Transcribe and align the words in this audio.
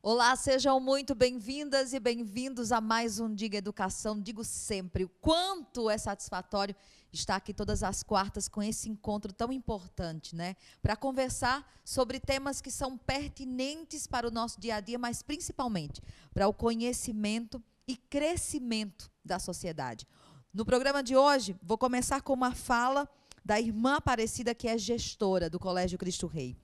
Olá, 0.00 0.36
sejam 0.36 0.78
muito 0.78 1.12
bem-vindas 1.12 1.92
e 1.92 1.98
bem-vindos 1.98 2.70
a 2.70 2.80
mais 2.80 3.18
um 3.18 3.34
Diga 3.34 3.58
Educação. 3.58 4.20
Digo 4.20 4.44
sempre 4.44 5.02
o 5.02 5.08
quanto 5.08 5.90
é 5.90 5.98
satisfatório 5.98 6.74
estar 7.12 7.34
aqui 7.34 7.52
todas 7.52 7.82
as 7.82 8.04
quartas 8.04 8.46
com 8.46 8.62
esse 8.62 8.88
encontro 8.88 9.32
tão 9.32 9.52
importante, 9.52 10.36
né? 10.36 10.54
Para 10.80 10.94
conversar 10.94 11.68
sobre 11.84 12.20
temas 12.20 12.60
que 12.60 12.70
são 12.70 12.96
pertinentes 12.96 14.06
para 14.06 14.28
o 14.28 14.30
nosso 14.30 14.60
dia 14.60 14.76
a 14.76 14.80
dia, 14.80 15.00
mas 15.00 15.20
principalmente 15.20 16.00
para 16.32 16.46
o 16.46 16.54
conhecimento 16.54 17.60
e 17.88 17.96
crescimento 17.96 19.10
da 19.24 19.40
sociedade. 19.40 20.06
No 20.54 20.64
programa 20.64 21.02
de 21.02 21.16
hoje, 21.16 21.56
vou 21.60 21.76
começar 21.76 22.22
com 22.22 22.32
uma 22.34 22.54
fala 22.54 23.08
da 23.44 23.60
irmã 23.60 23.96
Aparecida, 23.96 24.54
que 24.54 24.68
é 24.68 24.78
gestora 24.78 25.50
do 25.50 25.58
Colégio 25.58 25.98
Cristo 25.98 26.28
Rei. 26.28 26.56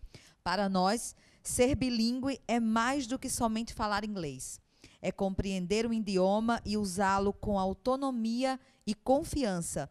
Para 0.44 0.68
nós, 0.68 1.16
Ser 1.44 1.74
bilíngue 1.74 2.40
é 2.48 2.58
mais 2.58 3.06
do 3.06 3.18
que 3.18 3.28
somente 3.28 3.74
falar 3.74 4.02
inglês. 4.02 4.58
É 5.02 5.12
compreender 5.12 5.84
o 5.86 5.92
idioma 5.92 6.58
e 6.64 6.78
usá-lo 6.78 7.34
com 7.34 7.58
autonomia 7.58 8.58
e 8.86 8.94
confiança. 8.94 9.90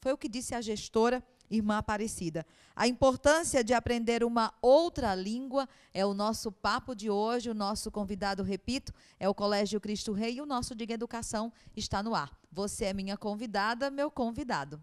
Foi 0.00 0.14
o 0.14 0.18
que 0.18 0.30
disse 0.30 0.54
a 0.54 0.62
gestora 0.62 1.22
irmã 1.50 1.76
Aparecida. 1.76 2.46
A 2.74 2.88
importância 2.88 3.62
de 3.62 3.74
aprender 3.74 4.24
uma 4.24 4.52
outra 4.62 5.14
língua 5.14 5.68
é 5.92 6.04
o 6.06 6.14
nosso 6.14 6.50
papo 6.50 6.94
de 6.94 7.10
hoje. 7.10 7.50
O 7.50 7.54
nosso 7.54 7.90
convidado, 7.90 8.42
repito, 8.42 8.90
é 9.20 9.28
o 9.28 9.34
Colégio 9.34 9.78
Cristo 9.80 10.14
Rei 10.14 10.36
e 10.36 10.40
o 10.40 10.46
nosso 10.46 10.74
Diga 10.74 10.94
Educação 10.94 11.52
está 11.76 12.02
no 12.02 12.14
ar. 12.14 12.36
Você 12.50 12.86
é 12.86 12.94
minha 12.94 13.18
convidada, 13.18 13.90
meu 13.90 14.10
convidado. 14.10 14.82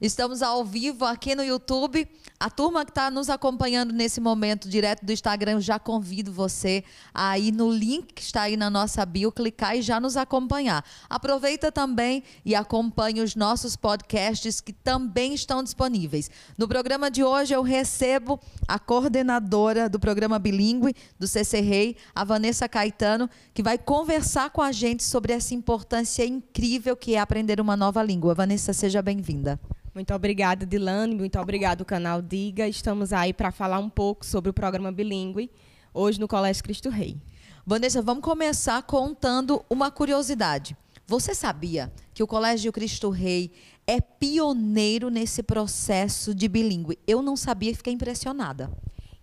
Estamos 0.00 0.42
ao 0.42 0.62
vivo 0.62 1.04
aqui 1.06 1.34
no 1.34 1.42
YouTube. 1.42 2.06
A 2.38 2.50
turma 2.50 2.84
que 2.84 2.90
está 2.90 3.10
nos 3.10 3.30
acompanhando 3.30 3.94
nesse 3.94 4.20
momento, 4.20 4.68
direto 4.68 5.06
do 5.06 5.10
Instagram, 5.10 5.52
eu 5.52 5.60
já 5.62 5.78
convido 5.78 6.30
você 6.30 6.84
a 7.14 7.38
ir 7.38 7.50
no 7.50 7.70
link 7.70 8.12
que 8.12 8.20
está 8.20 8.42
aí 8.42 8.58
na 8.58 8.68
nossa 8.68 9.06
bio, 9.06 9.32
clicar 9.32 9.74
e 9.74 9.80
já 9.80 9.98
nos 9.98 10.18
acompanhar. 10.18 10.84
Aproveita 11.08 11.72
também 11.72 12.22
e 12.44 12.54
acompanhe 12.54 13.22
os 13.22 13.34
nossos 13.34 13.74
podcasts 13.74 14.60
que 14.60 14.74
também 14.74 15.32
estão 15.32 15.62
disponíveis. 15.62 16.30
No 16.58 16.68
programa 16.68 17.10
de 17.10 17.24
hoje 17.24 17.54
eu 17.54 17.62
recebo 17.62 18.38
a 18.68 18.78
coordenadora 18.78 19.88
do 19.88 19.98
programa 19.98 20.38
bilíngue 20.38 20.94
do 21.18 21.26
CC 21.26 21.62
Rei, 21.62 21.96
a 22.14 22.22
Vanessa 22.22 22.68
Caetano, 22.68 23.30
que 23.54 23.62
vai 23.62 23.78
conversar 23.78 24.50
com 24.50 24.60
a 24.60 24.72
gente 24.72 25.02
sobre 25.02 25.32
essa 25.32 25.54
importância 25.54 26.26
incrível 26.26 26.94
que 26.98 27.14
é 27.14 27.18
aprender 27.18 27.62
uma 27.62 27.78
nova 27.78 28.02
língua. 28.02 28.34
Vanessa, 28.34 28.74
seja 28.74 29.00
bem-vinda. 29.00 29.58
Muito 29.96 30.12
obrigada, 30.12 30.66
Dilane. 30.66 31.14
Muito 31.14 31.38
obrigado, 31.38 31.82
canal 31.82 32.20
Diga. 32.26 32.66
Estamos 32.66 33.12
aí 33.12 33.32
para 33.32 33.52
falar 33.52 33.78
um 33.78 33.88
pouco 33.88 34.26
sobre 34.26 34.50
o 34.50 34.52
programa 34.52 34.90
bilíngue, 34.90 35.48
hoje 35.94 36.18
no 36.18 36.26
Colégio 36.26 36.64
Cristo 36.64 36.88
Rei. 36.88 37.16
Vanessa, 37.64 38.02
vamos 38.02 38.24
começar 38.24 38.82
contando 38.82 39.64
uma 39.70 39.92
curiosidade. 39.92 40.76
Você 41.06 41.36
sabia 41.36 41.92
que 42.12 42.24
o 42.24 42.26
Colégio 42.26 42.72
Cristo 42.72 43.10
Rei 43.10 43.52
é 43.86 44.00
pioneiro 44.00 45.08
nesse 45.08 45.40
processo 45.40 46.34
de 46.34 46.48
bilíngue? 46.48 46.98
Eu 47.06 47.22
não 47.22 47.36
sabia 47.36 47.70
e 47.70 47.74
fiquei 47.76 47.92
impressionada. 47.92 48.72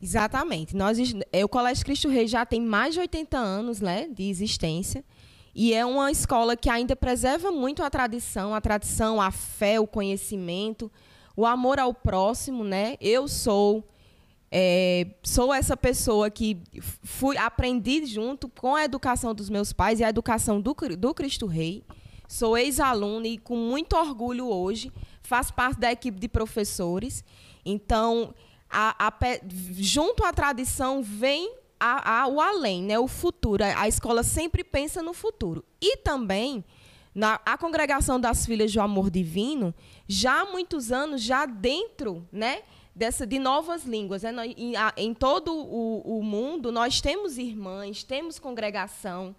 Exatamente. 0.01 0.73
Nós, 0.73 0.97
é, 1.33 1.43
o 1.43 1.49
Colégio 1.49 1.83
Cristo 1.83 2.07
Rei 2.07 2.25
já 2.25 2.45
tem 2.45 2.61
mais 2.61 2.93
de 2.93 3.01
80 3.01 3.37
anos 3.37 3.81
né, 3.81 4.07
de 4.07 4.29
existência. 4.29 5.03
E 5.53 5.73
é 5.73 5.85
uma 5.85 6.09
escola 6.09 6.55
que 6.55 6.69
ainda 6.69 6.95
preserva 6.95 7.51
muito 7.51 7.83
a 7.83 7.89
tradição, 7.89 8.55
a 8.55 8.61
tradição, 8.61 9.19
a 9.19 9.29
fé, 9.29 9.77
o 9.77 9.85
conhecimento, 9.85 10.89
o 11.35 11.45
amor 11.45 11.79
ao 11.79 11.93
próximo, 11.93 12.63
né? 12.63 12.95
Eu 12.99 13.27
sou 13.27 13.87
é, 14.51 15.07
sou 15.23 15.51
essa 15.51 15.75
pessoa 15.75 16.29
que 16.29 16.61
fui 17.03 17.35
aprendi 17.37 18.05
junto 18.05 18.47
com 18.47 18.75
a 18.75 18.83
educação 18.83 19.33
dos 19.33 19.49
meus 19.49 19.73
pais 19.73 19.99
e 19.99 20.03
a 20.03 20.09
educação 20.09 20.61
do, 20.61 20.75
do 20.97 21.13
Cristo 21.13 21.47
Rei. 21.47 21.83
Sou 22.27 22.55
ex-aluna 22.55 23.27
e 23.27 23.37
com 23.37 23.55
muito 23.55 23.95
orgulho 23.95 24.47
hoje 24.47 24.91
faço 25.23 25.53
parte 25.53 25.79
da 25.79 25.91
equipe 25.91 26.19
de 26.19 26.27
professores. 26.27 27.23
Então, 27.65 28.33
a, 28.69 29.07
a, 29.07 29.13
junto 29.71 30.23
à 30.23 30.31
tradição 30.31 31.01
vem 31.01 31.51
a, 31.79 32.27
o 32.27 32.39
além, 32.39 32.83
né, 32.83 32.97
o 32.97 33.07
futuro. 33.07 33.63
A 33.63 33.87
escola 33.87 34.23
sempre 34.23 34.63
pensa 34.63 35.01
no 35.01 35.13
futuro. 35.13 35.65
E 35.81 35.97
também 35.97 36.63
na 37.13 37.39
a 37.45 37.57
congregação 37.57 38.19
das 38.19 38.45
filhas 38.45 38.71
do 38.71 38.81
amor 38.81 39.09
divino, 39.09 39.73
já 40.07 40.41
há 40.41 40.45
muitos 40.45 40.91
anos, 40.91 41.21
já 41.21 41.45
dentro, 41.45 42.27
né, 42.31 42.63
dessa 42.95 43.25
de 43.25 43.39
novas 43.39 43.85
línguas, 43.85 44.23
né? 44.23 44.31
em, 44.57 44.73
em 44.97 45.13
todo 45.13 45.53
o, 45.53 46.19
o, 46.19 46.23
mundo 46.23 46.71
nós 46.71 47.01
temos 47.01 47.37
irmãs, 47.37 48.03
temos 48.03 48.37
congregação, 48.37 49.35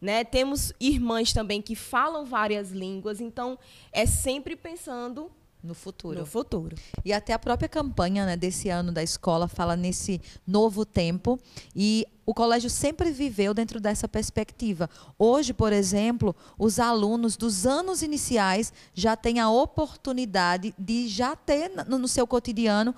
né? 0.00 0.24
Temos 0.24 0.72
irmãs 0.80 1.32
também 1.32 1.62
que 1.62 1.74
falam 1.74 2.24
várias 2.24 2.70
línguas, 2.70 3.20
então 3.20 3.58
é 3.92 4.04
sempre 4.06 4.56
pensando 4.56 5.30
no 5.62 5.74
futuro. 5.74 6.20
No 6.20 6.26
futuro. 6.26 6.76
E 7.04 7.12
até 7.12 7.32
a 7.32 7.38
própria 7.38 7.68
campanha 7.68 8.26
né, 8.26 8.36
desse 8.36 8.68
ano 8.68 8.92
da 8.92 9.02
escola 9.02 9.48
fala 9.48 9.74
nesse 9.76 10.20
novo 10.46 10.84
tempo. 10.84 11.38
E 11.74 12.06
o 12.26 12.34
colégio 12.34 12.68
sempre 12.68 13.12
viveu 13.12 13.54
dentro 13.54 13.78
dessa 13.80 14.08
perspectiva. 14.08 14.90
Hoje, 15.16 15.54
por 15.54 15.72
exemplo, 15.72 16.34
os 16.58 16.80
alunos 16.80 17.36
dos 17.36 17.64
anos 17.64 18.02
iniciais 18.02 18.72
já 18.92 19.16
têm 19.16 19.38
a 19.38 19.48
oportunidade 19.48 20.74
de 20.76 21.06
já 21.06 21.36
ter 21.36 21.70
no 21.86 22.08
seu 22.08 22.26
cotidiano 22.26 22.92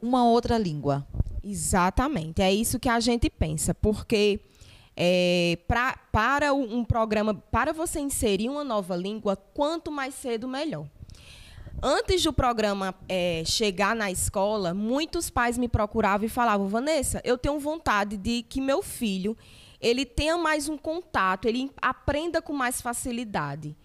uma 0.00 0.24
outra 0.24 0.56
língua. 0.56 1.06
Exatamente. 1.44 2.40
É 2.40 2.52
isso 2.52 2.80
que 2.80 2.88
a 2.88 2.98
gente 2.98 3.28
pensa. 3.28 3.74
Porque. 3.74 4.40
É, 4.96 5.58
pra, 5.66 5.98
para 6.12 6.54
um 6.54 6.84
programa, 6.84 7.34
para 7.34 7.72
você 7.72 7.98
inserir 7.98 8.48
uma 8.48 8.62
nova 8.62 8.94
língua, 8.94 9.34
quanto 9.34 9.90
mais 9.90 10.14
cedo, 10.14 10.46
melhor. 10.46 10.86
Antes 11.82 12.22
do 12.22 12.32
programa 12.32 12.94
é, 13.08 13.42
chegar 13.44 13.94
na 13.94 14.10
escola, 14.10 14.72
muitos 14.72 15.28
pais 15.28 15.58
me 15.58 15.68
procuravam 15.68 16.26
e 16.26 16.30
falavam: 16.30 16.68
Vanessa, 16.68 17.20
eu 17.24 17.36
tenho 17.36 17.58
vontade 17.58 18.16
de 18.16 18.42
que 18.42 18.60
meu 18.60 18.82
filho 18.82 19.36
ele 19.80 20.06
tenha 20.06 20.38
mais 20.38 20.68
um 20.68 20.78
contato, 20.78 21.46
ele 21.46 21.70
aprenda 21.80 22.40
com 22.40 22.54
mais 22.54 22.80
facilidade. 22.80 23.76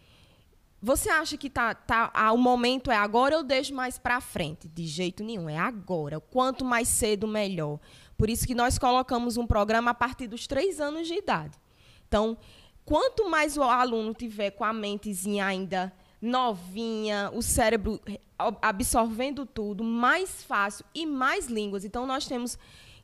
Você 0.81 1.09
acha 1.09 1.35
que 1.35 1.50
tá, 1.50 1.73
tá, 1.75 2.09
ah, 2.13 2.31
o 2.31 2.38
momento 2.38 2.89
é 2.89 2.95
agora 2.95 3.35
ou 3.35 3.44
deixo 3.44 3.73
mais 3.73 3.97
para 3.97 4.21
frente? 4.21 4.69
De 4.69 4.88
jeito 4.88 5.25
nenhum, 5.25 5.50
é 5.50 5.57
agora. 5.57 6.21
Quanto 6.21 6.63
mais 6.63 6.88
cedo, 6.88 7.27
melhor. 7.27 7.79
Por 8.17 8.29
isso 8.29 8.47
que 8.47 8.56
nós 8.56 8.77
colocamos 8.77 9.35
um 9.35 9.45
programa 9.45 9.91
a 9.91 9.94
partir 9.94 10.27
dos 10.27 10.47
três 10.47 10.79
anos 10.79 11.06
de 11.06 11.16
idade. 11.16 11.57
Então, 12.07 12.38
quanto 12.85 13.29
mais 13.29 13.57
o 13.57 13.63
aluno 13.63 14.13
tiver 14.13 14.51
com 14.51 14.63
a 14.63 14.71
mentezinha 14.71 15.45
ainda 15.45 15.94
novinha, 16.22 17.31
o 17.34 17.41
cérebro 17.41 18.00
absorvendo 18.62 19.46
tudo, 19.46 19.84
mais 19.84 20.44
fácil 20.44 20.85
e 20.94 21.06
mais 21.06 21.47
línguas. 21.47 21.84
Então, 21.84 22.06
nós 22.06 22.25
temos 22.25 22.57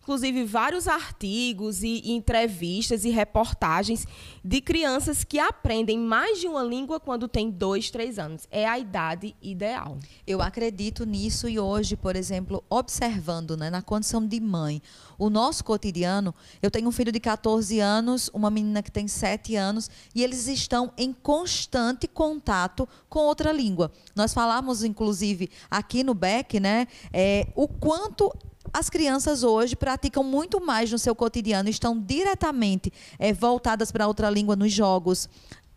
inclusive 0.05 0.45
vários 0.45 0.87
artigos 0.87 1.81
e, 1.81 2.11
entrevistas 2.11 3.05
e 3.05 3.09
reportagens 3.09 4.05
de 4.43 4.61
crianças 4.61 5.23
que 5.23 5.39
aprendem 5.39 5.97
mais 5.97 6.39
de 6.39 6.47
uma 6.47 6.61
língua 6.61 6.99
quando 6.99 7.27
têm 7.27 7.49
dois, 7.49 7.89
três 7.89 8.19
anos. 8.19 8.47
É 8.51 8.67
a 8.67 8.77
idade 8.77 9.35
ideal. 9.41 9.97
Eu 10.27 10.43
acredito 10.43 11.07
nisso 11.07 11.49
e 11.49 11.59
hoje, 11.59 11.97
por 11.97 12.15
exemplo, 12.15 12.63
observando 12.69 13.57
né, 13.57 13.71
na 13.71 13.81
condição 13.81 14.23
de 14.23 14.39
mãe, 14.39 14.79
o 15.17 15.27
nosso 15.27 15.63
cotidiano, 15.63 16.35
eu 16.61 16.69
tenho 16.69 16.87
um 16.87 16.91
filho 16.91 17.11
de 17.11 17.19
14 17.19 17.79
anos, 17.79 18.29
uma 18.31 18.51
menina 18.51 18.83
que 18.83 18.91
tem 18.91 19.07
7 19.07 19.55
anos, 19.55 19.89
e 20.13 20.23
eles 20.23 20.45
estão 20.47 20.93
em 20.95 21.11
constante 21.11 22.07
contato 22.07 22.87
com 23.09 23.21
outra 23.21 23.51
língua. 23.51 23.91
Nós 24.15 24.35
falamos, 24.35 24.83
inclusive, 24.83 25.49
aqui 25.71 26.03
no 26.03 26.13
BEC, 26.13 26.59
né, 26.59 26.87
é, 27.11 27.47
o 27.55 27.67
quanto 27.67 28.31
as 28.73 28.89
crianças 28.89 29.43
hoje 29.43 29.75
praticam 29.75 30.23
muito 30.23 30.63
mais 30.63 30.91
no 30.91 30.99
seu 30.99 31.15
cotidiano, 31.15 31.69
estão 31.69 31.99
diretamente 31.99 32.91
é, 33.17 33.33
voltadas 33.33 33.91
para 33.91 34.07
outra 34.07 34.29
língua 34.29 34.55
nos 34.55 34.71
jogos. 34.71 35.29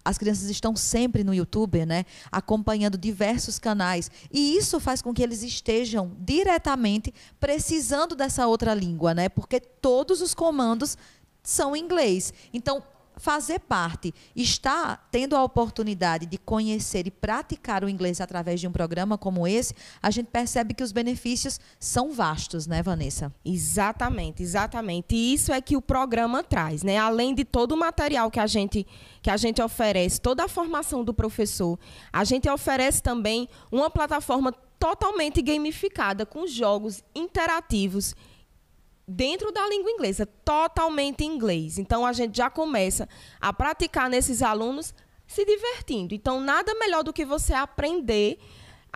As 0.04 0.16
crianças 0.16 0.48
estão 0.48 0.74
sempre 0.74 1.22
no 1.22 1.34
YouTube, 1.34 1.84
né, 1.84 2.04
acompanhando 2.32 2.96
diversos 2.96 3.58
canais. 3.58 4.10
E 4.32 4.56
isso 4.56 4.80
faz 4.80 5.02
com 5.02 5.12
que 5.12 5.22
eles 5.22 5.42
estejam 5.42 6.12
diretamente 6.18 7.12
precisando 7.38 8.16
dessa 8.16 8.46
outra 8.46 8.72
língua, 8.72 9.12
né? 9.12 9.28
Porque 9.28 9.60
todos 9.60 10.22
os 10.22 10.34
comandos 10.34 10.96
são 11.42 11.76
em 11.76 11.80
inglês. 11.80 12.32
Então, 12.54 12.82
fazer 13.18 13.60
parte, 13.60 14.14
estar 14.34 15.08
tendo 15.10 15.36
a 15.36 15.42
oportunidade 15.42 16.26
de 16.26 16.38
conhecer 16.38 17.06
e 17.06 17.10
praticar 17.10 17.84
o 17.84 17.88
inglês 17.88 18.20
através 18.20 18.60
de 18.60 18.66
um 18.66 18.72
programa 18.72 19.18
como 19.18 19.46
esse, 19.46 19.74
a 20.02 20.10
gente 20.10 20.26
percebe 20.26 20.74
que 20.74 20.82
os 20.82 20.92
benefícios 20.92 21.60
são 21.78 22.12
vastos, 22.12 22.66
né, 22.66 22.82
Vanessa? 22.82 23.32
Exatamente, 23.44 24.42
exatamente. 24.42 25.14
E 25.14 25.34
isso 25.34 25.52
é 25.52 25.60
que 25.60 25.76
o 25.76 25.82
programa 25.82 26.42
traz, 26.42 26.82
né? 26.82 26.96
Além 26.96 27.34
de 27.34 27.44
todo 27.44 27.72
o 27.72 27.76
material 27.76 28.30
que 28.30 28.40
a 28.40 28.46
gente 28.46 28.86
que 29.20 29.30
a 29.30 29.36
gente 29.36 29.60
oferece, 29.60 30.20
toda 30.20 30.44
a 30.44 30.48
formação 30.48 31.02
do 31.02 31.12
professor, 31.12 31.78
a 32.12 32.22
gente 32.24 32.48
oferece 32.48 33.02
também 33.02 33.48
uma 33.70 33.90
plataforma 33.90 34.52
totalmente 34.78 35.42
gamificada 35.42 36.24
com 36.24 36.46
jogos 36.46 37.02
interativos 37.14 38.14
dentro 39.08 39.50
da 39.50 39.66
língua 39.66 39.90
inglesa, 39.90 40.26
totalmente 40.26 41.24
inglês. 41.24 41.78
Então 41.78 42.04
a 42.04 42.12
gente 42.12 42.36
já 42.36 42.50
começa 42.50 43.08
a 43.40 43.50
praticar 43.52 44.10
nesses 44.10 44.42
alunos 44.42 44.94
se 45.26 45.44
divertindo. 45.46 46.14
Então 46.14 46.40
nada 46.40 46.74
melhor 46.74 47.02
do 47.02 47.12
que 47.12 47.24
você 47.24 47.54
aprender 47.54 48.38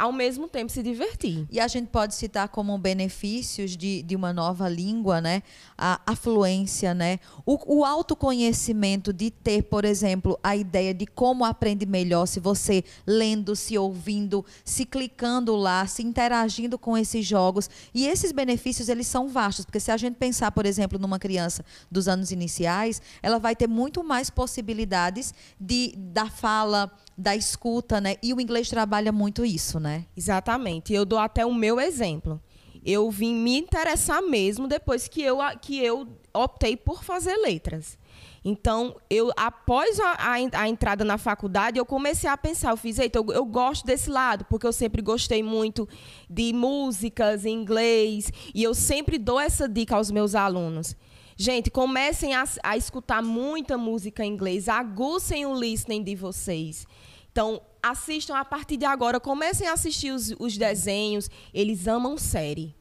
ao 0.03 0.11
mesmo 0.11 0.49
tempo 0.49 0.73
se 0.73 0.83
divertir. 0.83 1.47
E 1.49 1.61
a 1.61 1.69
gente 1.69 1.87
pode 1.87 2.17
citar 2.17 2.49
como 2.49 2.77
benefícios 2.77 3.77
de, 3.77 4.03
de 4.03 4.17
uma 4.17 4.33
nova 4.33 4.69
língua, 4.69 5.21
né? 5.21 5.45
A, 5.79 6.01
a 6.05 6.17
fluência, 6.17 6.93
né? 6.93 7.21
O, 7.47 7.79
o 7.79 7.85
autoconhecimento 7.85 9.13
de 9.13 9.31
ter, 9.31 9.63
por 9.63 9.85
exemplo, 9.85 10.37
a 10.43 10.57
ideia 10.57 10.93
de 10.93 11.07
como 11.07 11.45
aprende 11.45 11.87
melhor 11.87 12.27
se 12.27 12.41
você 12.41 12.83
lendo, 13.07 13.55
se 13.55 13.79
ouvindo, 13.79 14.45
se 14.65 14.85
clicando 14.85 15.55
lá, 15.55 15.87
se 15.87 16.03
interagindo 16.03 16.77
com 16.77 16.99
esses 16.99 17.25
jogos. 17.25 17.71
E 17.95 18.05
esses 18.09 18.33
benefícios, 18.33 18.89
eles 18.89 19.07
são 19.07 19.29
vastos, 19.29 19.65
porque 19.65 19.79
se 19.79 19.93
a 19.93 19.97
gente 19.97 20.17
pensar, 20.17 20.51
por 20.51 20.67
exemplo, 20.67 20.99
numa 20.99 21.21
criança 21.21 21.65
dos 21.89 22.09
anos 22.09 22.33
iniciais, 22.33 23.01
ela 23.23 23.39
vai 23.39 23.55
ter 23.55 23.69
muito 23.69 24.03
mais 24.03 24.31
possibilidades 24.31 25.33
de 25.61 25.95
da 25.97 26.27
fala, 26.27 26.91
da 27.23 27.37
escuta, 27.37 28.01
né? 28.01 28.17
E 28.23 28.35
o 28.35 28.41
inglês 28.41 28.69
trabalha 28.69 29.13
muito 29.13 29.45
isso, 29.45 29.79
né? 29.79 30.05
Exatamente. 30.17 30.93
Eu 30.93 31.05
dou 31.05 31.19
até 31.19 31.47
o 31.47 31.55
meu 31.55 31.81
exemplo. 31.81 32.41
Eu 32.85 33.11
vim 33.11 33.35
me 33.35 33.57
interessar 33.57 34.21
mesmo 34.21 34.67
depois 34.67 35.07
que 35.07 35.23
eu, 35.23 35.39
que 35.61 35.79
eu 35.79 36.09
optei 36.35 36.77
por 36.77 37.05
fazer 37.05 37.37
letras. 37.37 37.97
Então, 38.45 38.97
eu 39.09 39.31
após 39.37 40.01
a, 40.01 40.13
a, 40.15 40.63
a, 40.63 40.69
entrada 40.69 41.05
na 41.05 41.17
faculdade, 41.17 41.79
eu 41.79 41.87
comecei 41.87 42.29
a 42.29 42.37
pensar, 42.37 42.71
eu 42.71 42.77
fiz, 42.77 42.99
eita, 42.99 43.19
eu, 43.21 43.27
eu, 43.33 43.45
gosto 43.45 43.87
desse 43.87 44.11
lado, 44.11 44.45
porque 44.47 44.67
eu 44.67 44.73
sempre 44.73 45.01
gostei 45.01 45.45
muito 45.45 45.89
de 46.29 46.53
músicas 46.53 47.47
em 47.47 47.55
inglês, 47.55 48.33
e 48.53 48.65
eu 48.65 48.75
sempre 48.75 49.17
dou 49.17 49.39
essa 49.39 49.69
dica 49.69 49.95
aos 49.95 50.11
meus 50.11 50.35
alunos. 50.35 50.97
Gente, 51.37 51.71
comecem 51.71 52.35
a, 52.35 52.45
a 52.65 52.77
escutar 52.77 53.23
muita 53.23 53.79
música 53.79 54.25
em 54.25 54.33
inglês, 54.33 54.69
aguçem 54.69 55.47
o 55.47 55.59
listening 55.59 56.03
de 56.03 56.17
vocês. 56.17 56.87
Então, 57.33 57.61
assistam 57.83 58.37
a 58.37 58.45
partir 58.45 58.77
de 58.77 58.85
agora, 58.85 59.19
comecem 59.19 59.67
a 59.67 59.73
assistir 59.73 60.13
os, 60.13 60.35
os 60.39 60.57
desenhos. 60.57 61.29
Eles 61.53 61.89
amam 61.89 62.17
série. 62.17 62.77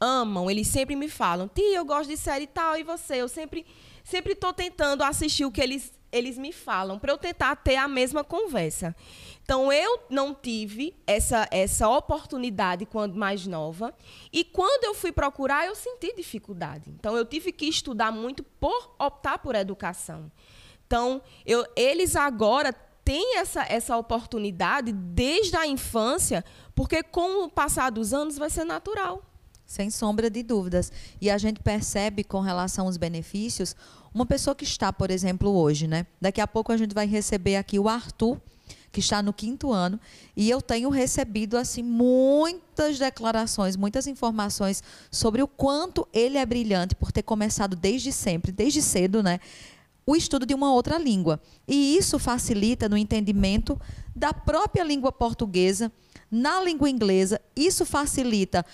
Amam, 0.00 0.50
eles 0.50 0.66
sempre 0.66 0.96
me 0.96 1.08
falam, 1.08 1.46
tia, 1.46 1.76
eu 1.76 1.84
gosto 1.84 2.10
de 2.10 2.16
série 2.16 2.48
tal, 2.48 2.76
e 2.76 2.82
você? 2.82 3.22
Eu 3.22 3.28
sempre 3.28 3.64
sempre 4.04 4.32
estou 4.32 4.52
tentando 4.52 5.02
assistir 5.02 5.44
o 5.44 5.50
que 5.50 5.60
eles, 5.60 5.92
eles 6.10 6.36
me 6.36 6.52
falam, 6.52 6.98
para 6.98 7.12
eu 7.12 7.18
tentar 7.18 7.56
ter 7.56 7.76
a 7.76 7.88
mesma 7.88 8.24
conversa. 8.24 8.94
Então, 9.42 9.72
eu 9.72 10.00
não 10.08 10.34
tive 10.34 10.94
essa, 11.06 11.48
essa 11.50 11.88
oportunidade 11.88 12.86
quando 12.86 13.16
mais 13.16 13.46
nova. 13.46 13.94
E 14.32 14.44
quando 14.44 14.84
eu 14.84 14.94
fui 14.94 15.12
procurar, 15.12 15.66
eu 15.66 15.74
senti 15.74 16.14
dificuldade. 16.14 16.90
Então, 16.90 17.16
eu 17.16 17.24
tive 17.24 17.52
que 17.52 17.66
estudar 17.66 18.12
muito 18.12 18.42
por 18.42 18.94
optar 18.98 19.38
por 19.38 19.54
educação. 19.54 20.30
Então, 20.86 21.22
eu, 21.46 21.66
eles 21.74 22.14
agora 22.16 22.74
tem 23.04 23.38
essa, 23.38 23.64
essa 23.68 23.96
oportunidade 23.96 24.92
desde 24.92 25.56
a 25.56 25.66
infância, 25.66 26.44
porque 26.74 27.02
com 27.02 27.44
o 27.44 27.50
passar 27.50 27.90
dos 27.90 28.12
anos 28.12 28.36
vai 28.38 28.50
ser 28.50 28.64
natural. 28.64 29.22
Sem 29.66 29.90
sombra 29.90 30.28
de 30.28 30.42
dúvidas. 30.42 30.92
E 31.20 31.30
a 31.30 31.38
gente 31.38 31.60
percebe 31.60 32.22
com 32.22 32.40
relação 32.40 32.86
aos 32.86 32.96
benefícios, 32.96 33.74
uma 34.14 34.26
pessoa 34.26 34.54
que 34.54 34.64
está, 34.64 34.92
por 34.92 35.10
exemplo, 35.10 35.50
hoje, 35.50 35.86
né? 35.86 36.06
Daqui 36.20 36.40
a 36.40 36.46
pouco 36.46 36.70
a 36.70 36.76
gente 36.76 36.94
vai 36.94 37.06
receber 37.06 37.56
aqui 37.56 37.78
o 37.78 37.88
Arthur, 37.88 38.38
que 38.92 39.00
está 39.00 39.22
no 39.22 39.32
quinto 39.32 39.72
ano, 39.72 39.98
e 40.36 40.50
eu 40.50 40.60
tenho 40.60 40.90
recebido 40.90 41.56
assim 41.56 41.82
muitas 41.82 42.98
declarações, 42.98 43.74
muitas 43.74 44.06
informações 44.06 44.82
sobre 45.10 45.42
o 45.42 45.48
quanto 45.48 46.06
ele 46.12 46.36
é 46.36 46.44
brilhante 46.44 46.94
por 46.94 47.10
ter 47.10 47.22
começado 47.22 47.74
desde 47.74 48.12
sempre, 48.12 48.52
desde 48.52 48.82
cedo, 48.82 49.22
né? 49.22 49.40
O 50.06 50.16
estudo 50.16 50.44
de 50.44 50.54
uma 50.54 50.72
outra 50.72 50.98
língua. 50.98 51.40
E 51.66 51.96
isso 51.96 52.18
facilita 52.18 52.88
no 52.88 52.96
entendimento 52.96 53.80
da 54.14 54.32
própria 54.32 54.84
língua 54.84 55.12
portuguesa, 55.12 55.90
na 56.30 56.60
língua 56.62 56.88
inglesa, 56.88 57.40
isso 57.54 57.84
facilita 57.84 58.64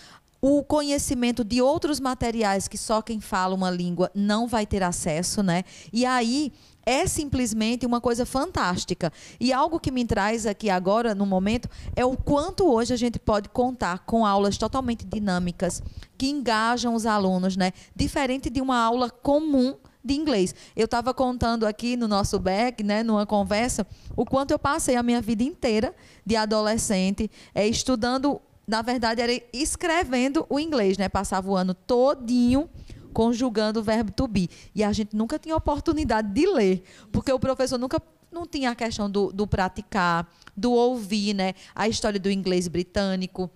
o 0.40 0.62
conhecimento 0.62 1.42
de 1.42 1.60
outros 1.60 1.98
materiais 1.98 2.68
que 2.68 2.78
só 2.78 3.02
quem 3.02 3.20
fala 3.20 3.54
uma 3.54 3.70
língua 3.70 4.10
não 4.14 4.46
vai 4.46 4.64
ter 4.64 4.82
acesso, 4.82 5.42
né? 5.42 5.64
E 5.92 6.06
aí 6.06 6.52
é 6.86 7.06
simplesmente 7.06 7.84
uma 7.84 8.00
coisa 8.00 8.24
fantástica. 8.24 9.12
E 9.38 9.52
algo 9.52 9.80
que 9.80 9.90
me 9.90 10.06
traz 10.06 10.46
aqui 10.46 10.70
agora, 10.70 11.14
no 11.14 11.26
momento, 11.26 11.68
é 11.94 12.04
o 12.04 12.16
quanto 12.16 12.66
hoje 12.66 12.94
a 12.94 12.96
gente 12.96 13.18
pode 13.18 13.48
contar 13.48 14.06
com 14.06 14.24
aulas 14.24 14.56
totalmente 14.56 15.04
dinâmicas, 15.04 15.82
que 16.16 16.28
engajam 16.28 16.94
os 16.94 17.04
alunos, 17.04 17.56
né? 17.56 17.72
Diferente 17.94 18.48
de 18.48 18.60
uma 18.60 18.78
aula 18.78 19.10
comum 19.10 19.74
de 20.08 20.14
inglês. 20.14 20.54
Eu 20.74 20.86
estava 20.86 21.12
contando 21.12 21.66
aqui 21.66 21.96
no 21.96 22.08
nosso 22.08 22.38
back, 22.38 22.82
né, 22.82 23.02
numa 23.02 23.26
conversa, 23.26 23.86
o 24.16 24.24
quanto 24.24 24.50
eu 24.50 24.58
passei 24.58 24.96
a 24.96 25.02
minha 25.02 25.20
vida 25.20 25.42
inteira 25.42 25.94
de 26.24 26.34
adolescente 26.34 27.30
é, 27.54 27.66
estudando, 27.66 28.40
na 28.66 28.82
verdade, 28.82 29.20
era 29.20 29.32
escrevendo 29.52 30.46
o 30.48 30.58
inglês, 30.58 30.98
né? 30.98 31.08
Passava 31.08 31.48
o 31.50 31.56
ano 31.56 31.74
todinho 31.74 32.68
conjugando 33.12 33.80
o 33.80 33.82
verbo 33.82 34.10
to 34.12 34.26
be. 34.26 34.48
E 34.74 34.82
a 34.82 34.92
gente 34.92 35.14
nunca 35.14 35.38
tinha 35.38 35.56
oportunidade 35.56 36.28
de 36.32 36.46
ler, 36.46 36.82
porque 37.10 37.32
o 37.32 37.38
professor 37.38 37.78
nunca 37.78 38.00
não 38.30 38.46
tinha 38.46 38.70
a 38.70 38.74
questão 38.74 39.10
do, 39.10 39.32
do 39.32 39.46
praticar, 39.46 40.30
do 40.56 40.72
ouvir, 40.72 41.34
né? 41.34 41.54
A 41.74 41.88
história 41.88 42.20
do 42.20 42.30
inglês 42.30 42.68
britânico 42.68 43.50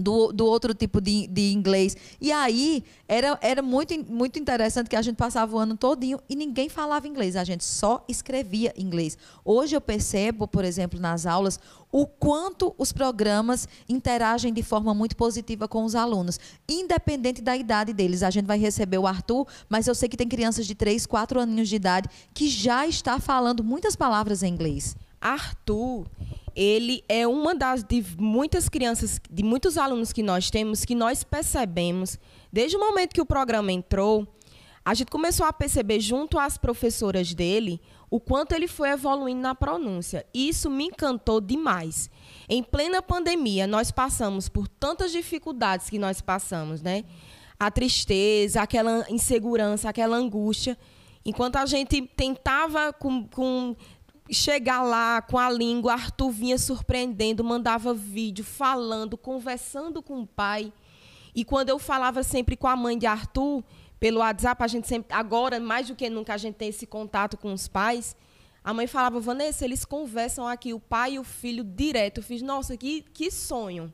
do, 0.00 0.32
do 0.32 0.46
outro 0.46 0.74
tipo 0.74 1.00
de, 1.00 1.26
de 1.26 1.52
inglês. 1.52 1.96
E 2.20 2.32
aí 2.32 2.82
era, 3.06 3.38
era 3.40 3.62
muito, 3.62 3.94
muito 4.10 4.38
interessante 4.38 4.88
que 4.88 4.96
a 4.96 5.02
gente 5.02 5.16
passava 5.16 5.54
o 5.54 5.58
ano 5.58 5.76
todinho 5.76 6.20
e 6.28 6.36
ninguém 6.36 6.68
falava 6.68 7.08
inglês, 7.08 7.36
a 7.36 7.44
gente 7.44 7.64
só 7.64 8.04
escrevia 8.08 8.72
inglês. 8.76 9.18
Hoje 9.44 9.76
eu 9.76 9.80
percebo, 9.80 10.46
por 10.46 10.64
exemplo, 10.64 10.98
nas 10.98 11.26
aulas, 11.26 11.58
o 11.92 12.06
quanto 12.06 12.74
os 12.78 12.92
programas 12.92 13.68
interagem 13.88 14.52
de 14.52 14.62
forma 14.62 14.94
muito 14.94 15.16
positiva 15.16 15.66
com 15.66 15.84
os 15.84 15.94
alunos, 15.94 16.38
independente 16.68 17.42
da 17.42 17.56
idade 17.56 17.92
deles. 17.92 18.22
A 18.22 18.30
gente 18.30 18.46
vai 18.46 18.58
receber 18.58 18.98
o 18.98 19.06
Arthur, 19.06 19.46
mas 19.68 19.86
eu 19.86 19.94
sei 19.94 20.08
que 20.08 20.16
tem 20.16 20.28
crianças 20.28 20.66
de 20.66 20.74
3, 20.74 21.06
4 21.06 21.40
aninhos 21.40 21.68
de 21.68 21.76
idade 21.76 22.08
que 22.32 22.48
já 22.48 22.86
está 22.86 23.18
falando 23.18 23.64
muitas 23.64 23.96
palavras 23.96 24.42
em 24.42 24.52
inglês. 24.52 24.96
Arthur, 25.20 26.06
ele 26.54 27.04
é 27.08 27.26
uma 27.26 27.54
das 27.54 27.82
de 27.82 28.04
muitas 28.18 28.68
crianças, 28.68 29.20
de 29.30 29.42
muitos 29.42 29.78
alunos 29.78 30.12
que 30.12 30.22
nós 30.22 30.50
temos, 30.50 30.84
que 30.84 30.94
nós 30.94 31.24
percebemos, 31.24 32.18
desde 32.52 32.76
o 32.76 32.80
momento 32.80 33.14
que 33.14 33.20
o 33.20 33.26
programa 33.26 33.72
entrou, 33.72 34.26
a 34.84 34.94
gente 34.94 35.10
começou 35.10 35.46
a 35.46 35.52
perceber 35.52 36.00
junto 36.00 36.38
às 36.38 36.56
professoras 36.56 37.34
dele 37.34 37.80
o 38.10 38.18
quanto 38.18 38.52
ele 38.52 38.66
foi 38.66 38.90
evoluindo 38.90 39.40
na 39.40 39.54
pronúncia. 39.54 40.26
Isso 40.34 40.68
me 40.68 40.86
encantou 40.86 41.40
demais. 41.40 42.10
Em 42.48 42.62
plena 42.62 43.00
pandemia, 43.00 43.66
nós 43.66 43.90
passamos 43.90 44.48
por 44.48 44.66
tantas 44.66 45.12
dificuldades 45.12 45.88
que 45.88 45.98
nós 45.98 46.20
passamos, 46.20 46.82
né? 46.82 47.04
A 47.58 47.70
tristeza, 47.70 48.62
aquela 48.62 49.06
insegurança, 49.08 49.88
aquela 49.88 50.16
angústia. 50.16 50.76
Enquanto 51.24 51.56
a 51.56 51.66
gente 51.66 52.02
tentava 52.16 52.92
com, 52.92 53.28
com 53.28 53.76
chegar 54.32 54.82
lá 54.82 55.20
com 55.20 55.38
a 55.38 55.50
língua, 55.50 55.92
Arthur 55.92 56.30
vinha 56.30 56.58
surpreendendo, 56.58 57.42
mandava 57.42 57.92
vídeo, 57.92 58.44
falando, 58.44 59.16
conversando 59.16 60.02
com 60.02 60.20
o 60.20 60.26
pai. 60.26 60.72
E 61.34 61.44
quando 61.44 61.68
eu 61.68 61.78
falava 61.78 62.22
sempre 62.22 62.56
com 62.56 62.66
a 62.66 62.76
mãe 62.76 62.98
de 62.98 63.06
Arthur, 63.06 63.62
pelo 63.98 64.20
WhatsApp, 64.20 64.62
a 64.62 64.66
gente 64.66 64.88
sempre, 64.88 65.14
agora, 65.14 65.60
mais 65.60 65.88
do 65.88 65.94
que 65.94 66.08
nunca, 66.08 66.34
a 66.34 66.36
gente 66.38 66.54
tem 66.54 66.68
esse 66.68 66.86
contato 66.86 67.36
com 67.36 67.52
os 67.52 67.68
pais. 67.68 68.16
A 68.64 68.72
mãe 68.72 68.86
falava, 68.86 69.20
Vanessa, 69.20 69.64
eles 69.64 69.84
conversam 69.84 70.46
aqui, 70.46 70.72
o 70.72 70.80
pai 70.80 71.14
e 71.14 71.18
o 71.18 71.24
filho 71.24 71.62
direto. 71.62 72.18
Eu 72.18 72.24
fiz, 72.24 72.42
nossa, 72.42 72.76
que, 72.76 73.02
que 73.12 73.30
sonho. 73.30 73.92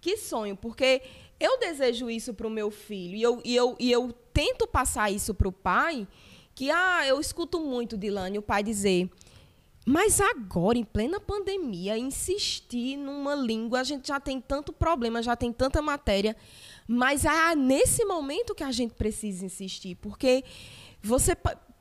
Que 0.00 0.16
sonho, 0.16 0.56
porque 0.56 1.02
eu 1.40 1.58
desejo 1.58 2.08
isso 2.10 2.32
para 2.34 2.46
o 2.46 2.50
meu 2.50 2.70
filho. 2.70 3.16
E 3.16 3.22
eu, 3.22 3.40
e, 3.44 3.56
eu, 3.56 3.76
e 3.78 3.90
eu 3.90 4.12
tento 4.32 4.66
passar 4.66 5.10
isso 5.10 5.34
para 5.34 5.48
o 5.48 5.52
pai, 5.52 6.06
que, 6.54 6.70
ah, 6.70 7.06
eu 7.06 7.20
escuto 7.20 7.60
muito, 7.60 7.96
Dilane, 7.96 8.38
o 8.38 8.42
pai 8.42 8.62
dizer, 8.62 9.10
mas 9.88 10.20
agora, 10.20 10.76
em 10.76 10.84
plena 10.84 11.18
pandemia, 11.18 11.96
insistir 11.96 12.94
numa 12.98 13.34
língua, 13.34 13.80
a 13.80 13.82
gente 13.82 14.08
já 14.08 14.20
tem 14.20 14.38
tanto 14.38 14.70
problema, 14.70 15.22
já 15.22 15.34
tem 15.34 15.50
tanta 15.50 15.80
matéria, 15.80 16.36
mas 16.86 17.24
é 17.24 17.54
nesse 17.56 18.04
momento 18.04 18.54
que 18.54 18.62
a 18.62 18.70
gente 18.70 18.92
precisa 18.92 19.46
insistir, 19.46 19.94
porque 19.94 20.44
você 21.02 21.34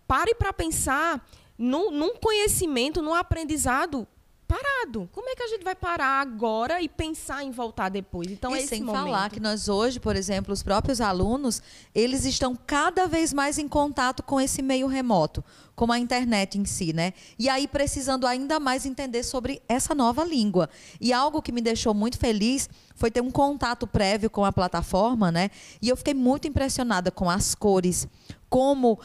pare 0.07 0.33
para 0.35 0.53
pensar 0.53 1.29
num, 1.57 2.15
conhecimento, 2.15 3.01
num 3.01 3.13
aprendizado 3.13 4.07
parado. 4.47 5.09
Como 5.11 5.29
é 5.29 5.35
que 5.35 5.43
a 5.43 5.47
gente 5.47 5.63
vai 5.63 5.75
parar 5.75 6.21
agora 6.21 6.81
e 6.81 6.87
pensar 6.87 7.43
em 7.43 7.51
voltar 7.51 7.89
depois? 7.89 8.31
Então 8.31 8.55
e 8.55 8.55
é 8.55 8.57
esse 8.59 8.69
sem 8.69 8.81
momento. 8.81 9.03
falar 9.03 9.29
que 9.29 9.39
nós 9.39 9.67
hoje, 9.67 9.99
por 9.99 10.15
exemplo, 10.15 10.53
os 10.53 10.63
próprios 10.63 11.01
alunos, 11.01 11.61
eles 11.93 12.23
estão 12.25 12.55
cada 12.55 13.07
vez 13.07 13.33
mais 13.33 13.57
em 13.57 13.67
contato 13.67 14.23
com 14.23 14.39
esse 14.39 14.61
meio 14.61 14.87
remoto, 14.87 15.43
como 15.75 15.91
a 15.91 15.99
internet 15.99 16.57
em 16.57 16.65
si, 16.65 16.93
né? 16.93 17.13
E 17.37 17.49
aí 17.49 17.67
precisando 17.67 18.25
ainda 18.25 18.59
mais 18.59 18.85
entender 18.85 19.23
sobre 19.23 19.61
essa 19.67 19.93
nova 19.93 20.23
língua. 20.23 20.69
E 21.01 21.11
algo 21.11 21.41
que 21.41 21.51
me 21.51 21.61
deixou 21.61 21.93
muito 21.93 22.17
feliz 22.17 22.69
foi 22.95 23.11
ter 23.11 23.21
um 23.21 23.29
contato 23.29 23.85
prévio 23.85 24.29
com 24.29 24.45
a 24.45 24.51
plataforma, 24.51 25.31
né? 25.31 25.51
E 25.81 25.89
eu 25.89 25.97
fiquei 25.97 26.13
muito 26.13 26.47
impressionada 26.47 27.11
com 27.11 27.29
as 27.29 27.53
cores, 27.53 28.07
como 28.49 28.99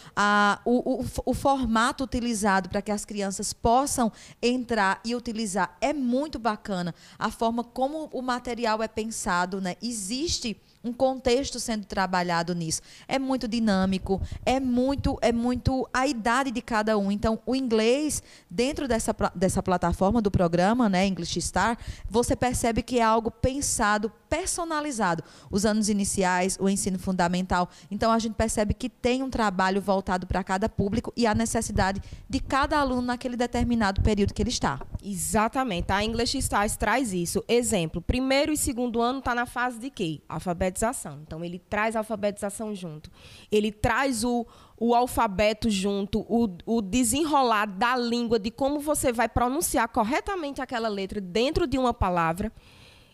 o, 0.65 1.03
o, 1.03 1.05
o, 1.27 1.35
formato 1.35 2.05
utilizado 2.05 2.69
para 2.69 2.83
que 2.83 2.93
as 2.93 3.05
crianças 3.05 3.53
possam 3.53 4.13
entrar 4.41 5.01
e 5.05 5.15
utilizar 5.15 5.77
é 5.81 5.93
muito 5.93 6.39
bacana. 6.39 6.95
A 7.19 7.31
forma 7.31 7.65
como 7.65 8.09
o 8.13 8.23
material 8.23 8.83
é 8.83 8.89
pensado, 8.89 9.61
né? 9.61 9.77
Existe 9.83 10.61
um 10.85 10.93
contexto 10.93 11.61
sendo 11.61 11.85
trabalhado 11.85 12.55
nisso. 12.55 12.83
É 13.07 13.19
muito 13.19 13.47
dinâmico, 13.47 14.21
é 14.45 14.59
muito, 14.59 15.17
é 15.21 15.33
muito 15.33 15.89
a 15.93 16.07
idade 16.07 16.51
de 16.51 16.61
cada 16.61 16.99
um. 16.99 17.11
Então, 17.11 17.39
o 17.47 17.55
inglês, 17.55 18.23
dentro 18.51 18.89
dessa, 18.89 19.15
dessa 19.35 19.63
plataforma 19.63 20.21
do 20.21 20.31
programa, 20.31 20.89
né, 20.89 21.07
English 21.07 21.41
Star, 21.41 21.79
você 22.09 22.35
percebe 22.35 22.83
que 22.83 22.99
é 22.99 23.03
algo 23.03 23.31
pensado, 23.31 24.13
personalizado. 24.33 25.23
Os 25.51 25.67
anos 25.67 25.91
iniciais, 25.91 26.57
o 26.59 26.67
ensino 26.67 26.99
fundamental. 26.99 27.69
Então, 27.91 28.11
a 28.11 28.19
gente 28.19 28.33
percebe 28.33 28.73
que 28.73 28.89
tem 28.89 29.23
um 29.23 29.29
trabalho 29.29 29.79
voltado 29.79 30.27
para 30.27 30.43
cada 30.43 30.71
público 30.71 31.13
e 31.15 31.27
a 31.27 31.35
necessidade 31.35 32.01
de 32.31 32.41
cada 32.41 32.79
aluno 32.79 33.03
naquele 33.03 33.37
determinado 33.37 34.01
período 34.01 34.33
que 34.33 34.43
ele 34.43 34.49
está. 34.49 34.81
Exatamente. 35.05 35.93
A 35.93 36.03
English 36.03 36.39
Stars 36.39 36.79
traz 36.79 37.13
isso. 37.13 37.45
Exemplo, 37.47 38.01
primeiro 38.01 38.51
e 38.51 38.57
segundo 38.57 39.03
ano 39.03 39.19
está 39.19 39.35
na 39.35 39.45
fase 39.45 39.79
de 39.79 39.91
quê? 39.91 40.23
Alfabetização. 40.27 41.21
Então, 41.27 41.45
ele 41.45 41.59
traz 41.59 41.95
a 41.95 41.99
alfabetização 41.99 42.75
junto. 42.75 43.11
Ele 43.51 43.71
traz 43.71 44.25
o, 44.25 44.47
o 44.79 44.95
alfabeto 44.95 45.69
junto, 45.69 46.21
o, 46.21 46.49
o 46.65 46.81
desenrolar 46.81 47.67
da 47.67 47.95
língua, 47.99 48.39
de 48.39 48.51
como 48.51 48.81
você 48.81 49.13
vai 49.13 49.29
pronunciar 49.29 49.89
corretamente 49.89 50.63
aquela 50.63 50.89
letra 50.89 51.21
dentro 51.21 51.67
de 51.67 51.77
uma 51.77 51.93
palavra. 51.93 52.51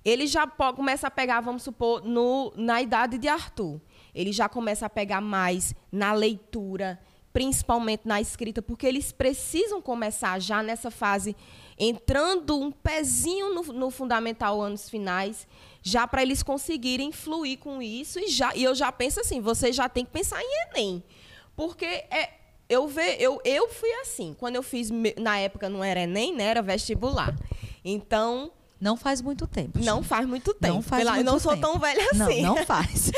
Ele 0.04 0.26
já 0.26 0.46
começa 0.46 1.06
a 1.08 1.10
pegar, 1.10 1.40
vamos 1.40 1.62
supor, 1.62 2.02
no, 2.04 2.52
na 2.56 2.80
idade 2.80 3.18
de 3.18 3.28
Arthur. 3.28 3.80
Ele 4.14 4.32
já 4.32 4.48
começa 4.48 4.86
a 4.86 4.90
pegar 4.90 5.20
mais 5.20 5.74
na 5.92 6.12
leitura, 6.12 6.98
principalmente 7.32 8.02
na 8.06 8.20
escrita, 8.20 8.60
porque 8.62 8.86
eles 8.86 9.12
precisam 9.12 9.80
começar 9.80 10.40
já 10.40 10.62
nessa 10.62 10.90
fase, 10.90 11.36
entrando 11.78 12.58
um 12.58 12.70
pezinho 12.70 13.54
no, 13.54 13.62
no 13.72 13.90
fundamental 13.90 14.60
anos 14.60 14.88
finais, 14.88 15.46
já 15.82 16.06
para 16.06 16.22
eles 16.22 16.42
conseguirem 16.42 17.12
fluir 17.12 17.58
com 17.58 17.80
isso. 17.80 18.18
E, 18.18 18.28
já, 18.28 18.54
e 18.56 18.64
eu 18.64 18.74
já 18.74 18.90
penso 18.90 19.20
assim, 19.20 19.40
você 19.40 19.72
já 19.72 19.88
tem 19.88 20.04
que 20.04 20.10
pensar 20.10 20.42
em 20.42 20.68
Enem. 20.68 21.02
Porque 21.54 21.84
é, 21.84 22.30
eu, 22.68 22.86
ve, 22.86 23.16
eu, 23.18 23.40
eu 23.44 23.68
fui 23.68 23.90
assim. 24.00 24.34
Quando 24.38 24.56
eu 24.56 24.62
fiz, 24.62 24.90
na 25.16 25.38
época 25.38 25.68
não 25.68 25.82
era 25.82 26.00
Enem, 26.00 26.34
né, 26.34 26.44
era 26.44 26.62
vestibular. 26.62 27.34
Então, 27.84 28.52
não 28.80 28.96
faz 28.96 29.20
muito 29.20 29.46
tempo. 29.46 29.78
Não 29.80 30.02
faz 30.02 30.26
muito 30.26 30.54
tempo. 30.54 30.74
Não 30.74 30.82
faz 30.82 31.02
Pela, 31.02 31.14
muito 31.14 31.26
eu 31.26 31.32
não 31.32 31.38
sou 31.38 31.52
tempo. 31.52 31.66
tão 31.66 31.78
velha 31.78 32.08
assim. 32.12 32.42
Não, 32.42 32.54
não 32.54 32.62
faz. 32.66 33.10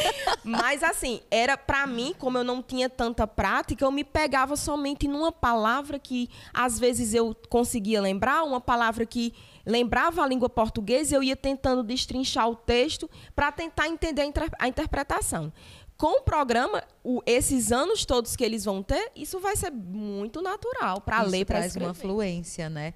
Mas 0.42 0.82
assim, 0.82 1.20
era 1.30 1.56
para 1.56 1.86
mim, 1.86 2.14
como 2.18 2.38
eu 2.38 2.44
não 2.44 2.62
tinha 2.62 2.88
tanta 2.88 3.26
prática, 3.26 3.84
eu 3.84 3.92
me 3.92 4.02
pegava 4.02 4.56
somente 4.56 5.06
numa 5.06 5.30
palavra 5.30 5.98
que 5.98 6.30
às 6.54 6.78
vezes 6.78 7.12
eu 7.12 7.36
conseguia 7.48 8.00
lembrar, 8.00 8.42
uma 8.42 8.60
palavra 8.60 9.04
que 9.04 9.34
lembrava 9.66 10.22
a 10.22 10.26
língua 10.26 10.48
portuguesa, 10.48 11.14
eu 11.14 11.22
ia 11.22 11.36
tentando 11.36 11.82
destrinchar 11.82 12.48
o 12.48 12.56
texto 12.56 13.08
para 13.34 13.52
tentar 13.52 13.86
entender 13.88 14.22
a, 14.22 14.26
inter 14.26 14.50
a 14.58 14.66
interpretação 14.66 15.52
com 16.00 16.20
o 16.20 16.22
programa, 16.22 16.82
o, 17.04 17.20
esses 17.26 17.70
anos 17.70 18.06
todos 18.06 18.34
que 18.34 18.42
eles 18.42 18.64
vão 18.64 18.82
ter, 18.82 19.12
isso 19.14 19.38
vai 19.38 19.54
ser 19.54 19.70
muito 19.70 20.40
natural 20.40 21.02
para 21.02 21.20
ler, 21.20 21.44
para 21.44 21.58
escrever. 21.66 21.72
traz 21.72 21.76
uma 21.76 21.92
fluência, 21.92 22.70
né? 22.70 22.94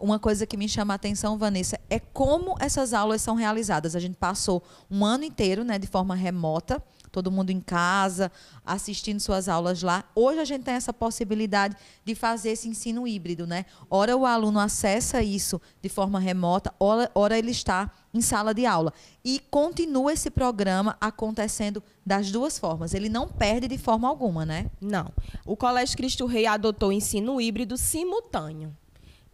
Uma 0.00 0.18
coisa 0.18 0.46
que 0.46 0.56
me 0.56 0.68
chama 0.68 0.94
a 0.94 0.96
atenção, 0.96 1.38
Vanessa, 1.38 1.78
é 1.88 1.98
como 1.98 2.56
essas 2.60 2.92
aulas 2.92 3.22
são 3.22 3.34
realizadas. 3.34 3.94
A 3.94 4.00
gente 4.00 4.16
passou 4.16 4.62
um 4.90 5.04
ano 5.04 5.24
inteiro, 5.24 5.64
né, 5.64 5.78
de 5.78 5.86
forma 5.86 6.14
remota, 6.14 6.82
todo 7.10 7.32
mundo 7.32 7.50
em 7.50 7.60
casa, 7.60 8.30
assistindo 8.64 9.20
suas 9.20 9.48
aulas 9.48 9.82
lá. 9.82 10.04
Hoje 10.14 10.40
a 10.40 10.44
gente 10.44 10.62
tem 10.64 10.74
essa 10.74 10.92
possibilidade 10.92 11.76
de 12.04 12.14
fazer 12.14 12.50
esse 12.50 12.68
ensino 12.68 13.06
híbrido, 13.06 13.46
né? 13.46 13.64
Ora 13.90 14.16
o 14.16 14.26
aluno 14.26 14.58
acessa 14.58 15.22
isso 15.22 15.60
de 15.82 15.88
forma 15.88 16.18
remota, 16.20 16.72
ora, 16.78 17.10
ora 17.14 17.38
ele 17.38 17.50
está 17.50 17.90
em 18.12 18.20
sala 18.20 18.54
de 18.54 18.66
aula. 18.66 18.92
E 19.24 19.40
continua 19.50 20.12
esse 20.12 20.30
programa 20.30 20.96
acontecendo 21.00 21.82
das 22.04 22.30
duas 22.30 22.58
formas. 22.58 22.94
Ele 22.94 23.08
não 23.08 23.28
perde 23.28 23.68
de 23.68 23.78
forma 23.78 24.08
alguma, 24.08 24.44
né? 24.44 24.70
Não. 24.80 25.12
O 25.44 25.56
Colégio 25.56 25.96
Cristo 25.96 26.26
Rei 26.26 26.46
adotou 26.46 26.92
ensino 26.92 27.40
híbrido 27.40 27.76
simultâneo. 27.76 28.74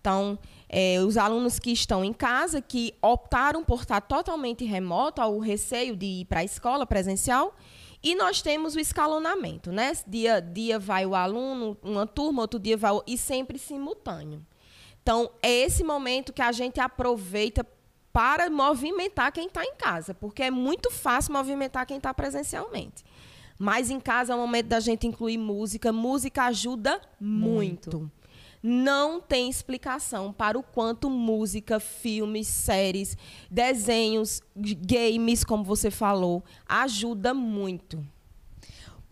Então, 0.05 0.39
é, 0.69 1.01
os 1.01 1.17
alunos 1.17 1.59
que 1.59 1.71
estão 1.71 2.05
em 2.05 2.13
casa, 2.13 2.61
que 2.61 2.93
optaram 3.01 3.65
por 3.65 3.81
estar 3.81 4.03
totalmente 4.03 4.63
remoto, 4.63 5.23
ao 5.23 5.39
receio 5.39 5.97
de 5.97 6.05
ir 6.05 6.25
para 6.27 6.41
a 6.41 6.45
escola 6.45 6.85
presencial, 6.85 7.57
e 8.03 8.15
nós 8.15 8.43
temos 8.43 8.75
o 8.75 8.79
escalonamento, 8.79 9.73
né? 9.73 9.93
Dia, 10.07 10.43
dia 10.43 10.79
vai 10.79 11.07
o 11.07 11.15
aluno, 11.15 11.75
uma 11.83 12.07
turma, 12.07 12.43
outro 12.43 12.61
dia 12.61 12.77
vai 12.77 12.93
o, 12.93 13.03
e 13.07 13.17
sempre 13.17 13.59
simultâneo. 13.59 14.45
Então, 15.03 15.31
é 15.43 15.51
esse 15.51 15.83
momento 15.83 16.35
que 16.35 16.43
a 16.43 16.53
gente 16.53 16.79
aproveita 16.79 17.67
para 18.13 18.51
movimentar 18.51 19.33
quem 19.33 19.47
está 19.47 19.65
em 19.65 19.75
casa, 19.75 20.13
porque 20.13 20.43
é 20.43 20.51
muito 20.51 20.91
fácil 20.91 21.33
movimentar 21.33 21.87
quem 21.87 21.97
está 21.97 22.13
presencialmente. 22.13 23.03
Mas 23.59 23.89
em 23.89 23.99
casa 23.99 24.35
é 24.35 24.37
o 24.37 24.39
momento 24.39 24.67
da 24.67 24.81
gente 24.81 25.07
incluir 25.07 25.39
música. 25.39 25.91
Música 25.91 26.45
ajuda 26.45 27.01
muito. 27.19 28.01
muito 28.01 28.24
não 28.67 29.21
tem 29.21 29.51
explicação 29.51 30.33
para 30.33 30.59
o 30.59 30.63
quanto 30.63 31.11
música, 31.11 31.79
filmes, 31.79 32.47
séries, 32.49 33.15
desenhos, 33.51 34.41
games, 34.57 35.45
como 35.45 35.63
você 35.63 35.91
falou, 35.91 36.43
ajuda 36.67 37.35
muito. 37.35 38.03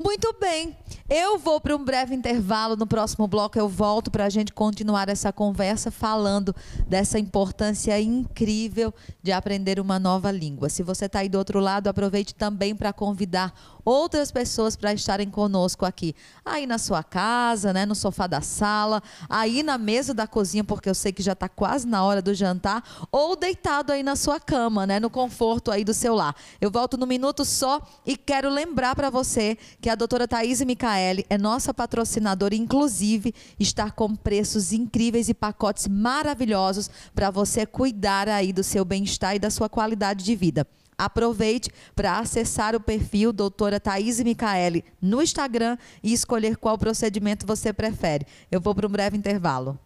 Muito 0.03 0.35
bem. 0.41 0.77
Eu 1.09 1.39
vou 1.39 1.61
para 1.61 1.77
um 1.77 1.85
breve 1.85 2.15
intervalo. 2.15 2.75
No 2.77 2.87
próximo 2.87 3.29
bloco 3.29 3.57
eu 3.57 3.69
volto 3.69 4.11
para 4.11 4.25
a 4.25 4.29
gente 4.29 4.53
continuar 4.53 5.09
essa 5.09 5.33
conversa 5.33 5.91
falando 5.93 6.55
dessa 6.89 7.19
importância 7.19 8.01
incrível 8.01 8.93
de 9.23 9.31
aprender 9.31 9.79
uma 9.79 10.01
nova 10.01 10.33
língua. 10.33 10.69
Se 10.69 10.83
você 10.83 11.05
está 11.05 11.21
aí 11.21 11.29
do 11.29 11.39
outro 11.39 11.61
lado, 11.61 11.87
aproveite 11.87 12.35
também 12.35 12.75
para 12.75 12.93
convidar 12.93 13.55
outras 13.85 14.31
pessoas 14.31 14.77
para 14.77 14.93
estarem 14.93 15.31
conosco 15.31 15.85
aqui. 15.85 16.15
Aí 16.45 16.67
na 16.67 16.79
sua 16.79 17.03
casa, 17.03 17.73
né, 17.73 17.87
no 17.87 17.95
sofá 17.95 18.27
da 18.27 18.41
sala, 18.41 19.03
aí 19.29 19.63
na 19.63 19.79
mesa 19.79 20.15
da 20.15 20.27
cozinha, 20.27 20.65
porque 20.65 20.89
eu 20.89 20.95
sei 20.95 21.13
que 21.13 21.23
já 21.23 21.33
está 21.33 21.49
quase 21.49 21.87
na 21.87 22.05
hora 22.05 22.23
do 22.23 22.35
jantar, 22.35 22.83
ou 23.11 23.37
deitado 23.37 23.93
aí 23.93 24.03
na 24.03 24.17
sua 24.17 24.41
cama, 24.41 24.87
né, 24.87 25.01
no 25.01 25.11
conforto 25.11 25.71
aí 25.71 25.85
do 25.85 25.95
seu 25.95 26.15
lar. 26.15 26.35
Eu 26.61 26.71
volto 26.71 26.97
no 26.97 27.07
minuto 27.07 27.45
só 27.45 27.81
e 28.07 28.17
quero 28.17 28.49
lembrar 28.49 28.95
para 28.95 29.11
você 29.11 29.57
que 29.81 29.89
a 29.89 29.95
doutora 29.95 30.29
Thaís 30.29 30.61
Micaeli 30.63 31.27
é 31.29 31.39
nossa 31.39 31.75
patrocinadora, 31.75 32.55
inclusive 32.55 33.35
está 33.59 33.91
com 33.91 34.15
preços 34.15 34.73
incríveis 34.73 35.29
e 35.29 35.35
pacotes 35.35 35.89
maravilhosos 35.89 36.91
para 37.15 37.31
você 37.31 37.67
cuidar 37.67 38.29
aí 38.29 38.53
do 38.53 38.63
seu 38.63 38.85
bem-estar 38.85 39.35
e 39.35 39.39
da 39.39 39.51
sua 39.51 39.69
qualidade 39.69 40.25
de 40.25 40.35
vida. 40.35 40.67
Aproveite 41.03 41.69
para 41.97 42.21
acessar 42.21 42.77
o 42.77 42.81
perfil 42.81 43.33
doutora 43.33 43.81
Thaís 43.81 44.21
Micaeli 44.21 44.85
no 45.01 45.21
Instagram 45.21 45.77
e 46.01 46.13
escolher 46.13 46.57
qual 46.57 46.79
procedimento 46.79 47.45
você 47.45 47.73
prefere. 47.73 48.25
Eu 48.53 48.61
vou 48.61 48.73
para 48.73 48.87
um 48.87 48.91
breve 48.91 49.17
intervalo. 49.17 49.77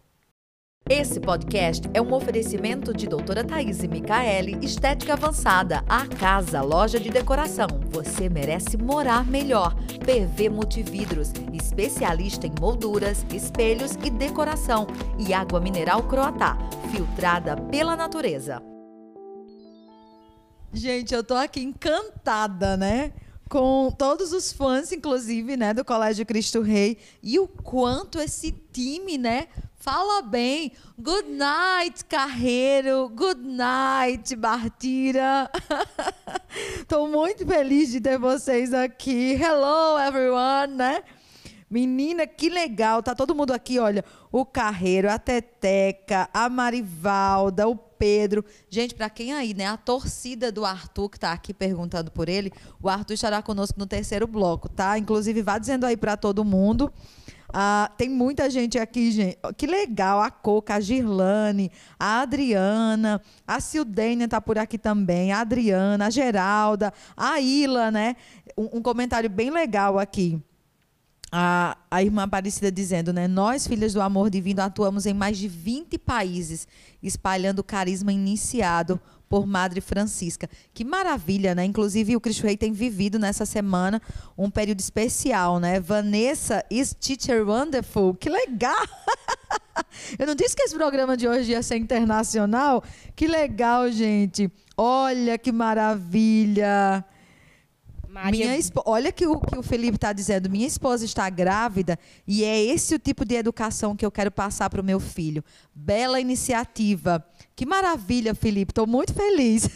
Esse 0.87 1.19
podcast 1.19 1.89
é 1.91 1.99
um 1.99 2.13
oferecimento 2.13 2.93
de 2.93 3.07
doutora 3.07 3.43
Thaís 3.43 3.83
Micaeli, 3.83 4.63
Estética 4.63 5.13
Avançada, 5.13 5.83
a 5.89 6.05
casa, 6.05 6.61
loja 6.61 6.99
de 6.99 7.09
decoração. 7.09 7.67
Você 7.89 8.29
merece 8.29 8.77
morar 8.77 9.25
melhor. 9.25 9.75
PV 10.05 10.49
Multividros, 10.49 11.33
especialista 11.51 12.45
em 12.45 12.53
molduras, 12.61 13.25
espelhos 13.33 13.95
e 14.03 14.11
decoração. 14.11 14.85
E 15.17 15.33
água 15.33 15.59
mineral 15.59 16.03
Croatá, 16.03 16.57
filtrada 16.91 17.57
pela 17.57 17.95
natureza. 17.95 18.61
Gente, 20.77 21.11
eu 21.11 21.23
tô 21.23 21.33
aqui 21.33 21.59
encantada, 21.59 22.77
né? 22.77 23.11
Com 23.49 23.89
todos 23.89 24.31
os 24.31 24.53
fãs, 24.53 24.91
inclusive, 24.91 25.57
né, 25.57 25.73
do 25.73 25.83
Colégio 25.83 26.23
Cristo 26.23 26.61
Rei. 26.61 26.99
E 27.23 27.39
o 27.39 27.47
quanto 27.47 28.19
esse 28.19 28.51
time, 28.71 29.17
né, 29.17 29.47
fala 29.73 30.21
bem. 30.21 30.73
Good 30.95 31.29
night, 31.29 32.05
Carreiro. 32.05 33.09
Good 33.09 33.41
night, 33.41 34.35
Bartira. 34.35 35.49
Tô 36.87 37.07
muito 37.07 37.43
feliz 37.43 37.89
de 37.89 37.99
ter 37.99 38.19
vocês 38.19 38.71
aqui. 38.71 39.33
Hello, 39.33 39.97
everyone, 39.97 40.75
né? 40.75 41.03
Menina, 41.67 42.27
que 42.27 42.49
legal. 42.49 43.01
Tá 43.01 43.15
todo 43.15 43.33
mundo 43.33 43.51
aqui, 43.51 43.79
olha. 43.79 44.05
O 44.31 44.45
Carreiro, 44.45 45.09
a 45.09 45.17
Teteca, 45.17 46.29
a 46.31 46.47
Marivalda, 46.47 47.67
o 47.67 47.86
Pedro. 47.97 48.43
Gente, 48.69 48.95
para 48.95 49.09
quem 49.09 49.33
aí, 49.33 49.53
né? 49.53 49.65
A 49.67 49.77
torcida 49.77 50.51
do 50.51 50.65
Arthur, 50.65 51.09
que 51.09 51.19
tá 51.19 51.31
aqui 51.31 51.53
perguntando 51.53 52.11
por 52.11 52.29
ele, 52.29 52.51
o 52.81 52.89
Arthur 52.89 53.13
estará 53.13 53.41
conosco 53.41 53.79
no 53.79 53.85
terceiro 53.85 54.27
bloco, 54.27 54.69
tá? 54.69 54.97
Inclusive, 54.97 55.41
vá 55.41 55.57
dizendo 55.57 55.85
aí 55.85 55.97
para 55.97 56.15
todo 56.15 56.43
mundo. 56.43 56.91
Ah, 57.53 57.89
tem 57.97 58.09
muita 58.09 58.49
gente 58.49 58.77
aqui, 58.77 59.11
gente. 59.11 59.37
Que 59.55 59.65
legal. 59.65 60.21
A 60.21 60.29
Coca, 60.29 60.75
a 60.75 60.79
Girlane, 60.79 61.71
a 61.97 62.21
Adriana, 62.21 63.21
a 63.47 63.59
Sildênia 63.59 64.27
tá 64.27 64.41
por 64.41 64.57
aqui 64.57 64.77
também, 64.77 65.31
a 65.31 65.41
Adriana, 65.41 66.07
a 66.07 66.09
Geralda, 66.09 66.93
a 67.15 67.39
Ila, 67.39 67.89
né? 67.89 68.15
Um, 68.57 68.77
um 68.77 68.81
comentário 68.81 69.29
bem 69.29 69.49
legal 69.49 69.97
aqui 69.97 70.41
a, 71.31 71.77
a 71.91 72.01
irmã 72.01 72.23
Aparecida 72.23 72.71
dizendo, 72.71 73.11
né? 73.11 73.27
Nós, 73.27 73.67
filhas 73.67 73.93
do 73.93 74.01
amor 74.01 74.29
divino, 74.29 74.61
atuamos 74.61 75.05
em 75.05 75.13
mais 75.13 75.37
de 75.37 75.47
20 75.47 75.97
países, 75.97 76.67
espalhando 77.01 77.59
o 77.59 77.63
carisma 77.63 78.13
iniciado 78.13 78.99
por 79.29 79.45
Madre 79.45 79.81
Francisca. 79.81 80.49
Que 80.73 80.85
maravilha, 80.85 81.53
né? 81.53 81.65
Inclusive, 81.65 82.15
o 82.15 82.21
Cristo 82.21 82.43
Rei 82.43 82.55
tem 82.55 82.71
vivido 82.71 83.19
nessa 83.19 83.45
semana 83.45 84.01
um 84.37 84.49
período 84.49 84.79
especial, 84.79 85.59
né? 85.59 85.79
Vanessa 85.79 86.63
is 86.71 86.95
Teacher 86.97 87.47
Wonderful. 87.47 88.15
Que 88.15 88.29
legal! 88.29 88.85
Eu 90.17 90.27
não 90.27 90.35
disse 90.35 90.55
que 90.55 90.63
esse 90.63 90.75
programa 90.75 91.17
de 91.17 91.27
hoje 91.27 91.51
ia 91.51 91.61
ser 91.61 91.77
internacional? 91.77 92.83
Que 93.15 93.27
legal, 93.27 93.91
gente! 93.91 94.51
Olha 94.77 95.37
que 95.37 95.51
maravilha! 95.51 97.03
Maria... 98.17 98.45
Minha 98.45 98.57
esp... 98.57 98.75
Olha 98.85 99.11
que 99.11 99.27
o 99.27 99.39
que 99.39 99.57
o 99.57 99.61
Felipe 99.61 99.95
está 99.95 100.11
dizendo. 100.11 100.49
Minha 100.49 100.65
esposa 100.65 101.05
está 101.05 101.29
grávida 101.29 101.99
e 102.27 102.43
é 102.43 102.59
esse 102.63 102.95
o 102.95 102.99
tipo 102.99 103.23
de 103.23 103.35
educação 103.35 103.95
que 103.95 104.05
eu 104.05 104.11
quero 104.11 104.31
passar 104.31 104.69
para 104.69 104.81
o 104.81 104.83
meu 104.83 104.99
filho. 104.99 105.43
Bela 105.73 106.19
iniciativa. 106.19 107.23
Que 107.55 107.65
maravilha, 107.65 108.33
Felipe. 108.33 108.71
Estou 108.71 108.87
muito 108.87 109.13
feliz. 109.13 109.69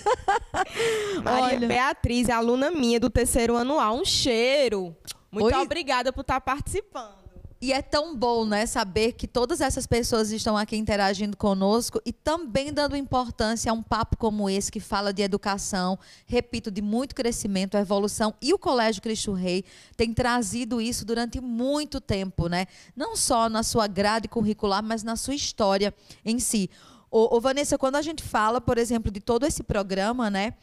Maria 1.23 1.57
Olha... 1.57 1.67
Beatriz, 1.67 2.29
aluna 2.29 2.71
minha 2.71 2.99
do 2.99 3.09
terceiro 3.09 3.55
anual. 3.55 3.95
Um 3.95 4.05
cheiro. 4.05 4.95
Muito 5.31 5.55
Oi... 5.55 5.61
obrigada 5.61 6.11
por 6.11 6.21
estar 6.21 6.39
tá 6.39 6.41
participando. 6.41 7.20
E 7.61 7.71
é 7.71 7.79
tão 7.79 8.15
bom, 8.15 8.43
né, 8.43 8.65
saber 8.65 9.11
que 9.11 9.27
todas 9.27 9.61
essas 9.61 9.85
pessoas 9.85 10.31
estão 10.31 10.57
aqui 10.57 10.75
interagindo 10.75 11.37
conosco 11.37 12.01
e 12.03 12.11
também 12.11 12.73
dando 12.73 12.97
importância 12.97 13.71
a 13.71 13.73
um 13.75 13.83
papo 13.83 14.17
como 14.17 14.49
esse 14.49 14.71
que 14.71 14.79
fala 14.79 15.13
de 15.13 15.21
educação, 15.21 15.99
repito, 16.25 16.71
de 16.71 16.81
muito 16.81 17.13
crescimento, 17.13 17.77
evolução. 17.77 18.33
E 18.41 18.51
o 18.51 18.57
Colégio 18.57 18.99
Cristo 18.99 19.31
Rei 19.33 19.63
tem 19.95 20.11
trazido 20.11 20.81
isso 20.81 21.05
durante 21.05 21.39
muito 21.39 22.01
tempo, 22.01 22.47
né? 22.47 22.65
Não 22.95 23.15
só 23.15 23.47
na 23.47 23.61
sua 23.61 23.85
grade 23.85 24.27
curricular, 24.27 24.83
mas 24.83 25.03
na 25.03 25.15
sua 25.15 25.35
história 25.35 25.93
em 26.25 26.39
si. 26.39 26.67
Ô 27.11 27.39
Vanessa, 27.39 27.77
quando 27.77 27.97
a 27.97 28.01
gente 28.01 28.23
fala, 28.23 28.59
por 28.59 28.79
exemplo, 28.79 29.11
de 29.11 29.19
todo 29.19 29.45
esse 29.45 29.61
programa, 29.61 30.31
né? 30.31 30.55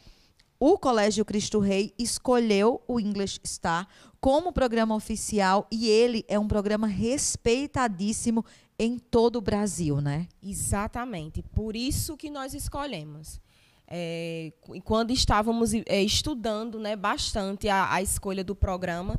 O 0.59 0.77
Colégio 0.77 1.23
Cristo 1.23 1.59
Rei 1.59 1.93
escolheu 1.97 2.81
o 2.85 2.99
English 2.99 3.39
Star 3.47 3.87
como 4.19 4.51
programa 4.51 4.95
oficial 4.95 5.67
e 5.71 5.87
ele 5.87 6.25
é 6.27 6.37
um 6.37 6.47
programa 6.47 6.87
respeitadíssimo 6.87 8.45
em 8.77 8.97
todo 8.97 9.37
o 9.37 9.41
Brasil, 9.41 9.99
né? 9.99 10.27
Exatamente. 10.41 11.43
Por 11.53 11.75
isso 11.75 12.15
que 12.15 12.29
nós 12.29 12.53
escolhemos. 12.53 13.39
É, 13.87 14.53
quando 14.83 15.11
estávamos 15.11 15.73
é, 15.73 16.03
estudando 16.03 16.79
né, 16.79 16.95
bastante 16.95 17.67
a, 17.67 17.91
a 17.91 18.01
escolha 18.01 18.43
do 18.43 18.55
programa, 18.55 19.17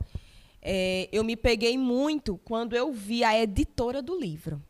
é, 0.62 1.08
eu 1.10 1.24
me 1.24 1.36
peguei 1.36 1.76
muito 1.76 2.38
quando 2.44 2.76
eu 2.76 2.92
vi 2.92 3.24
a 3.24 3.38
editora 3.38 4.00
do 4.00 4.18
livro. 4.18 4.62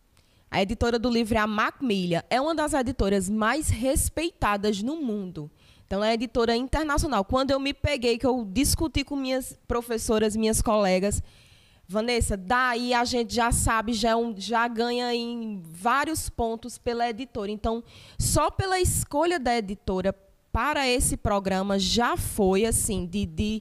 A 0.51 0.63
editora 0.63 0.99
do 0.99 1.09
livro 1.09 1.37
é 1.37 1.41
a 1.41 1.47
Macmillan. 1.47 2.23
É 2.29 2.41
uma 2.41 2.55
das 2.55 2.73
editoras 2.73 3.29
mais 3.29 3.69
respeitadas 3.69 4.83
no 4.83 4.97
mundo. 4.97 5.49
Então, 5.91 6.05
é 6.05 6.15
editora 6.15 6.55
internacional. 6.55 7.25
Quando 7.25 7.51
eu 7.51 7.59
me 7.59 7.75
peguei, 7.75 8.17
que 8.17 8.25
eu 8.25 8.45
discuti 8.45 9.03
com 9.03 9.17
minhas 9.17 9.59
professoras, 9.67 10.37
minhas 10.37 10.63
colegas, 10.63 11.21
Vanessa, 11.89 12.37
daí 12.37 12.95
a 12.95 13.05
gente 13.05 13.35
já 13.35 13.51
sabe, 13.51 13.93
já, 13.93 14.11
é 14.11 14.15
um, 14.15 14.33
já 14.39 14.69
ganha 14.69 15.13
em 15.13 15.61
vários 15.65 16.29
pontos 16.31 16.79
pela 16.79 17.11
editora. 17.11 17.51
Então, 17.51 17.83
só 18.17 18.53
pela 18.53 18.79
escolha 18.79 19.37
da 19.41 19.57
editora 19.57 20.15
para 20.53 20.87
esse 20.87 21.17
programa 21.17 21.77
já 21.77 22.17
foi 22.17 22.67
assim 22.67 23.05
de, 23.05 23.27
de, 23.27 23.61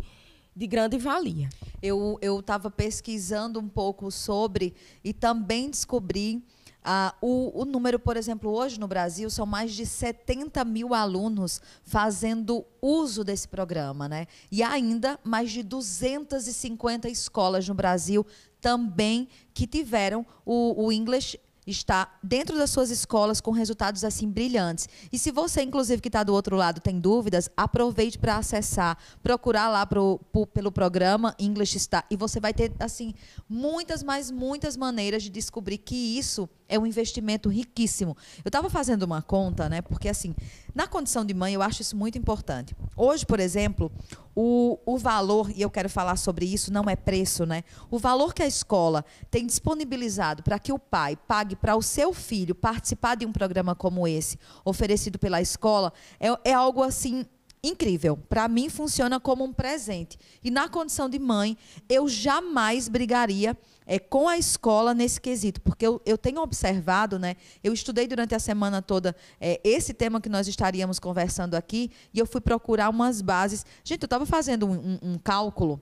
de 0.55 0.67
grande 0.67 0.99
valia. 0.99 1.49
Eu 1.81 2.19
estava 2.21 2.69
pesquisando 2.69 3.59
um 3.59 3.67
pouco 3.67 4.11
sobre 4.11 4.75
e 5.03 5.13
também 5.13 5.67
descobri 5.67 6.43
ah, 6.83 7.13
o, 7.21 7.61
o, 7.61 7.65
número, 7.65 7.99
por 7.99 8.15
exemplo, 8.15 8.51
hoje 8.51 8.79
no 8.79 8.87
Brasil, 8.87 9.29
são 9.29 9.45
mais 9.45 9.73
de 9.73 9.85
70 9.85 10.63
mil 10.63 10.93
alunos 10.93 11.61
fazendo 11.83 12.65
uso 12.81 13.23
desse 13.23 13.47
programa. 13.47 14.07
Né? 14.07 14.27
E 14.51 14.63
ainda 14.63 15.19
mais 15.23 15.51
de 15.51 15.63
250 15.63 17.09
escolas 17.09 17.67
no 17.67 17.73
Brasil 17.73 18.25
também 18.61 19.27
que 19.53 19.67
tiveram 19.67 20.25
o, 20.45 20.85
o 20.85 20.91
English 20.91 21.39
está 21.69 22.17
dentro 22.23 22.57
das 22.57 22.71
suas 22.71 22.89
escolas 22.89 23.39
com 23.39 23.51
resultados 23.51 24.03
assim 24.03 24.29
brilhantes. 24.29 24.87
E 25.11 25.19
se 25.19 25.31
você, 25.31 25.61
inclusive, 25.61 26.01
que 26.01 26.07
está 26.07 26.23
do 26.23 26.33
outro 26.33 26.55
lado, 26.55 26.81
tem 26.81 26.99
dúvidas, 26.99 27.49
aproveite 27.55 28.17
para 28.17 28.37
acessar, 28.37 28.97
procurar 29.21 29.69
lá 29.69 29.85
pro, 29.85 30.19
pro, 30.31 30.47
pelo 30.47 30.71
programa 30.71 31.35
English 31.37 31.79
Star 31.79 32.05
e 32.09 32.15
você 32.15 32.39
vai 32.39 32.53
ter 32.53 32.71
assim 32.79 33.13
muitas, 33.47 34.01
mais 34.01 34.31
muitas 34.31 34.75
maneiras 34.75 35.23
de 35.23 35.29
descobrir 35.29 35.77
que 35.77 35.95
isso 35.95 36.49
é 36.69 36.79
um 36.79 36.85
investimento 36.85 37.49
riquíssimo. 37.49 38.15
Eu 38.37 38.49
estava 38.49 38.69
fazendo 38.69 39.03
uma 39.03 39.21
conta, 39.21 39.67
né? 39.67 39.81
Porque 39.81 40.07
assim, 40.07 40.35
na 40.73 40.87
condição 40.87 41.25
de 41.25 41.33
mãe, 41.33 41.53
eu 41.53 41.61
acho 41.61 41.81
isso 41.81 41.97
muito 41.97 42.17
importante. 42.17 42.75
Hoje, 42.95 43.25
por 43.25 43.39
exemplo, 43.39 43.91
o, 44.35 44.79
o 44.85 44.97
valor, 44.97 45.51
e 45.53 45.61
eu 45.61 45.69
quero 45.69 45.89
falar 45.89 46.15
sobre 46.15 46.45
isso, 46.45 46.71
não 46.71 46.83
é 46.89 46.95
preço, 46.95 47.45
né? 47.45 47.63
O 47.89 47.97
valor 47.97 48.33
que 48.33 48.43
a 48.43 48.47
escola 48.47 49.03
tem 49.29 49.45
disponibilizado 49.45 50.43
para 50.43 50.59
que 50.59 50.71
o 50.71 50.79
pai 50.79 51.17
pague 51.27 51.55
para 51.55 51.75
o 51.75 51.81
seu 51.81 52.13
filho 52.13 52.53
participar 52.53 53.15
de 53.15 53.25
um 53.25 53.33
programa 53.33 53.75
como 53.75 54.07
esse, 54.07 54.39
oferecido 54.63 55.17
pela 55.17 55.41
escola, 55.41 55.91
é, 56.19 56.51
é 56.51 56.53
algo 56.53 56.83
assim 56.83 57.25
incrível. 57.63 58.17
Para 58.17 58.47
mim 58.47 58.69
funciona 58.69 59.19
como 59.19 59.43
um 59.43 59.53
presente. 59.53 60.17
E 60.43 60.49
na 60.49 60.69
condição 60.69 61.09
de 61.09 61.19
mãe, 61.19 61.57
eu 61.87 62.07
jamais 62.07 62.87
brigaria 62.87 63.57
é, 63.85 63.99
com 63.99 64.27
a 64.27 64.37
escola 64.37 64.93
nesse 64.93 65.19
quesito, 65.19 65.59
porque 65.61 65.85
eu, 65.85 66.01
eu 66.05 66.17
tenho 66.17 66.41
observado, 66.41 67.19
né? 67.19 67.35
Eu 67.63 67.73
estudei 67.73 68.07
durante 68.07 68.33
a 68.35 68.39
semana 68.39 68.81
toda 68.81 69.15
é, 69.41 69.59
esse 69.63 69.93
tema 69.93 70.21
que 70.21 70.29
nós 70.29 70.47
estaríamos 70.47 70.99
conversando 70.99 71.55
aqui 71.55 71.91
e 72.13 72.19
eu 72.19 72.25
fui 72.25 72.39
procurar 72.39 72.89
umas 72.89 73.21
bases. 73.21 73.65
Gente, 73.83 74.03
eu 74.03 74.07
estava 74.07 74.25
fazendo 74.25 74.65
um, 74.65 74.73
um, 74.73 74.99
um 75.13 75.17
cálculo 75.17 75.81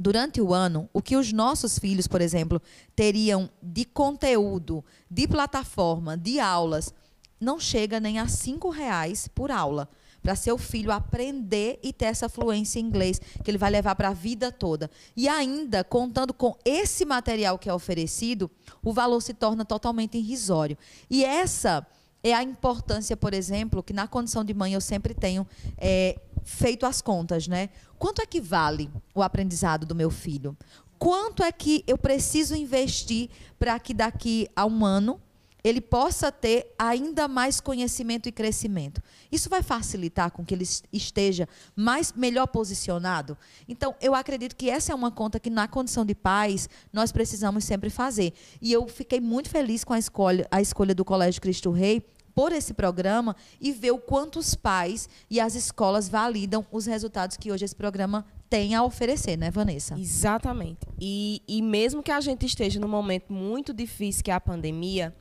durante 0.00 0.40
o 0.40 0.54
ano, 0.54 0.88
o 0.92 1.02
que 1.02 1.16
os 1.16 1.32
nossos 1.32 1.78
filhos, 1.78 2.06
por 2.06 2.20
exemplo, 2.20 2.62
teriam 2.94 3.50
de 3.60 3.84
conteúdo, 3.84 4.84
de 5.10 5.26
plataforma, 5.26 6.16
de 6.16 6.38
aulas, 6.38 6.94
não 7.40 7.58
chega 7.58 7.98
nem 7.98 8.18
a 8.18 8.28
cinco 8.28 8.70
reais 8.70 9.28
por 9.28 9.50
aula 9.50 9.88
para 10.22 10.34
seu 10.36 10.58
filho 10.58 10.92
aprender 10.92 11.78
e 11.82 11.92
ter 11.92 12.06
essa 12.06 12.28
fluência 12.28 12.78
em 12.80 12.84
inglês 12.84 13.20
que 13.42 13.50
ele 13.50 13.58
vai 13.58 13.70
levar 13.70 13.94
para 13.94 14.08
a 14.08 14.12
vida 14.12 14.50
toda. 14.52 14.90
E 15.16 15.28
ainda, 15.28 15.84
contando 15.84 16.34
com 16.34 16.56
esse 16.64 17.04
material 17.04 17.58
que 17.58 17.68
é 17.68 17.74
oferecido, 17.74 18.50
o 18.82 18.92
valor 18.92 19.20
se 19.20 19.34
torna 19.34 19.64
totalmente 19.64 20.18
irrisório. 20.18 20.76
E 21.08 21.24
essa 21.24 21.86
é 22.22 22.34
a 22.34 22.42
importância, 22.42 23.16
por 23.16 23.32
exemplo, 23.32 23.82
que 23.82 23.92
na 23.92 24.06
condição 24.06 24.44
de 24.44 24.52
mãe 24.52 24.72
eu 24.72 24.80
sempre 24.80 25.14
tenho 25.14 25.46
é, 25.76 26.18
feito 26.44 26.84
as 26.84 27.00
contas, 27.00 27.46
né? 27.46 27.70
Quanto 27.98 28.20
é 28.20 28.26
que 28.26 28.40
vale 28.40 28.90
o 29.14 29.22
aprendizado 29.22 29.86
do 29.86 29.94
meu 29.94 30.10
filho? 30.10 30.56
Quanto 30.98 31.44
é 31.44 31.52
que 31.52 31.84
eu 31.86 31.96
preciso 31.96 32.56
investir 32.56 33.30
para 33.58 33.78
que 33.78 33.94
daqui 33.94 34.48
a 34.54 34.66
um 34.66 34.84
ano 34.84 35.20
ele 35.62 35.80
possa 35.80 36.30
ter 36.30 36.72
ainda 36.78 37.26
mais 37.26 37.60
conhecimento 37.60 38.28
e 38.28 38.32
crescimento. 38.32 39.02
Isso 39.30 39.50
vai 39.50 39.62
facilitar 39.62 40.30
com 40.30 40.44
que 40.44 40.54
ele 40.54 40.66
esteja 40.92 41.48
mais 41.74 42.12
melhor 42.12 42.46
posicionado. 42.46 43.36
Então, 43.68 43.94
eu 44.00 44.14
acredito 44.14 44.56
que 44.56 44.70
essa 44.70 44.92
é 44.92 44.94
uma 44.94 45.10
conta 45.10 45.40
que 45.40 45.50
na 45.50 45.66
condição 45.66 46.04
de 46.04 46.14
pais 46.14 46.68
nós 46.92 47.12
precisamos 47.12 47.64
sempre 47.64 47.90
fazer. 47.90 48.32
E 48.60 48.72
eu 48.72 48.86
fiquei 48.88 49.20
muito 49.20 49.48
feliz 49.48 49.84
com 49.84 49.92
a 49.92 49.98
escolha, 49.98 50.46
a 50.50 50.60
escolha 50.60 50.94
do 50.94 51.04
Colégio 51.04 51.40
Cristo 51.40 51.70
Rei 51.70 52.02
por 52.34 52.52
esse 52.52 52.72
programa 52.72 53.34
e 53.60 53.72
ver 53.72 53.90
o 53.90 53.98
quanto 53.98 54.38
os 54.38 54.54
pais 54.54 55.08
e 55.28 55.40
as 55.40 55.56
escolas 55.56 56.08
validam 56.08 56.64
os 56.70 56.86
resultados 56.86 57.36
que 57.36 57.50
hoje 57.50 57.64
esse 57.64 57.74
programa 57.74 58.24
tem 58.48 58.76
a 58.76 58.84
oferecer, 58.84 59.36
né, 59.36 59.50
Vanessa? 59.50 59.98
Exatamente. 59.98 60.78
E, 61.00 61.42
e 61.48 61.60
mesmo 61.60 62.00
que 62.00 62.12
a 62.12 62.20
gente 62.20 62.46
esteja 62.46 62.78
num 62.78 62.86
momento 62.86 63.32
muito 63.32 63.72
difícil, 63.74 64.22
que 64.22 64.30
é 64.30 64.34
a 64.34 64.40
pandemia, 64.40 65.12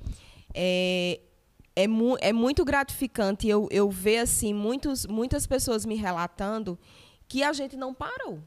é, 0.60 1.20
é, 1.76 1.88
mu 1.88 2.18
é 2.20 2.34
muito 2.34 2.66
gratificante 2.66 3.48
eu, 3.48 3.68
eu 3.70 3.92
ver 3.92 4.18
assim 4.18 4.56
muitos, 4.56 5.06
muitas 5.06 5.46
pessoas 5.46 5.86
me 5.86 5.94
relatando 5.94 6.80
que 7.28 7.44
a 7.44 7.54
gente 7.54 7.78
não 7.78 7.94
parou. 7.94 8.40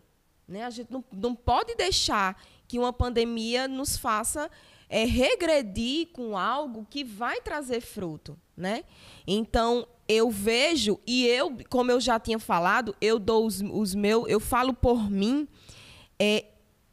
Né? 0.48 0.64
A 0.64 0.70
gente 0.70 0.90
não, 0.90 1.04
não 1.12 1.32
pode 1.32 1.76
deixar 1.76 2.42
que 2.66 2.76
uma 2.76 2.92
pandemia 2.92 3.68
nos 3.68 3.96
faça 3.96 4.50
é, 4.88 5.04
regredir 5.04 6.08
com 6.08 6.36
algo 6.36 6.84
que 6.90 7.04
vai 7.04 7.40
trazer 7.40 7.80
fruto, 7.80 8.36
né? 8.56 8.82
Então 9.24 9.86
eu 10.08 10.28
vejo 10.28 10.98
e 11.06 11.24
eu, 11.28 11.56
como 11.68 11.92
eu 11.92 12.00
já 12.00 12.18
tinha 12.18 12.40
falado, 12.40 12.96
eu 13.00 13.20
dou 13.20 13.46
os, 13.46 13.60
os 13.60 13.94
meus, 13.94 14.28
eu 14.28 14.40
falo 14.40 14.74
por 14.74 15.08
mim, 15.08 15.46
é, 16.18 16.46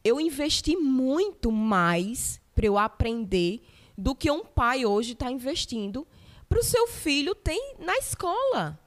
eu 0.03 0.21
investi 0.21 0.77
muito 0.77 1.51
mais 1.51 2.39
para 2.53 2.67
eu 2.67 2.77
aprender 2.77 3.63
do 3.97 4.13
que 4.13 4.29
um 4.29 4.45
pai 4.45 4.85
hoje 4.85 5.13
está 5.13 5.31
investindo 5.31 6.07
para 6.47 6.59
o 6.59 6.63
seu 6.63 6.87
filho 6.87 7.33
tem 7.33 7.75
na 7.79 7.97
escola. 7.97 8.79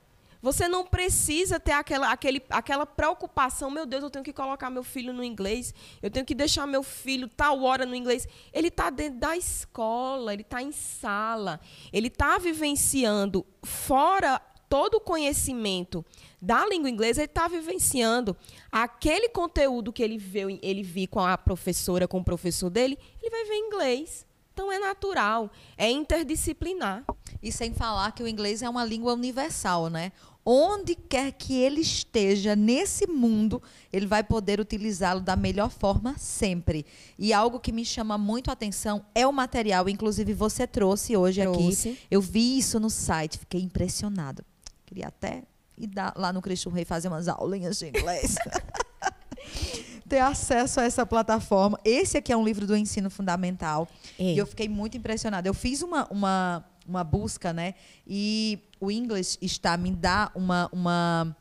Você 0.42 0.66
não 0.66 0.86
precisa 0.86 1.60
ter 1.60 1.72
aquela, 1.72 2.10
aquele, 2.10 2.42
aquela 2.48 2.86
preocupação, 2.86 3.70
meu 3.70 3.84
Deus, 3.84 4.02
eu 4.02 4.08
tenho 4.08 4.24
que 4.24 4.32
colocar 4.32 4.70
meu 4.70 4.82
filho 4.82 5.12
no 5.12 5.22
inglês, 5.22 5.74
eu 6.00 6.10
tenho 6.10 6.24
que 6.24 6.34
deixar 6.34 6.66
meu 6.66 6.82
filho 6.82 7.28
tal 7.28 7.62
hora 7.62 7.84
no 7.84 7.94
inglês. 7.94 8.26
Ele 8.50 8.68
está 8.68 8.88
dentro 8.88 9.20
da 9.20 9.36
escola, 9.36 10.32
ele 10.32 10.40
está 10.40 10.62
em 10.62 10.72
sala, 10.72 11.60
ele 11.92 12.08
está 12.08 12.38
vivenciando 12.38 13.44
fora 13.62 14.40
todo 14.66 14.94
o 14.94 15.00
conhecimento 15.00 16.02
da 16.40 16.64
língua 16.64 16.88
inglesa, 16.88 17.20
ele 17.20 17.26
está 17.26 17.46
vivenciando 17.46 18.34
aquele 18.72 19.28
conteúdo 19.28 19.92
que 19.92 20.02
ele 20.02 20.16
viu, 20.16 20.48
ele 20.62 20.82
viu 20.82 21.08
com 21.08 21.20
a 21.20 21.36
professora, 21.36 22.08
com 22.08 22.18
o 22.18 22.24
professor 22.24 22.70
dele, 22.70 22.96
ele 23.20 23.30
vai 23.30 23.44
ver 23.44 23.56
inglês. 23.56 24.29
Então 24.60 24.70
é 24.70 24.78
natural, 24.78 25.50
é 25.74 25.90
interdisciplinar. 25.90 27.02
E 27.42 27.50
sem 27.50 27.72
falar 27.72 28.12
que 28.12 28.22
o 28.22 28.28
inglês 28.28 28.60
é 28.60 28.68
uma 28.68 28.84
língua 28.84 29.14
universal, 29.14 29.88
né? 29.88 30.12
Onde 30.44 30.94
quer 30.94 31.32
que 31.32 31.54
ele 31.54 31.80
esteja 31.80 32.54
nesse 32.54 33.06
mundo, 33.06 33.62
ele 33.90 34.06
vai 34.06 34.22
poder 34.22 34.60
utilizá-lo 34.60 35.22
da 35.22 35.34
melhor 35.34 35.70
forma 35.70 36.14
sempre. 36.18 36.84
E 37.18 37.32
algo 37.32 37.58
que 37.58 37.72
me 37.72 37.86
chama 37.86 38.18
muito 38.18 38.50
a 38.50 38.52
atenção 38.52 39.02
é 39.14 39.26
o 39.26 39.32
material, 39.32 39.88
inclusive 39.88 40.34
você 40.34 40.66
trouxe 40.66 41.16
hoje 41.16 41.40
trouxe. 41.40 41.88
aqui. 41.88 41.98
Eu 42.10 42.20
vi 42.20 42.58
isso 42.58 42.78
no 42.78 42.90
site, 42.90 43.38
fiquei 43.38 43.62
impressionado. 43.62 44.44
Queria 44.84 45.08
até 45.08 45.44
ir 45.78 45.90
lá 46.14 46.34
no 46.34 46.42
Cristo 46.42 46.68
Rei 46.68 46.84
fazer 46.84 47.08
umas 47.08 47.28
aulinhas 47.28 47.78
de 47.78 47.88
inglês. 47.88 48.34
ter 50.10 50.18
acesso 50.18 50.80
a 50.80 50.82
essa 50.82 51.06
plataforma. 51.06 51.78
Esse 51.84 52.18
aqui 52.18 52.32
é 52.32 52.36
um 52.36 52.44
livro 52.44 52.66
do 52.66 52.76
ensino 52.76 53.08
fundamental. 53.08 53.88
É. 54.18 54.34
E 54.34 54.38
eu 54.38 54.44
fiquei 54.44 54.68
muito 54.68 54.96
impressionada. 54.96 55.48
Eu 55.48 55.54
fiz 55.54 55.82
uma, 55.82 56.06
uma, 56.10 56.64
uma 56.86 57.04
busca, 57.04 57.52
né? 57.52 57.74
E 58.04 58.58
o 58.80 58.90
English 58.90 59.38
está 59.40 59.76
me 59.76 59.92
dá 59.92 60.32
uma, 60.34 60.68
uma, 60.72 61.36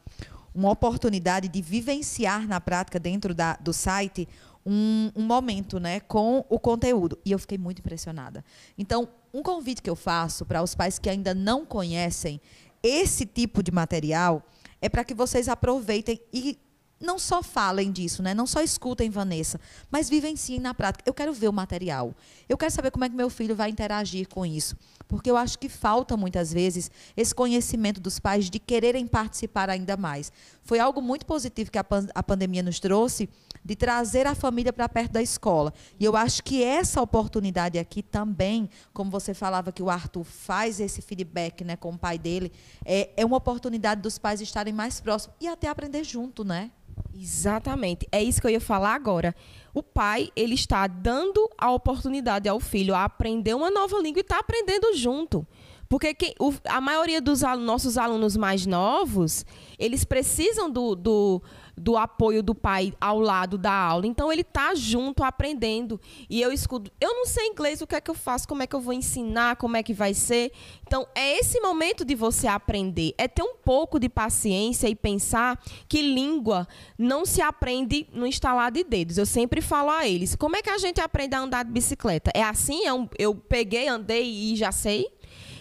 uma 0.53 0.69
oportunidade 0.69 1.47
de 1.47 1.61
vivenciar 1.63 2.47
na 2.47 2.61
prática 2.61 2.99
dentro 2.99 3.33
da, 3.33 3.55
do 3.55 3.73
site 3.73 4.27
um, 4.63 5.11
um 5.15 5.23
momento, 5.23 5.79
né, 5.79 5.99
com 6.01 6.45
o 6.47 6.59
conteúdo. 6.59 7.17
E 7.25 7.31
eu 7.31 7.39
fiquei 7.39 7.57
muito 7.57 7.79
impressionada. 7.79 8.45
Então, 8.77 9.09
um 9.33 9.41
convite 9.41 9.81
que 9.81 9.89
eu 9.89 9.95
faço 9.95 10.45
para 10.45 10.61
os 10.61 10.75
pais 10.75 10.99
que 10.99 11.09
ainda 11.09 11.33
não 11.33 11.65
conhecem 11.65 12.39
esse 12.83 13.25
tipo 13.25 13.63
de 13.63 13.71
material 13.71 14.43
é 14.79 14.87
para 14.87 15.03
que 15.03 15.15
vocês 15.15 15.49
aproveitem 15.49 16.21
e 16.31 16.57
não 16.99 17.17
só 17.17 17.41
falem 17.41 17.91
disso, 17.91 18.21
né? 18.21 18.33
não 18.33 18.45
só 18.45 18.61
escutem 18.61 19.09
Vanessa, 19.09 19.59
mas 19.89 20.09
vivenciem 20.09 20.59
na 20.59 20.73
prática. 20.73 21.03
Eu 21.05 21.13
quero 21.13 21.33
ver 21.33 21.47
o 21.47 21.53
material. 21.53 22.13
Eu 22.47 22.57
quero 22.57 22.71
saber 22.71 22.91
como 22.91 23.05
é 23.05 23.09
que 23.09 23.15
meu 23.15 23.29
filho 23.29 23.55
vai 23.55 23.69
interagir 23.69 24.27
com 24.27 24.45
isso. 24.45 24.75
Porque 25.07 25.29
eu 25.31 25.37
acho 25.37 25.57
que 25.57 25.67
falta 25.67 26.15
muitas 26.15 26.53
vezes 26.53 26.91
esse 27.17 27.33
conhecimento 27.33 27.99
dos 27.99 28.19
pais 28.19 28.49
de 28.49 28.59
quererem 28.59 29.07
participar 29.07 29.69
ainda 29.69 29.97
mais. 29.97 30.31
Foi 30.63 30.79
algo 30.79 31.01
muito 31.01 31.25
positivo 31.25 31.71
que 31.71 31.79
a, 31.79 31.83
pan 31.83 32.07
a 32.13 32.21
pandemia 32.21 32.61
nos 32.61 32.79
trouxe 32.79 33.27
de 33.63 33.75
trazer 33.75 34.27
a 34.27 34.35
família 34.35 34.71
para 34.71 34.87
perto 34.87 35.13
da 35.13 35.21
escola. 35.21 35.73
E 35.99 36.05
eu 36.05 36.15
acho 36.15 36.43
que 36.43 36.63
essa 36.63 37.01
oportunidade 37.01 37.79
aqui 37.79 38.03
também, 38.03 38.69
como 38.93 39.09
você 39.09 39.33
falava 39.33 39.71
que 39.71 39.81
o 39.81 39.89
Arthur 39.89 40.23
faz 40.23 40.79
esse 40.79 41.01
feedback 41.01 41.63
né, 41.63 41.75
com 41.75 41.89
o 41.89 41.97
pai 41.97 42.17
dele, 42.17 42.51
é, 42.85 43.09
é 43.17 43.25
uma 43.25 43.37
oportunidade 43.37 44.01
dos 44.01 44.17
pais 44.17 44.41
estarem 44.41 44.73
mais 44.73 45.01
próximos 45.01 45.35
e 45.41 45.47
até 45.47 45.67
aprender 45.67 46.03
junto, 46.03 46.43
né? 46.43 46.71
Exatamente. 47.13 48.07
É 48.11 48.23
isso 48.23 48.41
que 48.41 48.47
eu 48.47 48.51
ia 48.51 48.61
falar 48.61 48.93
agora. 48.93 49.35
O 49.73 49.83
pai, 49.83 50.29
ele 50.35 50.55
está 50.55 50.87
dando 50.87 51.49
a 51.57 51.71
oportunidade 51.71 52.47
ao 52.49 52.59
filho 52.59 52.95
a 52.95 53.03
aprender 53.03 53.53
uma 53.53 53.69
nova 53.69 53.97
língua 53.99 54.19
e 54.19 54.21
está 54.21 54.39
aprendendo 54.39 54.95
junto. 54.95 55.45
Porque 55.89 56.13
quem, 56.13 56.35
o, 56.39 56.53
a 56.65 56.79
maioria 56.79 57.19
dos 57.19 57.41
nossos 57.41 57.97
alunos 57.97 58.37
mais 58.37 58.65
novos, 58.65 59.43
eles 59.77 60.05
precisam 60.05 60.69
do, 60.69 60.95
do, 60.95 61.41
do 61.79 61.95
apoio 61.95 62.43
do 62.43 62.53
pai 62.53 62.93
ao 62.99 63.19
lado 63.19 63.57
da 63.57 63.71
aula. 63.71 64.05
Então 64.05 64.31
ele 64.31 64.41
está 64.41 64.75
junto 64.75 65.23
aprendendo. 65.23 65.99
E 66.29 66.41
eu 66.41 66.51
escuto, 66.51 66.91
eu 66.99 67.13
não 67.13 67.25
sei 67.25 67.47
inglês, 67.47 67.81
o 67.81 67.87
que 67.87 67.95
é 67.95 68.01
que 68.01 68.11
eu 68.11 68.15
faço? 68.15 68.47
Como 68.47 68.61
é 68.61 68.67
que 68.67 68.75
eu 68.75 68.81
vou 68.81 68.93
ensinar? 68.93 69.55
Como 69.55 69.77
é 69.77 69.83
que 69.83 69.93
vai 69.93 70.13
ser? 70.13 70.51
Então 70.85 71.07
é 71.15 71.39
esse 71.39 71.59
momento 71.61 72.03
de 72.03 72.15
você 72.15 72.47
aprender, 72.47 73.13
é 73.17 73.27
ter 73.27 73.43
um 73.43 73.55
pouco 73.55 73.99
de 73.99 74.09
paciência 74.09 74.87
e 74.87 74.95
pensar 74.95 75.59
que 75.87 76.01
língua 76.01 76.67
não 76.97 77.25
se 77.25 77.41
aprende 77.41 78.07
no 78.11 78.27
instalar 78.27 78.71
de 78.71 78.83
dedos. 78.83 79.17
Eu 79.17 79.25
sempre 79.25 79.61
falo 79.61 79.89
a 79.89 80.07
eles, 80.07 80.35
como 80.35 80.55
é 80.55 80.61
que 80.61 80.69
a 80.69 80.77
gente 80.77 80.99
aprende 80.99 81.35
a 81.35 81.39
andar 81.39 81.63
de 81.63 81.71
bicicleta? 81.71 82.31
É 82.33 82.43
assim, 82.43 82.85
é 82.85 82.93
um, 82.93 83.07
eu 83.17 83.33
peguei, 83.33 83.87
andei 83.87 84.51
e 84.51 84.55
já 84.55 84.71
sei? 84.71 85.07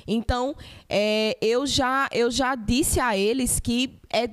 Então, 0.08 0.56
é, 0.88 1.36
eu, 1.42 1.66
já, 1.66 2.08
eu 2.10 2.30
já 2.30 2.54
disse 2.54 2.98
a 2.98 3.14
eles 3.14 3.60
que 3.60 3.98
é 4.10 4.26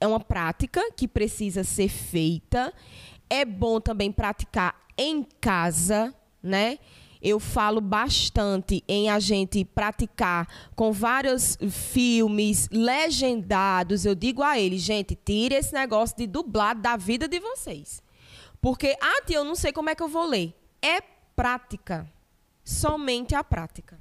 é 0.00 0.06
uma 0.06 0.18
prática 0.18 0.90
que 0.92 1.06
precisa 1.06 1.62
ser 1.62 1.88
feita. 1.88 2.72
É 3.28 3.44
bom 3.44 3.80
também 3.80 4.10
praticar 4.10 4.74
em 4.96 5.22
casa, 5.40 6.14
né? 6.42 6.78
Eu 7.22 7.38
falo 7.38 7.82
bastante 7.82 8.82
em 8.88 9.10
a 9.10 9.20
gente 9.20 9.62
praticar 9.62 10.48
com 10.74 10.90
vários 10.90 11.58
filmes 11.70 12.66
legendados. 12.72 14.06
Eu 14.06 14.14
digo 14.14 14.42
a 14.42 14.58
eles, 14.58 14.80
gente, 14.80 15.14
tire 15.14 15.54
esse 15.54 15.74
negócio 15.74 16.16
de 16.16 16.26
dublado 16.26 16.80
da 16.80 16.96
vida 16.96 17.28
de 17.28 17.38
vocês. 17.38 18.02
Porque, 18.58 18.96
ah, 19.02 19.22
tia, 19.26 19.36
eu 19.36 19.44
não 19.44 19.54
sei 19.54 19.70
como 19.70 19.90
é 19.90 19.94
que 19.94 20.02
eu 20.02 20.08
vou 20.08 20.26
ler. 20.26 20.54
É 20.80 21.02
prática. 21.36 22.10
Somente 22.64 23.34
a 23.34 23.44
prática. 23.44 23.99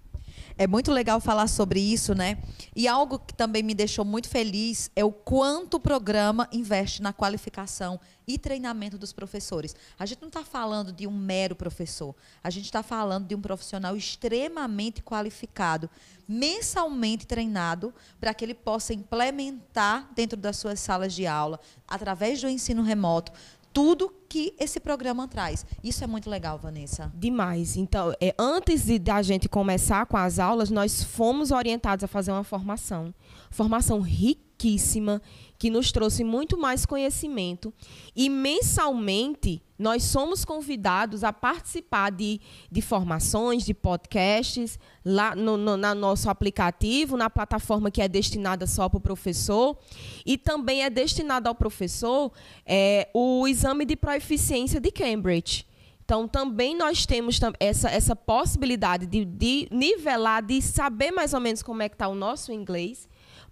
É 0.62 0.68
muito 0.68 0.92
legal 0.92 1.22
falar 1.22 1.48
sobre 1.48 1.80
isso, 1.80 2.14
né? 2.14 2.38
E 2.76 2.86
algo 2.86 3.18
que 3.18 3.34
também 3.34 3.64
me 3.64 3.74
deixou 3.74 4.04
muito 4.04 4.28
feliz 4.28 4.92
é 4.94 5.06
o 5.06 5.10
quanto 5.10 5.76
o 5.76 5.80
programa 5.80 6.50
investe 6.52 7.02
na 7.02 7.14
qualificação 7.14 7.98
e 8.28 8.38
treinamento 8.38 8.98
dos 8.98 9.14
professores. 9.14 9.74
A 9.98 10.06
gente 10.06 10.20
não 10.20 10.28
está 10.28 10.44
falando 10.44 10.92
de 10.92 11.08
um 11.08 11.12
mero 11.12 11.56
professor, 11.56 12.14
a 12.44 12.50
gente 12.50 12.66
está 12.66 12.84
falando 12.84 13.26
de 13.26 13.36
um 13.36 13.42
profissional 13.42 13.96
extremamente 13.96 15.02
qualificado, 15.02 15.90
mensalmente 16.28 17.26
treinado, 17.26 17.94
para 18.20 18.34
que 18.34 18.44
ele 18.44 18.54
possa 18.54 18.94
implementar 18.94 20.10
dentro 20.14 20.36
das 20.36 20.58
suas 20.58 20.82
salas 20.82 21.14
de 21.14 21.26
aula, 21.26 21.58
através 21.88 22.42
do 22.42 22.50
ensino 22.50 22.84
remoto, 22.84 23.32
tudo 23.74 24.14
que 24.28 24.54
esse 24.60 24.80
programa 24.80 25.28
traz. 25.28 25.66
Isso 25.84 26.04
é 26.04 26.08
muito 26.08 26.30
legal, 26.30 26.58
Vanessa. 26.58 27.12
Demais. 27.16 27.76
Então, 27.76 28.14
é, 28.22 28.34
antes 28.38 28.86
de 28.86 29.00
da 29.00 29.22
gente 29.22 29.50
começar 29.50 30.06
com 30.06 30.18
as 30.18 30.40
aulas, 30.40 30.70
nós 30.70 31.04
fomos 31.04 31.52
orientados 31.52 32.04
a 32.04 32.08
fazer 32.08 32.32
uma 32.32 32.44
formação. 32.44 33.14
Formação 33.50 34.02
riquíssima 34.02 35.22
que 35.60 35.70
nos 35.70 35.92
trouxe 35.92 36.24
muito 36.24 36.58
mais 36.58 36.86
conhecimento. 36.86 37.74
E 38.16 38.30
mensalmente 38.30 39.62
nós 39.78 40.04
somos 40.04 40.46
convidados 40.46 41.22
a 41.22 41.34
participar 41.34 42.12
de, 42.12 42.40
de 42.72 42.82
formações, 42.82 43.66
de 43.66 43.74
podcasts, 43.74 44.80
lá 45.04 45.36
no, 45.36 45.58
no 45.58 45.76
na 45.76 45.94
nosso 45.94 46.30
aplicativo, 46.30 47.18
na 47.18 47.30
plataforma 47.30 47.92
que 47.92 48.02
é 48.02 48.08
destinada 48.08 48.66
só 48.66 48.88
para 48.88 48.98
o 48.98 49.02
professor. 49.02 49.78
E 50.26 50.38
também 50.38 50.84
é 50.84 50.90
destinado 50.90 51.50
ao 51.50 51.56
professor 51.56 52.32
é, 52.66 53.10
o 53.14 53.46
exame 53.46 53.84
de 53.84 53.98
proeficiência 53.98 54.80
de 54.80 54.92
Cambridge. 54.92 55.68
Então, 56.06 56.26
também 56.28 56.76
nós 56.76 57.06
temos 57.06 57.40
essa, 57.60 57.90
essa 57.90 58.16
possibilidade 58.16 59.06
de, 59.06 59.26
de 59.26 59.68
nivelar, 59.70 60.42
de 60.42 60.62
saber 60.62 61.12
mais 61.12 61.34
ou 61.34 61.40
menos 61.40 61.62
como 61.62 61.84
é 61.84 61.90
que 61.90 61.96
está 61.96 62.08
o 62.08 62.16
nosso 62.16 62.52
inglês 62.52 63.09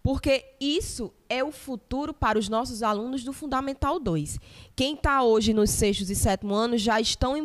porque 0.08 0.46
isso 0.58 1.14
é 1.28 1.44
o 1.44 1.52
futuro 1.52 2.14
para 2.14 2.40
os 2.40 2.48
nossos 2.48 2.82
alunos 2.82 3.26
do 3.26 3.34
Fundamental 3.34 4.00
2. 4.00 4.40
Quem 4.74 4.94
está 4.94 5.22
hoje 5.22 5.52
nos 5.52 5.70
sextos 5.70 6.10
e 6.10 6.16
sétimo 6.16 6.56
anos 6.56 6.82
já 6.82 7.02
estão 7.02 7.36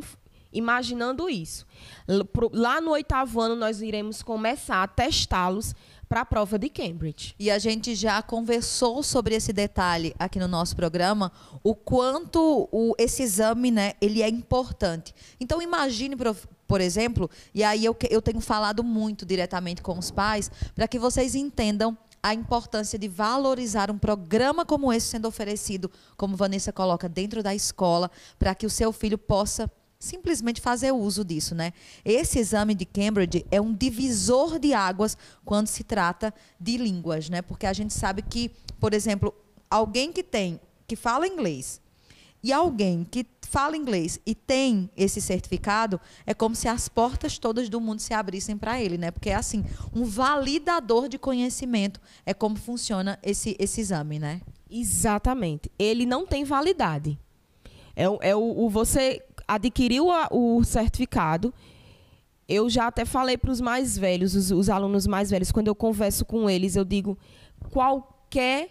imaginando 0.52 1.28
isso. 1.28 1.66
Lá 2.52 2.80
no 2.80 2.92
oitavo 2.92 3.40
ano, 3.40 3.56
nós 3.56 3.82
iremos 3.82 4.22
começar 4.22 4.80
a 4.80 4.86
testá-los 4.86 5.74
para 6.08 6.20
a 6.20 6.24
prova 6.24 6.56
de 6.56 6.68
Cambridge. 6.68 7.34
E 7.36 7.50
a 7.50 7.58
gente 7.58 7.96
já 7.96 8.22
conversou 8.22 9.02
sobre 9.02 9.34
esse 9.34 9.52
detalhe 9.52 10.14
aqui 10.16 10.38
no 10.38 10.46
nosso 10.46 10.76
programa, 10.76 11.32
o 11.64 11.74
quanto 11.74 12.68
o, 12.70 12.94
esse 12.96 13.24
exame, 13.24 13.72
né, 13.72 13.94
ele 14.00 14.22
é 14.22 14.28
importante. 14.28 15.12
Então 15.40 15.60
imagine, 15.60 16.14
por 16.68 16.80
exemplo, 16.80 17.28
e 17.52 17.64
aí 17.64 17.84
eu, 17.84 17.96
eu 18.08 18.22
tenho 18.22 18.40
falado 18.40 18.84
muito 18.84 19.26
diretamente 19.26 19.82
com 19.82 19.98
os 19.98 20.12
pais, 20.12 20.48
para 20.76 20.86
que 20.86 20.96
vocês 20.96 21.34
entendam 21.34 21.98
a 22.22 22.32
importância 22.32 22.98
de 22.98 23.08
valorizar 23.08 23.90
um 23.90 23.98
programa 23.98 24.64
como 24.64 24.92
esse 24.92 25.08
sendo 25.08 25.26
oferecido, 25.26 25.90
como 26.16 26.36
Vanessa 26.36 26.72
coloca, 26.72 27.08
dentro 27.08 27.42
da 27.42 27.54
escola, 27.54 28.10
para 28.38 28.54
que 28.54 28.64
o 28.64 28.70
seu 28.70 28.92
filho 28.92 29.18
possa 29.18 29.70
simplesmente 29.98 30.60
fazer 30.60 30.92
uso 30.92 31.24
disso, 31.24 31.54
né? 31.54 31.72
Esse 32.04 32.38
exame 32.38 32.74
de 32.74 32.84
Cambridge 32.84 33.44
é 33.50 33.60
um 33.60 33.74
divisor 33.74 34.58
de 34.58 34.72
águas 34.72 35.16
quando 35.44 35.66
se 35.66 35.84
trata 35.84 36.32
de 36.60 36.76
línguas, 36.76 37.28
né? 37.28 37.42
Porque 37.42 37.66
a 37.66 37.72
gente 37.72 37.92
sabe 37.92 38.22
que, 38.22 38.50
por 38.80 38.94
exemplo, 38.94 39.34
alguém 39.70 40.12
que 40.12 40.22
tem 40.22 40.60
que 40.86 40.96
fala 40.96 41.26
inglês 41.26 41.81
e 42.42 42.52
alguém 42.52 43.06
que 43.08 43.24
fala 43.42 43.76
inglês 43.76 44.18
e 44.26 44.34
tem 44.34 44.90
esse 44.96 45.20
certificado, 45.20 46.00
é 46.26 46.32
como 46.32 46.56
se 46.56 46.66
as 46.66 46.88
portas 46.88 47.38
todas 47.38 47.68
do 47.68 47.80
mundo 47.80 48.00
se 48.00 48.14
abrissem 48.14 48.56
para 48.56 48.80
ele, 48.80 48.98
né? 48.98 49.10
Porque 49.10 49.30
é 49.30 49.34
assim, 49.34 49.64
um 49.94 50.04
validador 50.04 51.08
de 51.08 51.18
conhecimento 51.18 52.00
é 52.24 52.32
como 52.34 52.56
funciona 52.56 53.18
esse, 53.22 53.54
esse 53.60 53.80
exame, 53.80 54.18
né? 54.18 54.40
Exatamente. 54.70 55.70
Ele 55.78 56.06
não 56.06 56.26
tem 56.26 56.44
validade. 56.44 57.18
É, 57.94 58.04
é 58.30 58.34
o, 58.34 58.64
o 58.64 58.70
você 58.70 59.22
adquiriu 59.46 60.10
a, 60.10 60.28
o 60.30 60.64
certificado. 60.64 61.52
Eu 62.48 62.68
já 62.68 62.86
até 62.86 63.04
falei 63.04 63.36
para 63.36 63.50
os 63.50 63.60
mais 63.60 63.96
velhos, 63.96 64.34
os, 64.34 64.50
os 64.50 64.68
alunos 64.68 65.06
mais 65.06 65.30
velhos, 65.30 65.52
quando 65.52 65.68
eu 65.68 65.74
converso 65.74 66.24
com 66.24 66.48
eles, 66.48 66.74
eu 66.74 66.84
digo 66.84 67.18
qualquer 67.70 68.70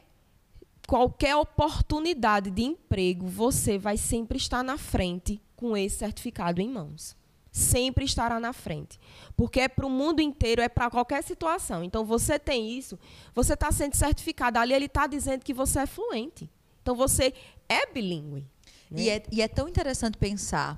qualquer 0.91 1.37
oportunidade 1.37 2.51
de 2.51 2.63
emprego, 2.63 3.25
você 3.25 3.77
vai 3.77 3.95
sempre 3.95 4.37
estar 4.37 4.61
na 4.61 4.77
frente 4.77 5.41
com 5.55 5.77
esse 5.77 5.99
certificado 5.99 6.59
em 6.59 6.67
mãos. 6.67 7.15
Sempre 7.49 8.03
estará 8.03 8.41
na 8.41 8.51
frente. 8.51 8.99
Porque 9.37 9.61
é 9.61 9.69
para 9.69 9.85
o 9.85 9.89
mundo 9.89 10.19
inteiro, 10.21 10.61
é 10.61 10.67
para 10.67 10.89
qualquer 10.89 11.23
situação. 11.23 11.81
Então, 11.81 12.03
você 12.03 12.37
tem 12.37 12.77
isso, 12.77 12.99
você 13.33 13.53
está 13.53 13.71
sendo 13.71 13.95
certificado. 13.95 14.59
Ali 14.59 14.73
ele 14.73 14.87
está 14.87 15.07
dizendo 15.07 15.45
que 15.45 15.53
você 15.53 15.79
é 15.79 15.85
fluente. 15.85 16.49
Então, 16.81 16.93
você 16.93 17.33
é 17.69 17.89
bilíngue. 17.89 18.45
Né? 18.89 19.01
E, 19.01 19.09
é, 19.09 19.23
e 19.31 19.41
é 19.41 19.47
tão 19.47 19.69
interessante 19.69 20.17
pensar 20.17 20.77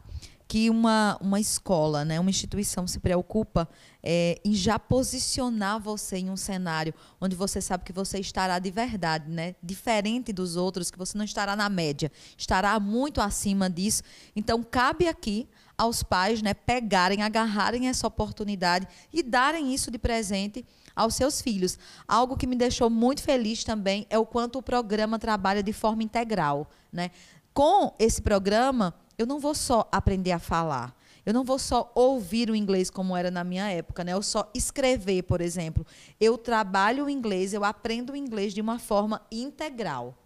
que 0.54 0.70
uma, 0.70 1.18
uma 1.20 1.40
escola, 1.40 2.06
né, 2.06 2.20
uma 2.20 2.30
instituição 2.30 2.86
se 2.86 3.00
preocupa 3.00 3.68
é, 4.04 4.40
em 4.46 4.54
já 4.54 4.78
posicionar 4.78 5.80
você 5.80 6.18
em 6.18 6.30
um 6.30 6.38
cenário 6.38 6.94
onde 7.20 7.36
você 7.36 7.60
sabe 7.60 7.84
que 7.84 7.92
você 7.92 8.20
estará 8.20 8.60
de 8.60 8.70
verdade, 8.70 9.32
né, 9.32 9.56
diferente 9.64 10.32
dos 10.32 10.56
outros, 10.56 10.92
que 10.92 10.98
você 11.00 11.18
não 11.18 11.26
estará 11.26 11.56
na 11.56 11.68
média, 11.70 12.12
estará 12.38 12.80
muito 12.80 13.20
acima 13.20 13.68
disso. 13.68 14.04
Então, 14.36 14.62
cabe 14.62 15.08
aqui 15.08 15.50
aos 15.76 16.04
pais 16.04 16.44
né, 16.44 16.54
pegarem, 16.54 17.24
agarrarem 17.24 17.88
essa 17.88 18.06
oportunidade 18.06 18.88
e 19.12 19.24
darem 19.24 19.74
isso 19.74 19.90
de 19.90 19.98
presente 19.98 20.64
aos 20.96 21.16
seus 21.16 21.42
filhos. 21.42 21.80
Algo 22.08 22.38
que 22.38 22.46
me 22.46 22.56
deixou 22.56 22.92
muito 22.92 23.24
feliz 23.24 23.64
também 23.64 24.06
é 24.08 24.20
o 24.20 24.26
quanto 24.26 24.60
o 24.60 24.62
programa 24.62 25.18
trabalha 25.18 25.64
de 25.64 25.74
forma 25.74 26.04
integral. 26.04 26.70
Né? 26.92 27.10
Com 27.56 27.96
esse 27.98 28.22
programa, 28.22 28.94
eu 29.18 29.26
não 29.26 29.40
vou 29.40 29.54
só 29.54 29.88
aprender 29.92 30.32
a 30.32 30.40
falar. 30.40 30.96
Eu 31.26 31.34
não 31.34 31.44
vou 31.44 31.58
só 31.58 31.92
ouvir 31.96 32.50
o 32.50 32.56
inglês 32.56 32.90
como 32.90 33.16
era 33.16 33.32
na 33.32 33.44
minha 33.44 33.70
época, 33.70 34.04
né? 34.04 34.12
Eu 34.12 34.22
só 34.22 34.50
escrever, 34.54 35.24
por 35.24 35.40
exemplo. 35.40 35.86
Eu 36.20 36.38
trabalho 36.38 37.06
o 37.06 37.10
inglês, 37.10 37.54
eu 37.54 37.64
aprendo 37.64 38.12
o 38.12 38.16
inglês 38.16 38.54
de 38.54 38.60
uma 38.60 38.78
forma 38.78 39.22
integral. 39.32 40.18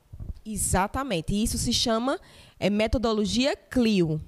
Exatamente. 0.43 1.33
E 1.33 1.43
isso 1.43 1.57
se 1.57 1.71
chama 1.71 2.19
é, 2.59 2.69
metodologia 2.69 3.55
CLIO. 3.55 4.19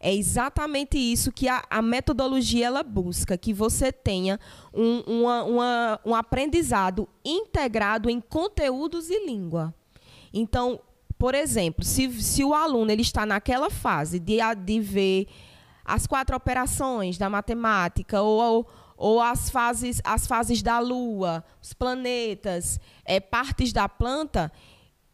É 0.00 0.14
exatamente 0.14 0.98
isso 0.98 1.32
que 1.32 1.48
a, 1.48 1.64
a, 1.68 1.80
metodologia 1.80 2.66
ela 2.66 2.82
busca, 2.82 3.38
que 3.38 3.52
você 3.52 3.90
tenha 3.90 4.38
um, 4.72 5.00
uma, 5.00 5.44
uma, 5.44 6.00
um 6.04 6.14
aprendizado 6.14 7.08
integrado 7.24 8.10
em 8.10 8.20
conteúdos 8.20 9.08
e 9.08 9.26
língua. 9.26 9.74
Então, 10.32 10.78
por 11.24 11.34
exemplo, 11.34 11.82
se, 11.82 12.22
se 12.22 12.44
o 12.44 12.52
aluno 12.52 12.90
ele 12.90 13.00
está 13.00 13.24
naquela 13.24 13.70
fase 13.70 14.18
de, 14.18 14.36
de 14.62 14.78
ver 14.78 15.26
as 15.82 16.06
quatro 16.06 16.36
operações 16.36 17.16
da 17.16 17.30
matemática 17.30 18.20
ou, 18.20 18.42
ou, 18.42 18.68
ou 18.94 19.22
as, 19.22 19.48
fases, 19.48 20.02
as 20.04 20.26
fases 20.26 20.60
da 20.60 20.78
Lua, 20.80 21.42
os 21.62 21.72
planetas, 21.72 22.78
é, 23.06 23.20
partes 23.20 23.72
da 23.72 23.88
planta, 23.88 24.52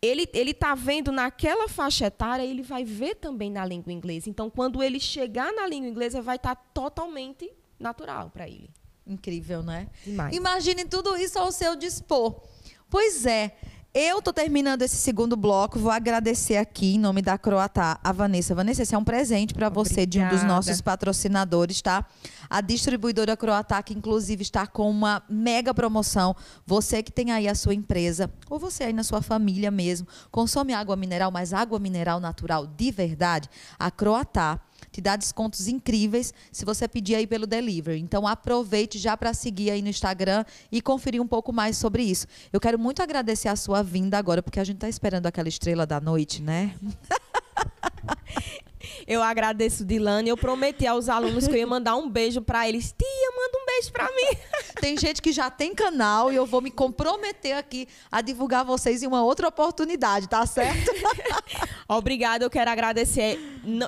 ele 0.03 0.29
está 0.35 0.75
vendo 0.75 1.13
naquela 1.13 1.69
faixa 1.69 2.07
etária, 2.07 2.43
ele 2.43 2.65
vai 2.65 2.83
ver 2.83 3.15
também 3.15 3.49
na 3.49 3.65
língua 3.65 3.93
inglesa. 3.93 4.29
Então, 4.29 4.51
quando 4.51 4.83
ele 4.83 4.99
chegar 4.99 5.53
na 5.53 5.65
língua 5.65 5.89
inglesa, 5.89 6.21
vai 6.21 6.35
estar 6.35 6.57
tá 6.57 6.63
totalmente 6.75 7.49
natural 7.79 8.31
para 8.31 8.49
ele. 8.49 8.69
Incrível, 9.07 9.63
né? 9.63 9.89
Demais. 10.05 10.35
Imagine 10.35 10.87
tudo 10.87 11.17
isso 11.17 11.39
ao 11.39 11.53
seu 11.53 11.77
dispor. 11.77 12.43
Pois 12.91 13.25
é. 13.25 13.57
Eu 13.93 14.21
estou 14.21 14.33
terminando 14.33 14.83
esse 14.83 14.95
segundo 14.95 15.37
bloco. 15.37 15.77
Vou 15.77 15.91
agradecer 15.91 16.57
aqui, 16.57 16.95
em 16.95 16.99
nome 16.99 17.21
da 17.21 17.37
Croatá, 17.37 17.99
a 18.05 18.13
Vanessa. 18.13 18.55
Vanessa, 18.55 18.85
esse 18.85 18.95
é 18.95 18.99
um 18.99 19.03
presente 19.03 19.53
para 19.53 19.69
você 19.69 20.07
de 20.07 20.21
um 20.21 20.29
dos 20.29 20.45
nossos 20.45 20.81
patrocinadores, 20.81 21.83
tá? 21.83 22.07
A 22.49 22.61
distribuidora 22.61 23.37
Croatá, 23.37 23.83
que 23.83 23.93
inclusive 23.93 24.43
está 24.43 24.65
com 24.65 24.89
uma 24.89 25.25
mega 25.29 25.75
promoção. 25.75 26.37
Você 26.65 27.03
que 27.03 27.11
tem 27.11 27.33
aí 27.33 27.49
a 27.49 27.55
sua 27.57 27.75
empresa, 27.75 28.31
ou 28.49 28.61
você 28.61 28.85
aí 28.85 28.93
na 28.93 29.03
sua 29.03 29.23
família 29.23 29.73
mesmo, 29.73 30.07
consome 30.31 30.73
água 30.73 30.95
mineral, 30.95 31.33
mas 31.33 31.53
água 31.53 31.81
mineral 31.81 32.21
natural 32.21 32.69
de 32.69 32.93
verdade, 32.93 33.51
a 33.77 33.91
Croatá 33.91 34.61
te 34.91 35.01
dá 35.01 35.17
descontos 35.17 35.69
incríveis 35.69 36.33
se 36.51 36.65
você 36.65 36.89
pedir 36.89 37.15
aí 37.15 37.27
pelo 37.27 37.47
delivery. 37.47 38.01
Então 38.01 38.27
aproveite 38.27 38.99
já 38.99 39.17
para 39.17 39.33
seguir 39.33 39.71
aí 39.71 39.83
no 39.83 39.89
Instagram 39.89 40.45
e 40.71 40.81
conferir 40.81 41.21
um 41.21 41.27
pouco 41.27 41.53
mais 41.53 41.77
sobre 41.77 42.03
isso. 42.03 42.27
Eu 42.53 42.61
quero 42.61 42.79
muito 42.79 43.03
agradecer 43.03 43.49
a 43.49 43.57
sua 43.57 43.83
vinda 43.83 44.19
agora, 44.19 44.43
porque 44.43 44.61
a 44.61 44.65
gente 44.65 44.77
está 44.77 44.89
esperando 44.89 45.27
aquela 45.27 45.49
estrela 45.49 45.87
da 45.87 46.01
noite, 46.01 46.43
né? 46.43 46.75
Eu 49.07 49.23
agradeço, 49.23 49.85
Dilane. 49.85 50.29
Eu 50.29 50.37
prometi 50.37 50.87
aos 50.87 51.09
alunos 51.09 51.47
que 51.47 51.55
eu 51.55 51.59
ia 51.59 51.67
mandar 51.67 51.97
um 51.97 52.09
beijo 52.09 52.41
para 52.41 52.69
eles. 52.69 52.95
Tia, 52.97 53.31
manda 53.37 53.59
um 53.59 53.67
beijo 53.67 53.93
para 53.93 54.07
mim. 54.07 54.39
Tem 54.81 54.97
gente 54.97 55.21
que 55.21 55.33
já 55.33 55.51
tem 55.51 55.75
canal 55.75 56.33
e 56.33 56.37
eu 56.37 56.47
vou 56.47 56.61
me 56.61 56.71
comprometer 56.71 57.57
aqui 57.57 57.87
a 58.11 58.21
divulgar 58.21 58.65
vocês 58.65 59.03
em 59.03 59.07
uma 59.07 59.23
outra 59.23 59.49
oportunidade, 59.49 60.29
tá 60.29 60.45
certo? 60.47 60.91
Obrigada, 61.89 62.45
eu 62.45 62.51
quero 62.51 62.71
agradecer. 62.71 63.39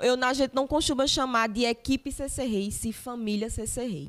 Eu, 0.03 0.23
a 0.23 0.33
gente 0.33 0.55
não 0.55 0.67
costuma 0.67 1.07
chamar 1.07 1.49
de 1.49 1.65
equipe 1.65 2.11
CC 2.13 2.45
Rei, 2.45 2.71
se 2.71 2.93
família 2.93 3.49
CC 3.49 3.83
Rei. 3.83 4.09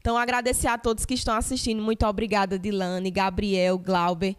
Então, 0.00 0.18
agradecer 0.18 0.66
a 0.66 0.76
todos 0.76 1.04
que 1.04 1.14
estão 1.14 1.36
assistindo. 1.36 1.80
Muito 1.80 2.04
obrigada, 2.04 2.58
Dilane, 2.58 3.10
Gabriel, 3.10 3.78
Glauber. 3.78 4.36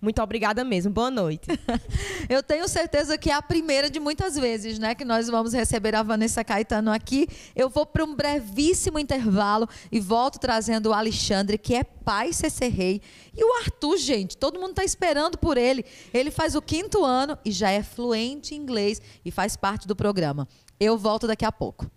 Muito 0.00 0.22
obrigada 0.22 0.62
mesmo. 0.62 0.92
Boa 0.92 1.10
noite. 1.10 1.48
Eu 2.30 2.40
tenho 2.40 2.68
certeza 2.68 3.18
que 3.18 3.30
é 3.30 3.34
a 3.34 3.42
primeira 3.42 3.90
de 3.90 3.98
muitas 3.98 4.36
vezes, 4.36 4.78
né, 4.78 4.94
que 4.94 5.04
nós 5.04 5.28
vamos 5.28 5.52
receber 5.52 5.94
a 5.96 6.04
Vanessa 6.04 6.44
Caetano 6.44 6.92
aqui. 6.92 7.26
Eu 7.54 7.68
vou 7.68 7.84
para 7.84 8.04
um 8.04 8.14
brevíssimo 8.14 8.98
intervalo 8.98 9.68
e 9.90 9.98
volto 9.98 10.38
trazendo 10.38 10.90
o 10.90 10.92
Alexandre, 10.92 11.58
que 11.58 11.74
é 11.74 11.82
pai 11.82 12.32
CC 12.32 12.68
Rei, 12.68 13.02
e 13.36 13.44
o 13.44 13.54
Arthur, 13.60 13.96
gente, 13.98 14.36
todo 14.36 14.58
mundo 14.58 14.70
está 14.70 14.84
esperando 14.84 15.36
por 15.36 15.58
ele. 15.58 15.84
Ele 16.14 16.30
faz 16.30 16.54
o 16.54 16.62
quinto 16.62 17.04
ano 17.04 17.36
e 17.44 17.50
já 17.50 17.70
é 17.70 17.82
fluente 17.82 18.54
em 18.54 18.58
inglês 18.58 19.02
e 19.24 19.32
faz 19.32 19.56
parte 19.56 19.88
do 19.88 19.96
programa. 19.96 20.46
Eu 20.78 20.96
volto 20.96 21.26
daqui 21.26 21.44
a 21.44 21.50
pouco. 21.50 21.90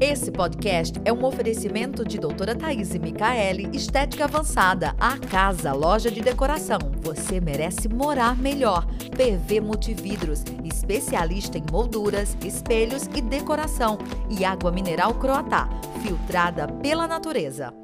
Esse 0.00 0.30
podcast 0.30 0.94
é 1.04 1.12
um 1.12 1.24
oferecimento 1.24 2.04
de 2.04 2.18
doutora 2.18 2.54
Thaís 2.54 2.94
e 2.94 3.00
Micaele, 3.00 3.68
Estética 3.72 4.26
Avançada, 4.26 4.94
a 4.96 5.18
casa, 5.18 5.72
loja 5.72 6.08
de 6.08 6.20
decoração. 6.20 6.78
Você 7.00 7.40
merece 7.40 7.88
morar 7.88 8.36
melhor. 8.36 8.86
PV 9.16 9.60
Multividros, 9.60 10.44
especialista 10.64 11.58
em 11.58 11.64
molduras, 11.68 12.36
espelhos 12.44 13.08
e 13.12 13.20
decoração. 13.20 13.98
E 14.30 14.44
água 14.44 14.70
mineral 14.70 15.14
Croatá, 15.14 15.68
filtrada 16.00 16.68
pela 16.68 17.08
natureza. 17.08 17.74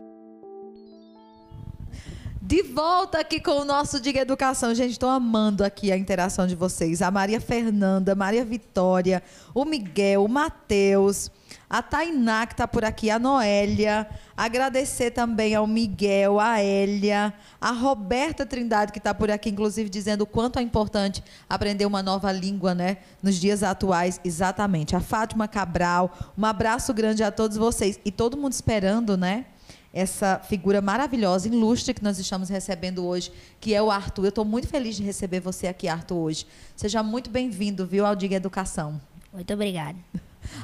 De 2.41 2.63
volta 2.63 3.19
aqui 3.19 3.41
com 3.41 3.63
o 3.63 3.65
nosso 3.65 3.99
Diga 3.99 4.21
Educação. 4.21 4.73
Gente, 4.73 4.93
estou 4.93 5.09
amando 5.09 5.65
aqui 5.65 5.91
a 5.91 5.97
interação 5.97 6.47
de 6.47 6.55
vocês. 6.55 7.03
A 7.03 7.11
Maria 7.11 7.41
Fernanda, 7.41 8.15
Maria 8.15 8.45
Vitória, 8.45 9.21
o 9.53 9.65
Miguel, 9.65 10.25
o 10.25 10.29
Matheus 10.29 11.29
a 11.69 11.83
Tainá, 11.83 12.47
que 12.47 12.53
está 12.53 12.69
por 12.69 12.85
aqui, 12.85 13.11
a 13.11 13.19
Noélia. 13.19 14.07
Agradecer 14.37 15.11
também 15.11 15.55
ao 15.55 15.67
Miguel, 15.67 16.39
a 16.41 16.61
Hélia, 16.61 17.33
a 17.61 17.71
Roberta 17.71 18.45
Trindade, 18.45 18.93
que 18.93 18.99
está 18.99 19.15
por 19.15 19.31
aqui, 19.31 19.51
inclusive, 19.51 19.89
dizendo 19.89 20.23
o 20.23 20.27
quanto 20.27 20.59
é 20.59 20.63
importante 20.63 21.23
aprender 21.49 21.87
uma 21.87 22.03
nova 22.03 22.31
língua, 22.33 22.75
né? 22.75 22.99
Nos 23.23 23.37
dias 23.37 23.63
atuais, 23.63 24.21
exatamente. 24.25 24.95
A 24.97 25.01
Fátima 25.01 25.49
Cabral, 25.49 26.33
um 26.37 26.45
abraço 26.45 26.93
grande 26.93 27.23
a 27.23 27.31
todos 27.31 27.57
vocês. 27.57 27.99
E 28.05 28.11
todo 28.11 28.37
mundo 28.37 28.53
esperando, 28.53 29.17
né? 29.17 29.47
Essa 29.93 30.41
figura 30.41 30.81
maravilhosa, 30.81 31.47
ilustre 31.47 31.95
que 31.95 32.03
nós 32.03 32.19
estamos 32.19 32.49
recebendo 32.49 33.07
hoje, 33.07 33.33
que 33.61 33.73
é 33.73 33.81
o 33.81 33.93
Arthur. 33.93 34.25
Eu 34.25 34.29
estou 34.31 34.45
muito 34.45 34.67
feliz 34.67 34.97
de 34.97 35.05
receber 35.05 35.39
você 35.39 35.69
aqui, 35.69 35.87
Arthur, 35.87 36.17
hoje. 36.17 36.47
Seja 36.75 37.01
muito 37.01 37.31
bem-vindo, 37.31 37.87
viu, 37.87 38.05
ao 38.05 38.17
Diga 38.17 38.35
Educação. 38.35 39.01
Muito 39.33 39.55
obrigada. 39.55 39.97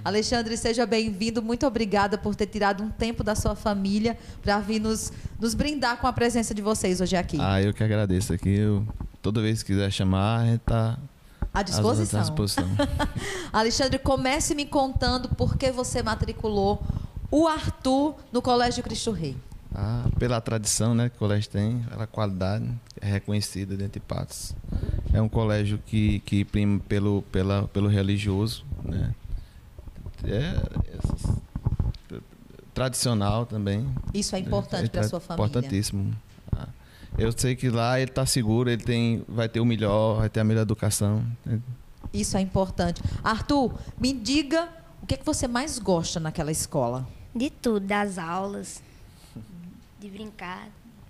Alexandre, 0.05 0.57
seja 0.57 0.87
bem-vindo. 0.87 1.43
Muito 1.43 1.67
obrigada 1.67 2.17
por 2.17 2.35
ter 2.35 2.47
tirado 2.47 2.83
um 2.83 2.91
tempo 2.91 3.23
da 3.23 3.35
sua 3.35 3.55
família 3.55 4.19
para 4.43 4.59
vir 4.61 4.81
nos, 4.81 5.13
nos 5.39 5.55
brindar 5.55 5.99
com 5.99 6.07
a 6.07 6.13
presença 6.13 6.55
de 6.55 6.63
vocês 6.63 7.01
hoje 7.01 7.17
aqui. 7.17 7.39
Ah, 7.41 7.61
eu 7.61 7.73
que 7.73 7.83
agradeço 7.85 8.33
aqui. 8.33 8.51
Eu, 8.51 8.87
toda 9.23 9.41
vez 9.41 9.63
que 9.63 9.73
quiser 9.73 9.91
chamar, 9.91 10.41
a 10.41 10.45
gente 10.47 10.61
está 10.61 10.99
à 11.53 11.63
disposição. 11.63 12.21
À 12.21 12.23
disposição. 12.23 12.69
Alexandre, 13.53 13.99
comece 13.99 14.55
me 14.55 14.65
contando 14.65 15.29
por 15.31 15.57
que 15.57 15.71
você 15.71 16.03
matriculou 16.03 16.83
o 17.31 17.47
Arthur 17.47 18.15
no 18.33 18.43
Colégio 18.43 18.83
Cristo 18.83 19.11
Rei. 19.11 19.37
Ah, 19.75 20.05
pela 20.19 20.41
tradição 20.41 20.95
né, 20.95 21.09
que 21.09 21.17
o 21.17 21.19
colégio 21.19 21.49
tem, 21.49 21.79
pela 21.89 22.07
qualidade, 22.07 22.69
é 23.01 23.07
reconhecida 23.07 23.77
dentro 23.77 24.01
de 24.01 24.01
Patos. 24.01 24.55
É 25.13 25.23
um 25.23 25.29
colégio 25.29 25.81
que, 25.87 26.19
que 26.21 26.45
prima 26.45 26.81
pelo, 26.89 27.23
pela, 27.31 27.69
pelo 27.69 27.89
religioso, 27.89 28.65
né? 28.85 29.15
É, 30.25 32.15
é, 32.15 32.21
tradicional 32.75 33.47
também. 33.47 33.89
Isso 34.15 34.35
é 34.35 34.39
importante 34.39 34.87
é, 34.87 34.89
para 34.89 35.03
sua 35.03 35.21
família. 35.21 35.49
Importantíssimo. 35.49 36.17
Ah, 36.53 36.69
eu 37.19 37.33
sei 37.33 37.57
que 37.57 37.69
lá 37.69 38.01
ele 38.01 38.11
está 38.11 38.25
seguro, 38.25 38.71
ele 38.71 38.83
tem, 38.83 39.25
vai 39.29 39.49
ter 39.49 39.61
o 39.61 39.65
melhor, 39.65 40.19
vai 40.19 40.29
ter 40.29 40.41
a 40.41 40.45
melhor 40.45 40.63
educação. 40.63 41.25
Isso 42.13 42.37
é 42.37 42.41
importante. 42.41 43.03
Arthur, 43.23 43.75
me 43.99 44.13
diga 44.13 44.69
o 45.03 45.07
que, 45.07 45.15
é 45.15 45.17
que 45.17 45.25
você 45.25 45.49
mais 45.49 45.79
gosta 45.79 46.21
naquela 46.21 46.53
escola? 46.53 47.07
De 47.35 47.51
tudo, 47.51 47.87
das 47.87 48.19
aulas, 48.19 48.83
de 49.99 50.09
brincar. 50.09 50.69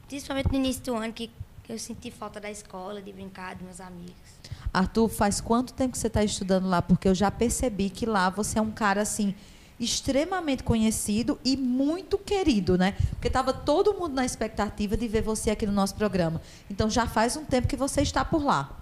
Principalmente 0.09 0.49
no 0.49 0.57
início 0.57 0.83
do 0.83 0.95
ano, 0.95 1.13
que 1.13 1.31
eu 1.69 1.79
senti 1.79 2.11
falta 2.11 2.41
da 2.41 2.51
escola, 2.51 3.01
de 3.01 3.13
brincar, 3.13 3.55
dos 3.55 3.65
meus 3.65 3.81
amigos. 3.81 4.30
Arthur, 4.73 5.09
faz 5.09 5.41
quanto 5.41 5.73
tempo 5.73 5.93
que 5.93 5.99
você 5.99 6.07
está 6.07 6.23
estudando 6.23 6.69
lá? 6.69 6.81
Porque 6.81 7.09
eu 7.09 7.15
já 7.15 7.31
percebi 7.31 7.91
que 7.91 8.07
lá 8.07 8.31
você 8.31 8.59
é 8.59 8.63
um 8.63 8.71
cara 8.71 9.03
assim 9.03 9.35
extremamente 9.81 10.63
conhecido 10.63 11.41
e 11.43 11.57
muito 11.57 12.19
querido, 12.19 12.77
né? 12.77 12.93
Porque 13.11 13.29
estava 13.29 13.53
todo 13.53 13.95
mundo 13.95 14.15
na 14.15 14.27
expectativa 14.27 14.95
de 14.97 15.09
ver 15.09 15.23
você 15.23 15.51
aqui 15.51 15.67
no 15.67 15.73
nosso 15.73 15.95
programa. 15.95 16.41
Então 16.71 16.91
já 16.91 17.07
faz 17.07 17.35
um 17.37 17.45
tempo 17.45 17.67
que 17.67 17.77
você 17.77 18.03
está 18.03 18.23
por 18.23 18.45
lá. 18.45 18.79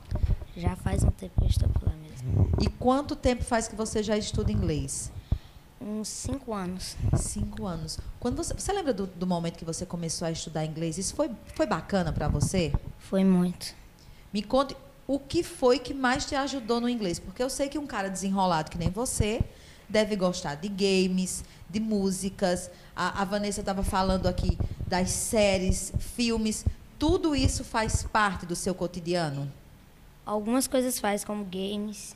Já 0.57 0.75
faz 0.75 1.05
um 1.05 1.11
tempo 1.11 1.39
que 1.39 1.45
eu 1.45 1.49
estou 1.49 1.69
por 1.69 1.87
lá 1.87 1.95
mesmo. 1.95 2.51
E 2.61 2.67
quanto 2.67 3.15
tempo 3.15 3.45
faz 3.45 3.69
que 3.69 3.77
você 3.77 4.03
já 4.03 4.17
estuda 4.17 4.51
inglês? 4.51 5.13
Uns 5.81 6.09
cinco 6.09 6.53
anos. 6.53 6.97
Cinco 7.15 7.65
anos. 7.65 8.01
Quando 8.19 8.37
você, 8.37 8.53
você 8.53 8.73
lembra 8.73 8.93
do, 8.93 9.07
do 9.07 9.27
momento 9.27 9.57
que 9.57 9.65
você 9.65 9.87
começou 9.87 10.27
a 10.27 10.33
estudar 10.33 10.65
inglês? 10.65 10.99
Isso 10.99 11.15
foi, 11.15 11.31
foi 11.55 11.67
bacana 11.67 12.13
para 12.13 12.27
você? 12.27 12.73
Foi 12.99 13.23
muito. 13.23 13.73
Me 14.33 14.43
conte 14.43 14.77
o 15.09 15.19
que 15.19 15.43
foi 15.43 15.79
que 15.79 15.95
mais 15.95 16.27
te 16.27 16.35
ajudou 16.35 16.83
no 16.83 16.89
inglês, 16.89 17.19
porque 17.19 17.43
eu 17.43 17.49
sei 17.49 17.71
que 17.71 17.79
um 17.79 17.87
cara 17.87 18.11
desenrolado 18.11 18.71
que 18.71 18.77
nem 18.77 18.91
você 18.91 19.41
deve 19.89 20.15
gostar 20.15 20.55
de 20.57 20.69
games, 20.69 21.43
de 21.69 21.81
músicas. 21.81 22.71
A, 22.95 23.23
a 23.23 23.25
Vanessa 23.25 23.61
estava 23.61 23.83
falando 23.83 24.27
aqui 24.27 24.59
das 24.87 25.11
séries, 25.11 25.95
filmes. 25.99 26.67
Tudo 26.99 27.35
isso 27.35 27.65
faz 27.65 28.03
parte 28.03 28.45
do 28.45 28.55
seu 28.55 28.75
cotidiano? 28.75 29.51
Algumas 30.27 30.67
coisas 30.69 30.99
faz, 30.99 31.25
como 31.25 31.43
games, 31.43 32.15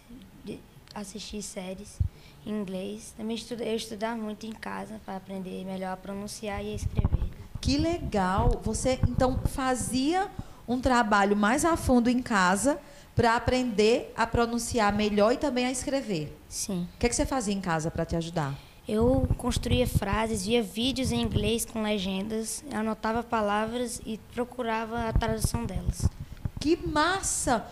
assistir 0.94 1.40
séries 1.40 1.98
em 2.44 2.50
inglês. 2.50 3.14
Também 3.16 3.37
estudo, 3.37 3.62
eu 3.62 3.74
estudar 3.74 4.18
muito 4.18 4.44
em 4.44 4.52
casa 4.52 5.00
para 5.07 5.16
aprender 5.16 5.64
melhor 5.64 5.94
a 5.94 5.96
pronunciar 5.96 6.62
e 6.62 6.72
a 6.72 6.74
escrever. 6.74 7.31
Que 7.59 7.78
legal! 7.78 8.61
Você 8.62 8.98
então 9.09 9.38
fazia 9.46 10.31
um 10.66 10.81
trabalho 10.81 11.37
mais 11.37 11.64
a 11.64 11.77
fundo 11.77 12.09
em 12.09 12.22
casa 12.22 12.79
para 13.14 13.37
aprender 13.37 14.12
a 14.16 14.27
pronunciar 14.27 14.92
melhor 14.94 15.33
e 15.33 15.37
também 15.37 15.66
a 15.66 15.70
escrever. 15.70 16.37
Sim. 16.48 16.88
O 16.94 16.98
que, 16.98 17.07
é 17.07 17.09
que 17.09 17.14
você 17.14 17.27
fazia 17.27 17.55
em 17.55 17.61
casa 17.61 17.90
para 17.90 18.05
te 18.05 18.16
ajudar? 18.16 18.55
Eu 18.88 19.29
construía 19.37 19.87
frases, 19.87 20.44
via 20.44 20.62
vídeos 20.62 21.12
em 21.12 21.20
inglês 21.20 21.64
com 21.64 21.83
legendas, 21.83 22.64
anotava 22.72 23.22
palavras 23.22 24.01
e 24.05 24.18
procurava 24.35 25.09
a 25.09 25.12
tradução 25.12 25.64
delas. 25.64 26.09
Que 26.59 26.77
massa! 26.77 27.64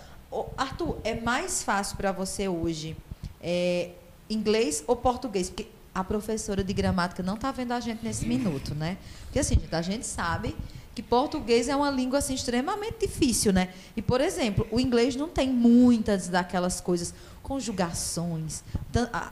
Arthur, 0.56 0.98
é 1.02 1.20
mais 1.20 1.64
fácil 1.64 1.96
para 1.96 2.12
você 2.12 2.46
hoje 2.46 2.96
é, 3.40 3.90
inglês 4.28 4.84
ou 4.86 4.94
português? 4.94 5.50
Porque 5.50 5.66
a 5.92 6.04
professora 6.04 6.62
de 6.62 6.72
gramática 6.72 7.22
não 7.22 7.34
está 7.34 7.50
vendo 7.50 7.72
a 7.72 7.80
gente 7.80 8.04
nesse 8.04 8.26
minuto, 8.26 8.74
né? 8.74 8.96
Porque 9.24 9.40
assim, 9.40 9.58
a 9.72 9.82
gente 9.82 10.06
sabe 10.06 10.56
que 10.94 11.02
português 11.02 11.68
é 11.68 11.76
uma 11.76 11.90
língua 11.90 12.18
assim 12.18 12.34
extremamente 12.34 13.06
difícil, 13.06 13.52
né? 13.52 13.68
E 13.96 14.02
por 14.02 14.20
exemplo, 14.20 14.66
o 14.70 14.80
inglês 14.80 15.16
não 15.16 15.28
tem 15.28 15.48
muitas 15.48 16.28
daquelas 16.28 16.80
coisas, 16.80 17.14
conjugações, 17.42 18.62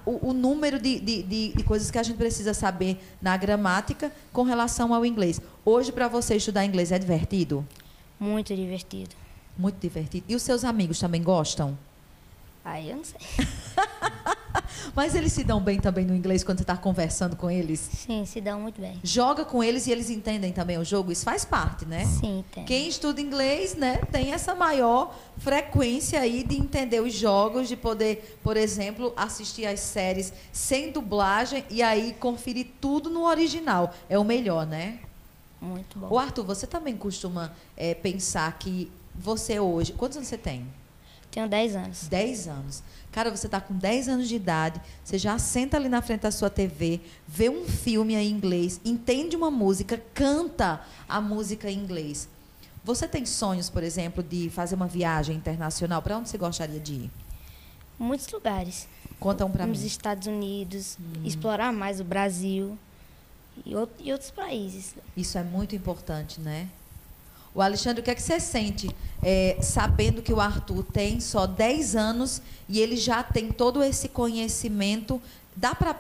o, 0.04 0.30
o 0.30 0.32
número 0.32 0.78
de, 0.78 0.98
de, 1.00 1.22
de, 1.22 1.52
de, 1.52 1.62
coisas 1.64 1.90
que 1.90 1.98
a 1.98 2.02
gente 2.02 2.16
precisa 2.16 2.54
saber 2.54 2.98
na 3.20 3.36
gramática 3.36 4.12
com 4.32 4.42
relação 4.42 4.94
ao 4.94 5.04
inglês. 5.04 5.40
Hoje 5.64 5.92
para 5.92 6.08
você 6.08 6.36
estudar 6.36 6.64
inglês 6.64 6.90
é 6.90 6.98
divertido? 6.98 7.66
Muito 8.18 8.54
divertido. 8.54 9.14
Muito 9.56 9.78
divertido. 9.80 10.24
E 10.28 10.34
os 10.34 10.42
seus 10.42 10.64
amigos 10.64 10.98
também 10.98 11.22
gostam? 11.22 11.76
Aí 12.64 12.90
eu 12.90 12.96
não 12.96 13.04
sei. 13.04 13.18
Mas 14.94 15.14
eles 15.14 15.32
se 15.32 15.44
dão 15.44 15.60
bem 15.60 15.80
também 15.80 16.04
no 16.04 16.14
inglês 16.14 16.42
quando 16.44 16.58
você 16.58 16.64
está 16.64 16.76
conversando 16.76 17.36
com 17.36 17.50
eles? 17.50 17.80
Sim, 17.80 18.24
se 18.26 18.40
dão 18.40 18.60
muito 18.60 18.80
bem. 18.80 18.98
Joga 19.02 19.44
com 19.44 19.62
eles 19.62 19.86
e 19.86 19.92
eles 19.92 20.10
entendem 20.10 20.52
também 20.52 20.78
o 20.78 20.84
jogo? 20.84 21.12
Isso 21.12 21.24
faz 21.24 21.44
parte, 21.44 21.84
né? 21.84 22.04
Sim, 22.04 22.44
tem. 22.52 22.64
Quem 22.64 22.88
estuda 22.88 23.20
inglês, 23.20 23.74
né, 23.74 24.00
tem 24.12 24.32
essa 24.32 24.54
maior 24.54 25.14
frequência 25.38 26.20
aí 26.20 26.42
de 26.42 26.56
entender 26.56 27.00
os 27.00 27.14
jogos, 27.14 27.68
de 27.68 27.76
poder, 27.76 28.38
por 28.42 28.56
exemplo, 28.56 29.12
assistir 29.16 29.66
às 29.66 29.80
séries 29.80 30.32
sem 30.52 30.90
dublagem 30.90 31.64
e 31.70 31.82
aí 31.82 32.14
conferir 32.18 32.68
tudo 32.80 33.08
no 33.10 33.24
original. 33.24 33.94
É 34.08 34.18
o 34.18 34.24
melhor, 34.24 34.66
né? 34.66 35.00
Muito 35.60 35.98
bom. 35.98 36.08
O 36.10 36.18
Arthur, 36.18 36.44
você 36.44 36.66
também 36.66 36.96
costuma 36.96 37.52
é, 37.76 37.94
pensar 37.94 38.56
que 38.58 38.90
você 39.14 39.58
hoje. 39.58 39.92
Quantos 39.92 40.16
anos 40.16 40.28
você 40.28 40.38
tem? 40.38 40.66
Tenho 41.30 41.48
10 41.48 41.76
anos. 41.76 42.08
10 42.08 42.48
anos. 42.48 42.82
Cara, 43.12 43.30
você 43.30 43.46
está 43.46 43.60
com 43.60 43.74
10 43.74 44.08
anos 44.08 44.28
de 44.28 44.36
idade, 44.36 44.80
você 45.02 45.18
já 45.18 45.38
senta 45.38 45.76
ali 45.76 45.88
na 45.88 46.00
frente 46.02 46.22
da 46.22 46.30
sua 46.30 46.50
TV, 46.50 47.00
vê 47.26 47.48
um 47.48 47.66
filme 47.66 48.14
em 48.14 48.30
inglês, 48.30 48.80
entende 48.84 49.36
uma 49.36 49.50
música, 49.50 50.00
canta 50.14 50.80
a 51.08 51.20
música 51.20 51.70
em 51.70 51.78
inglês. 51.78 52.28
Você 52.84 53.06
tem 53.08 53.26
sonhos, 53.26 53.68
por 53.68 53.82
exemplo, 53.82 54.22
de 54.22 54.48
fazer 54.50 54.74
uma 54.74 54.86
viagem 54.86 55.36
internacional? 55.36 56.00
Para 56.00 56.16
onde 56.18 56.28
você 56.28 56.38
gostaria 56.38 56.80
de 56.80 56.94
ir? 56.94 57.10
Muitos 57.98 58.28
lugares. 58.28 58.88
Conta 59.18 59.44
um 59.44 59.50
para 59.50 59.66
mim. 59.66 59.72
Nos 59.72 59.82
Estados 59.82 60.26
Unidos, 60.26 60.96
hum. 61.00 61.24
explorar 61.24 61.72
mais 61.72 62.00
o 62.00 62.04
Brasil 62.04 62.78
e, 63.66 63.72
e 63.72 64.12
outros 64.12 64.30
países. 64.30 64.94
Isso 65.16 65.36
é 65.36 65.42
muito 65.42 65.74
importante, 65.74 66.40
né? 66.40 66.68
O 67.58 67.60
Alexandre, 67.60 68.00
o 68.00 68.04
que 68.04 68.10
é 68.12 68.14
que 68.14 68.22
você 68.22 68.38
sente 68.38 68.88
é, 69.20 69.58
sabendo 69.60 70.22
que 70.22 70.32
o 70.32 70.40
Arthur 70.40 70.84
tem 70.84 71.18
só 71.18 71.44
10 71.44 71.96
anos 71.96 72.40
e 72.68 72.78
ele 72.78 72.96
já 72.96 73.20
tem 73.20 73.50
todo 73.50 73.82
esse 73.82 74.08
conhecimento? 74.08 75.20
Dá 75.56 75.74
para 75.74 75.96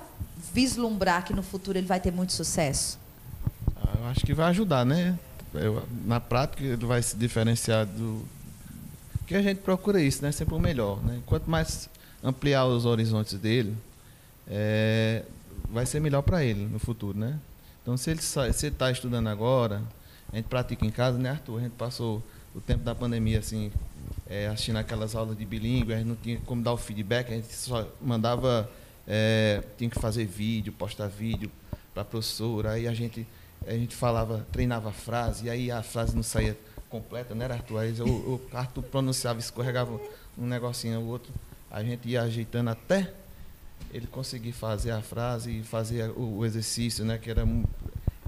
vislumbrar 0.54 1.24
que 1.24 1.34
no 1.34 1.42
futuro 1.42 1.76
ele 1.76 1.88
vai 1.88 1.98
ter 1.98 2.12
muito 2.12 2.32
sucesso? 2.32 2.96
Ah, 3.74 3.92
eu 3.98 4.06
acho 4.06 4.20
que 4.24 4.32
vai 4.32 4.46
ajudar, 4.50 4.86
né? 4.86 5.18
Eu, 5.52 5.82
na 6.06 6.20
prática, 6.20 6.62
ele 6.62 6.86
vai 6.86 7.02
se 7.02 7.16
diferenciar 7.16 7.86
do. 7.86 8.22
Que 9.26 9.34
a 9.34 9.42
gente 9.42 9.58
procura 9.58 10.00
isso, 10.00 10.22
né? 10.22 10.30
Sempre 10.30 10.54
o 10.54 10.60
melhor. 10.60 11.02
Né? 11.02 11.18
Quanto 11.26 11.50
mais 11.50 11.90
ampliar 12.22 12.66
os 12.66 12.84
horizontes 12.84 13.36
dele, 13.36 13.76
é, 14.46 15.24
vai 15.68 15.86
ser 15.86 15.98
melhor 15.98 16.22
para 16.22 16.44
ele 16.44 16.66
no 16.66 16.78
futuro, 16.78 17.18
né? 17.18 17.36
Então, 17.82 17.96
se 17.96 18.10
ele 18.10 18.20
está 18.20 18.92
estudando 18.92 19.26
agora, 19.26 19.82
a 20.32 20.36
gente 20.36 20.46
pratica 20.46 20.84
em 20.84 20.90
casa, 20.90 21.18
né, 21.18 21.30
Arthur? 21.30 21.58
A 21.58 21.62
gente 21.62 21.72
passou 21.72 22.22
o 22.54 22.60
tempo 22.60 22.84
da 22.84 22.94
pandemia, 22.94 23.38
assim, 23.38 23.72
é, 24.28 24.46
assistindo 24.48 24.76
aquelas 24.76 25.14
aulas 25.14 25.36
de 25.36 25.44
bilíngue, 25.44 25.94
a 25.94 25.98
gente 25.98 26.06
não 26.06 26.16
tinha 26.16 26.38
como 26.40 26.62
dar 26.62 26.72
o 26.72 26.76
feedback, 26.76 27.32
a 27.32 27.36
gente 27.36 27.52
só 27.54 27.86
mandava, 28.00 28.70
é, 29.06 29.62
tinha 29.76 29.88
que 29.88 29.98
fazer 29.98 30.26
vídeo, 30.26 30.72
postar 30.72 31.08
vídeo 31.08 31.50
para 31.94 32.02
a 32.02 32.04
professora, 32.04 32.72
aí 32.72 32.86
a 32.86 32.92
gente, 32.92 33.26
a 33.66 33.72
gente 33.72 33.96
falava, 33.96 34.46
treinava 34.52 34.90
a 34.90 34.92
frase, 34.92 35.46
e 35.46 35.50
aí 35.50 35.70
a 35.70 35.82
frase 35.82 36.14
não 36.14 36.22
saía 36.22 36.56
completa, 36.90 37.34
né, 37.34 37.46
Arthur? 37.46 37.78
Aí 37.78 37.94
o, 38.00 38.40
Arthur 38.52 38.82
pronunciava, 38.82 39.38
escorregava 39.38 39.98
um 40.36 40.46
negocinho 40.46 41.00
ou 41.00 41.06
outro, 41.06 41.32
a 41.70 41.82
gente 41.82 42.08
ia 42.08 42.22
ajeitando 42.22 42.70
até 42.70 43.12
ele 43.92 44.06
conseguir 44.06 44.52
fazer 44.52 44.90
a 44.90 45.00
frase 45.00 45.60
e 45.60 45.62
fazer 45.62 46.10
o 46.16 46.44
exercício, 46.44 47.04
né, 47.04 47.16
que 47.16 47.30
era 47.30 47.46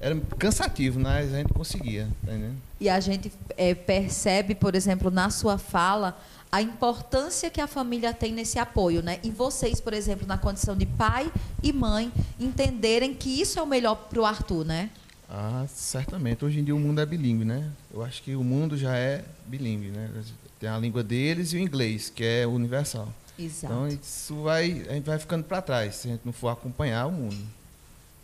era 0.01 0.19
cansativo, 0.39 0.99
mas 0.99 1.33
a 1.33 1.39
gente 1.39 1.53
conseguia. 1.53 2.09
Tá 2.25 2.33
e 2.81 2.89
a 2.89 2.99
gente 2.99 3.31
é, 3.57 3.75
percebe, 3.75 4.55
por 4.55 4.75
exemplo, 4.75 5.11
na 5.11 5.29
sua 5.29 5.59
fala, 5.59 6.19
a 6.51 6.63
importância 6.63 7.51
que 7.51 7.61
a 7.61 7.67
família 7.67 8.15
tem 8.15 8.33
nesse 8.33 8.59
apoio, 8.59 9.03
né? 9.03 9.21
E 9.23 9.31
vocês, 9.31 9.81
por 9.81 9.93
exemplo, 9.93 10.27
na 10.27 10.39
condição 10.39 10.77
de 10.77 10.87
pai 10.87 11.31
e 11.63 11.73
mãe, 11.73 12.11
entenderem 12.41 13.15
que 13.15 13.41
isso 13.41 13.59
é 13.59 13.63
o 13.63 13.67
melhor 13.67 13.95
para 13.95 14.21
o 14.21 14.25
Arthur, 14.25 14.65
né? 14.65 14.91
Ah, 15.29 15.65
certamente. 15.69 16.45
Hoje 16.45 16.59
em 16.59 16.65
dia 16.65 16.75
o 16.75 16.81
mundo 16.81 17.01
é 17.01 17.07
bilíngue, 17.07 17.45
né? 17.45 17.71
Eu 17.93 18.03
acho 18.03 18.23
que 18.23 18.35
o 18.35 18.43
mundo 18.43 18.77
já 18.77 18.97
é 18.97 19.25
bilíngue, 19.47 19.91
né? 19.91 20.11
Tem 20.59 20.69
a 20.69 20.79
língua 20.79 21.05
deles 21.05 21.53
e 21.53 21.57
o 21.57 21.61
inglês, 21.61 22.11
que 22.11 22.25
é 22.25 22.47
universal. 22.47 23.09
Exato. 23.39 23.73
Então 23.73 23.89
isso 23.89 24.43
vai, 24.43 24.85
a 24.89 24.95
gente 24.95 25.05
vai 25.05 25.19
ficando 25.19 25.45
para 25.45 25.63
trás 25.63 25.95
se 25.97 26.09
a 26.09 26.11
gente 26.13 26.23
não 26.25 26.33
for 26.33 26.49
acompanhar 26.49 27.07
o 27.07 27.13
mundo. 27.13 27.60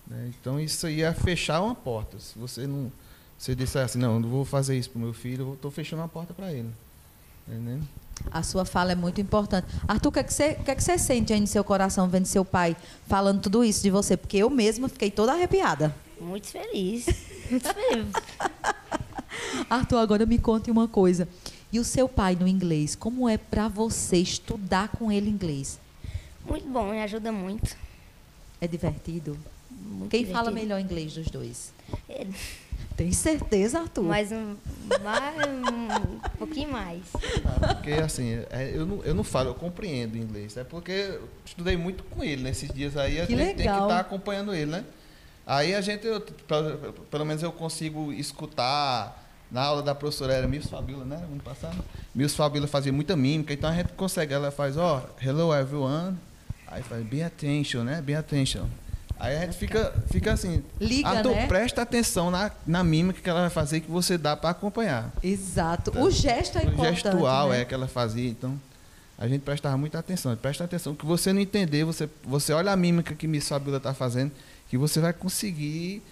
Né? 0.07 0.30
Então 0.40 0.61
isso 0.61 0.86
aí 0.86 1.02
é 1.02 1.12
fechar 1.12 1.61
uma 1.61 1.74
porta. 1.74 2.18
Se 2.18 2.38
você 2.38 2.66
não, 2.66 2.92
você 3.38 3.54
disser 3.54 3.84
assim, 3.84 3.98
não, 3.98 4.14
eu 4.14 4.20
não 4.20 4.28
vou 4.28 4.44
fazer 4.44 4.78
isso 4.78 4.90
para 4.90 4.98
o 4.98 5.02
meu 5.02 5.12
filho, 5.12 5.48
eu 5.48 5.54
estou 5.54 5.70
fechando 5.70 6.02
uma 6.02 6.09
porta 6.09 6.32
para 6.32 6.52
ele. 6.52 6.70
Entendeu? 7.46 7.80
A 8.30 8.42
sua 8.42 8.64
fala 8.64 8.92
é 8.92 8.94
muito 8.94 9.20
importante. 9.20 9.66
Arthur, 9.86 10.09
o 10.09 10.12
que, 10.12 10.18
é 10.18 10.22
que, 10.22 10.32
você, 10.32 10.57
o 10.59 10.64
que, 10.64 10.70
é 10.70 10.74
que 10.74 10.82
você 10.82 10.98
sente 10.98 11.32
aí 11.32 11.40
no 11.40 11.46
seu 11.46 11.62
coração 11.62 12.09
vendo 12.09 12.26
seu 12.26 12.44
pai 12.44 12.76
falando 13.07 13.40
tudo 13.40 13.64
isso 13.64 13.82
de 13.82 13.90
você? 13.90 14.16
Porque 14.16 14.38
eu 14.38 14.50
mesma 14.50 14.88
fiquei 14.88 15.11
toda 15.11 15.32
arrepiada. 15.32 15.94
Muito 16.20 16.46
feliz. 16.48 17.07
Muito 17.50 17.68
feliz. 17.72 18.07
Arthur, 19.68 19.98
agora 19.98 20.26
me 20.26 20.38
conte 20.38 20.70
uma 20.70 20.88
coisa. 20.88 21.28
E 21.72 21.78
o 21.78 21.84
seu 21.84 22.09
pai 22.09 22.34
no 22.34 22.48
inglês? 22.48 22.96
Como 22.96 23.28
é 23.28 23.36
para 23.36 23.68
você 23.68 24.16
estudar 24.16 24.88
com 24.88 25.12
ele 25.12 25.28
inglês? 25.28 25.78
Muito 26.48 26.66
bom, 26.68 26.90
me 26.90 27.02
ajuda 27.02 27.30
muito. 27.30 27.76
É 28.61 28.66
divertido? 28.66 29.36
Muito 29.87 30.11
Quem 30.11 30.24
fala 30.26 30.49
divertido. 30.49 30.55
melhor 30.61 30.80
inglês 30.80 31.14
dos 31.14 31.28
dois? 31.30 31.72
Ele. 32.09 32.34
Tem 32.97 33.12
certeza, 33.12 33.80
Arthur? 33.80 34.05
Mais 34.05 34.32
um, 34.32 34.57
mais 35.05 35.37
um 35.49 36.18
pouquinho 36.39 36.72
mais. 36.72 37.03
Porque 37.74 37.93
assim, 37.93 38.43
é, 38.51 38.72
eu, 38.74 38.87
não, 38.87 39.05
eu 39.05 39.14
não 39.14 39.22
falo, 39.22 39.51
eu 39.51 39.55
compreendo 39.55 40.16
inglês. 40.16 40.57
É 40.57 40.64
porque 40.64 40.93
eu 40.93 41.28
estudei 41.45 41.76
muito 41.76 42.03
com 42.05 42.24
ele 42.24 42.43
nesses 42.43 42.72
dias 42.72 42.97
aí, 42.97 43.20
a 43.20 43.26
Que 43.26 43.37
gente 43.37 43.47
tem 43.49 43.55
que 43.57 43.62
legal. 43.62 43.82
estar 43.82 44.01
acompanhando 44.01 44.55
ele, 44.55 44.70
né? 44.70 44.84
Aí 45.47 45.74
a 45.74 45.80
gente, 45.82 46.07
eu, 46.07 46.20
pelo, 46.20 46.93
pelo 47.11 47.24
menos 47.26 47.43
eu 47.43 47.53
consigo 47.53 48.12
escutar. 48.12 49.24
Na 49.49 49.62
aula 49.62 49.80
da 49.80 49.95
professora 49.95 50.32
era 50.32 50.49
Miss 50.49 50.66
Fabíola, 50.66 51.05
né? 51.05 51.16
Ano 51.16 51.41
passado. 51.41 51.76
Miss 52.12 52.34
Fabíola 52.34 52.66
fazia 52.66 52.93
muita 52.93 53.14
mímica, 53.14 53.53
então 53.53 53.70
a 53.70 53.74
gente 53.74 53.93
consegue. 53.93 54.34
Ela 54.34 54.51
faz, 54.51 54.76
ó, 54.76 55.05
hello 55.22 55.55
everyone. 55.55 56.16
Aí 56.66 56.82
faz, 56.82 57.07
be 57.07 57.22
attention, 57.22 57.84
né? 57.84 58.03
Be 58.03 58.14
attention. 58.14 58.64
Aí 59.18 59.36
a 59.36 59.40
gente 59.40 59.56
fica, 59.56 59.94
fica 60.10 60.32
assim. 60.32 60.62
Liga, 60.80 61.08
Arthur, 61.08 61.30
né? 61.32 61.46
presta 61.46 61.82
atenção 61.82 62.30
na, 62.30 62.50
na 62.66 62.84
mímica 62.84 63.20
que 63.22 63.28
ela 63.30 63.40
vai 63.40 63.50
fazer 63.50 63.80
que 63.80 63.90
você 63.90 64.18
dá 64.18 64.36
para 64.36 64.50
acompanhar. 64.50 65.10
Exato. 65.22 65.98
O 65.98 66.10
gesto 66.10 66.58
é 66.58 66.62
O 66.62 66.68
importante. 66.68 67.02
gestual 67.02 67.48
né? 67.50 67.62
é 67.62 67.64
que 67.64 67.72
ela 67.72 67.88
fazia, 67.88 68.28
então 68.28 68.60
a 69.18 69.26
gente 69.26 69.40
prestava 69.40 69.76
muita 69.78 69.98
atenção. 69.98 70.36
Presta 70.36 70.64
atenção, 70.64 70.94
que 70.94 71.06
você 71.06 71.32
não 71.32 71.40
entender, 71.40 71.84
você, 71.84 72.08
você 72.22 72.52
olha 72.52 72.70
a 72.72 72.76
mímica 72.76 73.14
que 73.14 73.26
Miss 73.26 73.48
Fabiola 73.48 73.78
está 73.78 73.94
fazendo, 73.94 74.32
que 74.68 74.76
você 74.76 75.00
vai 75.00 75.14
conseguir, 75.14 76.02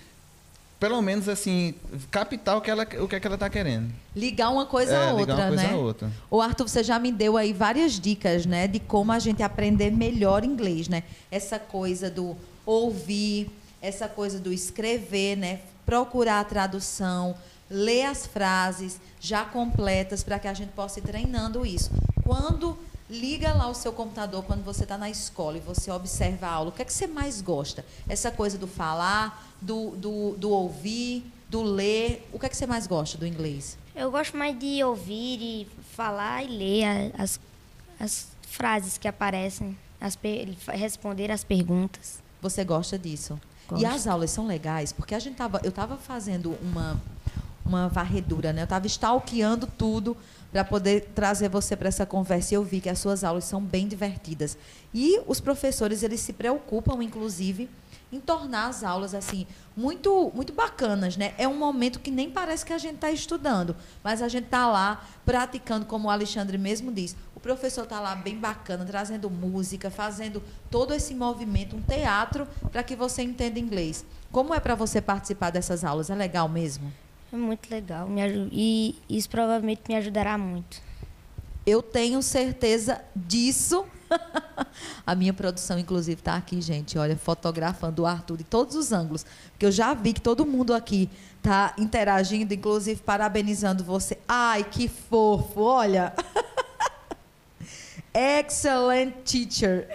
pelo 0.81 1.03
menos 1.03 1.29
assim, 1.29 1.75
captar 2.11 2.57
o 2.57 2.63
que, 2.63 2.71
ela, 2.71 2.85
o 3.01 3.07
que, 3.07 3.17
é 3.17 3.21
que 3.21 3.27
ela 3.27 3.37
está 3.37 3.51
querendo. 3.51 3.93
Ligar 4.17 4.49
uma 4.49 4.65
coisa 4.65 4.95
É, 4.95 5.09
a 5.11 5.13
ligar 5.13 5.19
outra, 5.19 5.35
uma 5.35 5.49
coisa 5.49 5.63
né? 5.63 5.73
a 5.73 5.77
outra. 5.77 6.11
O 6.31 6.41
Arthur, 6.41 6.67
você 6.69 6.83
já 6.83 6.99
me 6.99 7.13
deu 7.13 7.37
aí 7.37 7.53
várias 7.53 8.01
dicas, 8.01 8.47
né, 8.47 8.67
de 8.67 8.81
como 8.81 9.13
a 9.13 9.19
gente 9.19 9.43
aprender 9.43 9.91
melhor 9.91 10.43
inglês, 10.43 10.89
né? 10.89 11.03
Essa 11.31 11.59
coisa 11.59 12.11
do 12.11 12.35
ouvir, 12.65 13.51
essa 13.81 14.09
coisa 14.09 14.39
do 14.39 14.53
escrever, 14.53 15.37
né? 15.37 15.61
Procurar 15.85 16.41
a 16.41 16.45
tradução, 16.45 17.37
ler 17.69 18.05
as 18.05 18.27
frases 18.27 18.99
já 19.21 19.45
completas 19.45 20.23
para 20.23 20.39
que 20.39 20.49
a 20.49 20.55
gente 20.55 20.73
possa 20.73 21.01
ir 21.01 21.03
treinando 21.03 21.67
isso. 21.67 21.91
Quando 22.23 22.79
liga 23.11 23.53
lá 23.53 23.69
o 23.69 23.75
seu 23.75 23.93
computador, 23.93 24.43
quando 24.45 24.65
você 24.65 24.85
está 24.85 24.97
na 24.97 25.11
escola 25.11 25.59
e 25.59 25.61
você 25.61 25.91
observa 25.91 26.47
a 26.47 26.53
aula, 26.53 26.71
o 26.71 26.73
que 26.73 26.81
é 26.81 26.85
que 26.85 26.93
você 26.93 27.07
mais 27.07 27.43
gosta? 27.43 27.85
Essa 28.09 28.31
coisa 28.31 28.57
do 28.57 28.67
falar, 28.67 29.53
do, 29.61 29.91
do, 29.91 30.35
do 30.39 30.51
ouvir, 30.51 31.25
do 31.49 31.63
ler, 31.63 32.27
o 32.33 32.39
que 32.39 32.47
é 32.47 32.49
que 32.49 32.57
você 32.57 32.67
mais 32.67 32.87
gosta 32.87 33.19
do 33.19 33.27
inglês? 33.27 33.77
Eu 33.95 34.11
gosto 34.11 34.37
mais 34.37 34.59
de 34.59 34.83
ouvir 34.83 35.39
e 35.41 35.69
falar 35.95 36.43
e 36.43 36.49
ler 36.49 37.13
as, 37.19 37.39
as 38.01 38.29
frases 38.49 38.97
que 38.97 39.07
aparecem, 39.07 39.77
as 40.01 40.19
responder 40.73 41.31
as 41.31 41.45
perguntas. 41.45 42.24
Você 42.45 42.63
gosta 42.63 42.99
disso? 42.99 43.41
E 43.69 43.71
Gosto. 43.71 43.87
as 43.87 44.07
aulas 44.07 44.31
são 44.31 44.47
legais, 44.47 44.93
porque 44.93 45.15
a 45.15 45.19
gente 45.19 45.35
tava, 45.35 45.63
eu 45.65 45.71
estava 45.71 45.97
fazendo 45.97 46.55
uma, 46.61 47.01
uma 47.65 47.89
varredura, 47.89 48.53
né? 48.53 48.61
Eu 48.61 48.65
estava 48.65 48.87
stalkeando 48.87 49.67
tudo 49.67 50.15
para 50.53 50.63
poder 50.63 51.09
trazer 51.15 51.49
você 51.49 51.75
para 51.75 51.89
essa 51.89 52.05
conversa 52.05 52.53
e 52.53 52.57
eu 52.57 52.63
vi 52.63 52.83
que 52.83 52.91
as 52.91 52.99
suas 52.99 53.25
aulas 53.25 53.45
são 53.45 53.63
bem 53.63 53.89
divertidas. 53.89 54.59
E 54.93 55.19
os 55.27 55.41
professores, 55.41 56.03
eles 56.03 56.21
se 56.21 56.35
preocupam, 56.35 57.03
inclusive, 57.03 57.67
em 58.13 58.21
tornar 58.21 58.67
as 58.67 58.85
aulas 58.85 59.15
assim 59.15 59.47
muito 59.75 60.31
muito 60.35 60.53
bacanas, 60.53 61.17
né? 61.17 61.33
É 61.39 61.49
um 61.49 61.57
momento 61.57 61.99
que 61.99 62.11
nem 62.11 62.31
parece 62.31 62.63
que 62.63 62.75
a 62.75 62.79
gente 62.79 62.97
está 62.97 63.11
estudando, 63.11 63.75
mas 64.03 64.21
a 64.21 64.29
gente 64.29 64.45
está 64.45 64.67
lá 64.67 65.03
praticando, 65.25 65.87
como 65.87 66.09
o 66.09 66.11
Alexandre 66.11 66.59
mesmo 66.59 66.93
diz. 66.93 67.17
O 67.45 67.47
professor 67.47 67.85
está 67.85 68.01
lá 68.01 68.15
bem 68.15 68.39
bacana, 68.39 68.87
trazendo 68.87 69.29
música, 69.29 69.91
fazendo 69.91 70.43
todo 70.71 70.95
esse 70.95 71.15
movimento, 71.15 71.77
um 71.77 71.83
teatro 71.83 72.49
para 72.73 72.83
que 72.83 72.97
você 72.97 73.21
entenda 73.21 73.59
inglês. 73.59 74.03
Como 74.33 74.55
é 74.55 74.59
para 74.59 74.75
você 74.75 74.99
participar 74.99 75.51
dessas 75.51 75.85
aulas? 75.85 76.09
É 76.09 76.15
legal 76.15 76.49
mesmo? 76.49 76.91
É 77.31 77.37
muito 77.37 77.71
legal. 77.71 78.09
E 78.51 78.99
isso 79.11 79.29
provavelmente 79.29 79.83
me 79.87 79.95
ajudará 79.95 80.39
muito. 80.39 80.81
Eu 81.67 81.83
tenho 81.83 82.23
certeza 82.23 83.03
disso. 83.15 83.85
A 85.07 85.15
minha 85.15 85.35
produção, 85.35 85.79
inclusive, 85.79 86.21
está 86.23 86.37
aqui, 86.37 86.63
gente. 86.63 86.97
Olha, 86.97 87.15
fotografando 87.15 88.05
o 88.05 88.07
Arthur 88.07 88.39
de 88.39 88.45
todos 88.45 88.75
os 88.75 88.91
ângulos. 88.91 89.27
Porque 89.51 89.67
eu 89.67 89.73
já 89.73 89.93
vi 89.93 90.15
que 90.15 90.21
todo 90.23 90.47
mundo 90.47 90.73
aqui 90.73 91.11
está 91.37 91.75
interagindo, 91.77 92.55
inclusive 92.55 93.03
parabenizando 93.03 93.85
você. 93.85 94.17
Ai, 94.27 94.65
que 94.65 94.89
fofo! 94.89 95.61
Olha. 95.61 96.15
Excellent 98.15 99.13
teacher. 99.25 99.89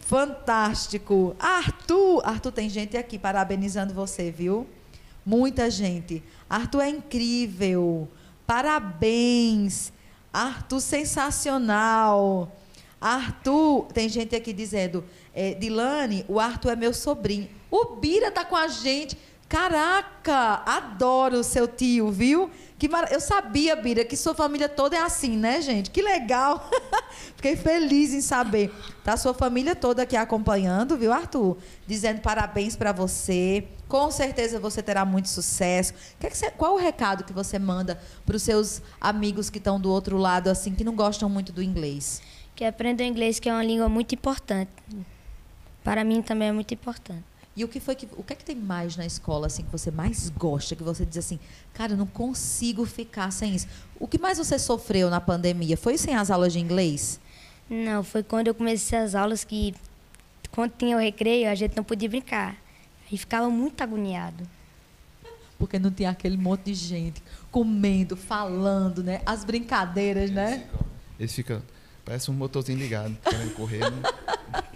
Fantástico. 0.00 1.34
Arthur, 1.38 2.22
Arthur, 2.24 2.52
tem 2.52 2.68
gente 2.68 2.96
aqui 2.96 3.18
parabenizando 3.18 3.92
você, 3.92 4.30
viu? 4.30 4.66
Muita 5.26 5.68
gente. 5.68 6.22
Arthur 6.48 6.82
é 6.82 6.88
incrível. 6.88 8.08
Parabéns. 8.46 9.92
Arthur, 10.32 10.80
sensacional. 10.80 12.56
Arthur, 13.00 13.86
tem 13.92 14.08
gente 14.08 14.36
aqui 14.36 14.52
dizendo, 14.52 15.04
é, 15.34 15.54
Dilane, 15.54 16.24
o 16.28 16.38
Arthur 16.38 16.70
é 16.70 16.76
meu 16.76 16.92
sobrinho. 16.92 17.48
O 17.70 17.96
Bira 17.96 18.30
tá 18.30 18.44
com 18.44 18.56
a 18.56 18.68
gente. 18.68 19.18
Caraca, 19.48 20.62
adoro 20.64 21.40
o 21.40 21.44
seu 21.44 21.66
tio, 21.66 22.12
viu? 22.12 22.50
Que 22.80 22.88
mara... 22.88 23.12
Eu 23.12 23.20
sabia, 23.20 23.76
Bira, 23.76 24.06
que 24.06 24.16
sua 24.16 24.34
família 24.34 24.66
toda 24.66 24.96
é 24.96 25.02
assim, 25.02 25.36
né, 25.36 25.60
gente? 25.60 25.90
Que 25.90 26.00
legal. 26.00 26.66
Fiquei 27.36 27.54
feliz 27.54 28.14
em 28.14 28.22
saber. 28.22 28.72
Tá 29.04 29.18
sua 29.18 29.34
família 29.34 29.76
toda 29.76 30.04
aqui 30.04 30.16
acompanhando, 30.16 30.96
viu, 30.96 31.12
Arthur? 31.12 31.58
Dizendo 31.86 32.22
parabéns 32.22 32.76
para 32.76 32.90
você. 32.90 33.68
Com 33.86 34.10
certeza 34.10 34.58
você 34.58 34.82
terá 34.82 35.04
muito 35.04 35.28
sucesso. 35.28 35.92
Qual 36.56 36.72
o 36.72 36.78
recado 36.78 37.22
que 37.22 37.34
você 37.34 37.58
manda 37.58 38.00
para 38.24 38.34
os 38.34 38.42
seus 38.42 38.80
amigos 38.98 39.50
que 39.50 39.58
estão 39.58 39.78
do 39.78 39.90
outro 39.90 40.16
lado, 40.16 40.48
assim, 40.48 40.74
que 40.74 40.82
não 40.82 40.96
gostam 40.96 41.28
muito 41.28 41.52
do 41.52 41.62
inglês? 41.62 42.22
Que 42.56 42.64
aprenda 42.64 43.02
o 43.02 43.06
inglês, 43.06 43.38
que 43.38 43.50
é 43.50 43.52
uma 43.52 43.62
língua 43.62 43.90
muito 43.90 44.14
importante. 44.14 44.70
Para 45.84 46.02
mim 46.02 46.22
também 46.22 46.48
é 46.48 46.52
muito 46.52 46.72
importante. 46.72 47.29
E 47.60 47.64
o 47.64 47.68
que 47.68 47.78
foi 47.78 47.94
que 47.94 48.08
o 48.16 48.22
que 48.22 48.32
é 48.32 48.36
que 48.36 48.42
tem 48.42 48.56
mais 48.56 48.96
na 48.96 49.04
escola 49.04 49.46
assim 49.46 49.62
que 49.62 49.70
você 49.70 49.90
mais 49.90 50.30
gosta, 50.30 50.74
que 50.74 50.82
você 50.82 51.04
diz 51.04 51.18
assim, 51.18 51.38
cara, 51.74 51.92
eu 51.92 51.96
não 51.98 52.06
consigo 52.06 52.86
ficar 52.86 53.30
sem 53.30 53.54
isso. 53.54 53.68
O 53.98 54.08
que 54.08 54.18
mais 54.18 54.38
você 54.38 54.58
sofreu 54.58 55.10
na 55.10 55.20
pandemia? 55.20 55.76
Foi 55.76 55.98
sem 55.98 56.14
as 56.14 56.30
aulas 56.30 56.54
de 56.54 56.58
inglês? 56.58 57.20
Não, 57.68 58.02
foi 58.02 58.22
quando 58.22 58.46
eu 58.46 58.54
comecei 58.54 58.98
as 58.98 59.14
aulas 59.14 59.44
que, 59.44 59.74
quando 60.50 60.70
tinha 60.70 60.96
o 60.96 60.98
recreio, 61.00 61.50
a 61.50 61.54
gente 61.54 61.76
não 61.76 61.84
podia 61.84 62.08
brincar. 62.08 62.56
Aí 63.12 63.18
ficava 63.18 63.50
muito 63.50 63.82
agoniado. 63.82 64.42
Porque 65.58 65.78
não 65.78 65.90
tinha 65.90 66.08
aquele 66.08 66.38
monte 66.38 66.62
de 66.62 66.74
gente 66.74 67.22
comendo, 67.50 68.16
falando, 68.16 69.04
né? 69.04 69.20
As 69.26 69.44
brincadeiras, 69.44 70.30
né? 70.30 70.66
Eles 71.18 71.34
ficam, 71.34 71.62
parece 72.06 72.30
um 72.30 72.34
motorzinho 72.34 72.78
ligado, 72.78 73.14
querendo 73.22 73.52
correr. 73.52 73.80
Né? 73.80 74.02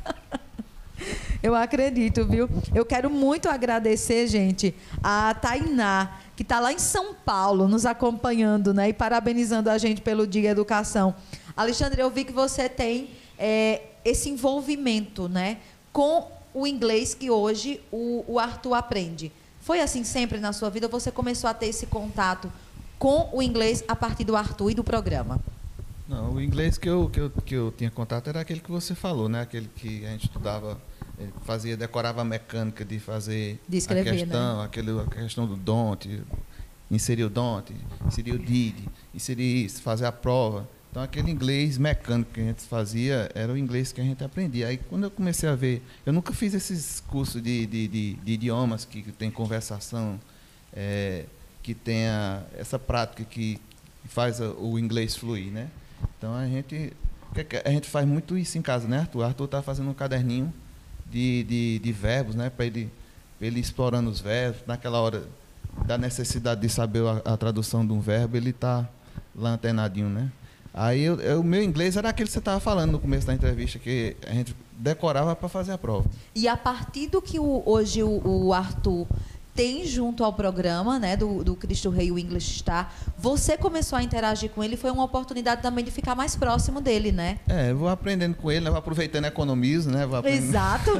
Eu 1.44 1.54
acredito, 1.54 2.24
viu? 2.24 2.48
Eu 2.74 2.86
quero 2.86 3.10
muito 3.10 3.50
agradecer, 3.50 4.26
gente, 4.26 4.74
a 5.02 5.34
Tainá, 5.34 6.16
que 6.34 6.42
está 6.42 6.58
lá 6.58 6.72
em 6.72 6.78
São 6.78 7.12
Paulo, 7.12 7.68
nos 7.68 7.84
acompanhando, 7.84 8.72
né? 8.72 8.88
E 8.88 8.94
parabenizando 8.94 9.68
a 9.68 9.76
gente 9.76 10.00
pelo 10.00 10.26
Dia 10.26 10.48
Educação. 10.48 11.14
Alexandre, 11.54 12.00
eu 12.00 12.08
vi 12.08 12.24
que 12.24 12.32
você 12.32 12.66
tem 12.66 13.10
é, 13.38 13.82
esse 14.02 14.30
envolvimento, 14.30 15.28
né? 15.28 15.58
Com 15.92 16.32
o 16.54 16.66
inglês 16.66 17.12
que 17.12 17.30
hoje 17.30 17.78
o, 17.92 18.24
o 18.26 18.38
Arthur 18.38 18.72
aprende. 18.72 19.30
Foi 19.60 19.82
assim 19.82 20.02
sempre 20.02 20.38
na 20.38 20.54
sua 20.54 20.70
vida? 20.70 20.88
Você 20.88 21.10
começou 21.10 21.50
a 21.50 21.52
ter 21.52 21.66
esse 21.66 21.84
contato 21.84 22.50
com 22.98 23.28
o 23.34 23.42
inglês 23.42 23.84
a 23.86 23.94
partir 23.94 24.24
do 24.24 24.34
Arthur 24.34 24.70
e 24.70 24.74
do 24.74 24.82
programa? 24.82 25.38
Não, 26.08 26.34
o 26.34 26.40
inglês 26.40 26.78
que 26.78 26.88
eu, 26.88 27.10
que, 27.10 27.20
eu, 27.20 27.30
que 27.30 27.54
eu 27.54 27.70
tinha 27.70 27.90
contato 27.90 28.28
era 28.28 28.40
aquele 28.40 28.60
que 28.60 28.70
você 28.70 28.94
falou, 28.94 29.28
né? 29.28 29.42
Aquele 29.42 29.68
que 29.76 30.06
a 30.06 30.10
gente 30.10 30.24
estudava, 30.24 30.78
fazia, 31.44 31.76
decorava 31.76 32.22
a 32.22 32.24
mecânica 32.24 32.84
de 32.84 32.98
fazer 32.98 33.60
De 33.68 33.78
escrever, 33.78 34.10
a 34.10 34.12
questão, 34.12 34.58
né? 34.58 34.64
aquele, 34.64 34.90
a 35.00 35.06
questão 35.06 35.46
do 35.46 35.56
don't, 35.56 36.22
inserir 36.90 37.24
o 37.24 37.30
don't, 37.30 37.74
inserir 38.06 38.32
o 38.32 38.38
did, 38.38 38.76
inserir 39.14 39.64
isso, 39.64 39.82
fazer 39.82 40.06
a 40.06 40.12
prova. 40.12 40.68
Então 40.90 41.02
aquele 41.02 41.30
inglês 41.30 41.76
mecânico 41.76 42.32
que 42.32 42.40
a 42.40 42.44
gente 42.44 42.62
fazia 42.62 43.28
era 43.34 43.52
o 43.52 43.58
inglês 43.58 43.92
que 43.92 44.00
a 44.00 44.04
gente 44.04 44.22
aprendia. 44.22 44.68
Aí 44.68 44.76
quando 44.76 45.04
eu 45.04 45.10
comecei 45.10 45.48
a 45.48 45.54
ver, 45.54 45.82
eu 46.06 46.12
nunca 46.12 46.32
fiz 46.32 46.54
esses 46.54 47.00
cursos 47.00 47.42
de, 47.42 47.66
de, 47.66 47.88
de, 47.88 48.12
de 48.14 48.32
idiomas 48.32 48.84
que 48.84 49.02
tem 49.12 49.30
conversação, 49.30 50.20
é, 50.72 51.24
que 51.62 51.74
tenha 51.74 52.44
essa 52.56 52.78
prática 52.78 53.24
que 53.24 53.58
faz 54.04 54.38
o 54.40 54.78
inglês 54.78 55.16
fluir, 55.16 55.50
né? 55.50 55.68
Então 56.16 56.34
a 56.34 56.46
gente 56.46 56.92
a 57.64 57.70
gente 57.70 57.88
faz 57.88 58.06
muito 58.06 58.38
isso 58.38 58.56
em 58.56 58.62
casa, 58.62 58.86
né, 58.86 58.98
Arthur? 58.98 59.24
Arthur 59.24 59.44
está 59.46 59.62
fazendo 59.62 59.90
um 59.90 59.94
caderninho 59.94 60.52
de, 61.14 61.44
de, 61.44 61.78
de 61.78 61.92
verbos, 61.92 62.34
né, 62.34 62.50
para 62.50 62.66
ele, 62.66 62.90
ele 63.40 63.60
explorando 63.60 64.10
os 64.10 64.20
verbos, 64.20 64.62
naquela 64.66 65.00
hora 65.00 65.22
da 65.86 65.96
necessidade 65.96 66.60
de 66.60 66.68
saber 66.68 67.04
a, 67.06 67.34
a 67.34 67.36
tradução 67.36 67.86
de 67.86 67.92
um 67.92 68.00
verbo, 68.00 68.36
ele 68.36 68.50
está 68.50 68.88
lá 69.34 69.50
antenadinho, 69.50 70.08
né? 70.08 70.30
Aí 70.76 71.08
o 71.08 71.44
meu 71.44 71.62
inglês 71.62 71.96
era 71.96 72.08
aquele 72.08 72.26
que 72.26 72.32
você 72.32 72.40
estava 72.40 72.58
falando 72.58 72.90
no 72.90 72.98
começo 72.98 73.24
da 73.24 73.32
entrevista, 73.32 73.78
que 73.78 74.16
a 74.26 74.32
gente 74.32 74.56
decorava 74.72 75.36
para 75.36 75.48
fazer 75.48 75.70
a 75.70 75.78
prova. 75.78 76.04
E 76.34 76.48
a 76.48 76.56
partir 76.56 77.06
do 77.06 77.22
que 77.22 77.38
o, 77.38 77.62
hoje 77.64 78.02
o, 78.02 78.20
o, 78.26 78.52
Arthur 78.52 79.06
tem 79.54 79.86
junto 79.86 80.24
ao 80.24 80.32
programa, 80.32 80.98
né, 80.98 81.16
do, 81.16 81.44
do 81.44 81.54
Cristo 81.54 81.90
Rei 81.90 82.10
o 82.10 82.18
English 82.18 82.58
Star, 82.58 82.92
você 83.16 83.56
começou 83.56 83.96
a 83.96 84.02
interagir 84.02 84.50
com 84.50 84.64
ele, 84.64 84.76
foi 84.76 84.90
uma 84.90 85.04
oportunidade 85.04 85.62
também 85.62 85.84
de 85.84 85.90
ficar 85.90 86.14
mais 86.14 86.34
próximo 86.34 86.80
dele, 86.80 87.12
né? 87.12 87.38
É, 87.48 87.70
eu 87.70 87.76
vou 87.76 87.88
aprendendo 87.88 88.34
com 88.34 88.50
ele, 88.50 88.64
né, 88.64 88.70
vou 88.70 88.78
aproveitando 88.78 89.26
economizo, 89.26 89.90
né? 89.90 90.04
Vou 90.06 90.26
Exato. 90.26 90.90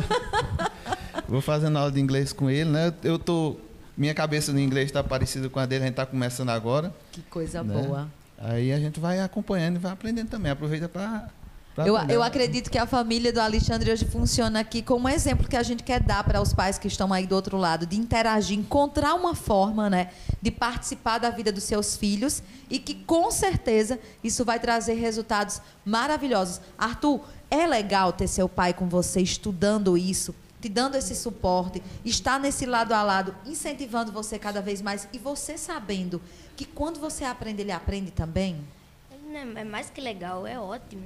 vou 1.28 1.40
fazendo 1.40 1.76
aula 1.78 1.90
de 1.90 2.00
inglês 2.00 2.32
com 2.32 2.48
ele, 2.48 2.70
né? 2.70 2.94
Eu 3.02 3.18
tô 3.18 3.57
minha 3.96 4.14
cabeça 4.14 4.52
no 4.52 4.59
inglês 4.59 4.86
está 4.86 5.05
parecida 5.05 5.48
com 5.48 5.61
a 5.61 5.66
dele, 5.66 5.84
a 5.84 5.86
gente 5.86 5.92
está 5.92 6.07
começando 6.07 6.50
agora. 6.50 6.92
Que 7.12 7.22
coisa 7.22 7.62
né? 7.62 7.74
boa. 7.74 8.09
Aí 8.38 8.72
a 8.72 8.78
gente 8.78 8.98
vai 8.98 9.20
acompanhando 9.20 9.76
e 9.76 9.78
vai 9.78 9.92
aprendendo 9.92 10.28
também. 10.28 10.50
Aproveita 10.50 10.88
para. 10.88 11.28
Eu, 11.76 11.96
eu 12.08 12.22
acredito 12.22 12.70
que 12.70 12.78
a 12.78 12.86
família 12.86 13.32
do 13.32 13.40
Alexandre 13.40 13.90
hoje 13.90 14.04
funciona 14.04 14.60
aqui 14.60 14.80
como 14.80 15.06
um 15.06 15.08
exemplo 15.08 15.48
que 15.48 15.56
a 15.56 15.62
gente 15.62 15.82
quer 15.82 16.00
dar 16.00 16.22
para 16.22 16.40
os 16.40 16.52
pais 16.52 16.78
que 16.78 16.86
estão 16.86 17.12
aí 17.12 17.26
do 17.26 17.34
outro 17.34 17.56
lado, 17.56 17.84
de 17.84 17.96
interagir, 17.96 18.56
encontrar 18.56 19.14
uma 19.14 19.34
forma 19.34 19.90
né, 19.90 20.12
de 20.40 20.52
participar 20.52 21.18
da 21.18 21.30
vida 21.30 21.50
dos 21.50 21.64
seus 21.64 21.96
filhos 21.96 22.44
e 22.70 22.78
que 22.78 22.94
com 22.94 23.28
certeza 23.32 23.98
isso 24.22 24.44
vai 24.44 24.60
trazer 24.60 24.94
resultados 24.94 25.60
maravilhosos. 25.84 26.60
Arthur, 26.78 27.20
é 27.50 27.66
legal 27.66 28.12
ter 28.12 28.28
seu 28.28 28.48
pai 28.48 28.72
com 28.72 28.88
você 28.88 29.20
estudando 29.20 29.98
isso, 29.98 30.32
te 30.60 30.68
dando 30.68 30.94
esse 30.94 31.16
suporte, 31.16 31.82
estar 32.04 32.38
nesse 32.38 32.66
lado 32.66 32.92
a 32.92 33.02
lado, 33.02 33.34
incentivando 33.44 34.12
você 34.12 34.38
cada 34.38 34.62
vez 34.62 34.80
mais 34.80 35.08
e 35.12 35.18
você 35.18 35.58
sabendo 35.58 36.22
que 36.56 36.64
quando 36.64 37.00
você 37.00 37.24
aprende, 37.24 37.62
ele 37.62 37.72
aprende 37.72 38.12
também? 38.12 38.64
É 39.56 39.64
mais 39.64 39.90
que 39.90 40.00
legal, 40.00 40.46
é 40.46 40.56
ótimo. 40.56 41.02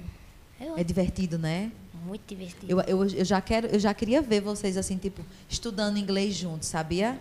É, 0.61 0.80
é 0.80 0.84
divertido, 0.84 1.38
né? 1.38 1.70
Muito 2.06 2.22
divertido. 2.26 2.66
Eu, 2.68 2.80
eu, 2.80 3.04
eu, 3.04 3.24
já 3.24 3.40
quero, 3.40 3.66
eu 3.68 3.78
já 3.78 3.92
queria 3.92 4.22
ver 4.22 4.40
vocês 4.40 4.76
assim, 4.76 4.96
tipo, 4.96 5.24
estudando 5.48 5.98
inglês 5.98 6.34
juntos, 6.34 6.68
sabia? 6.68 7.18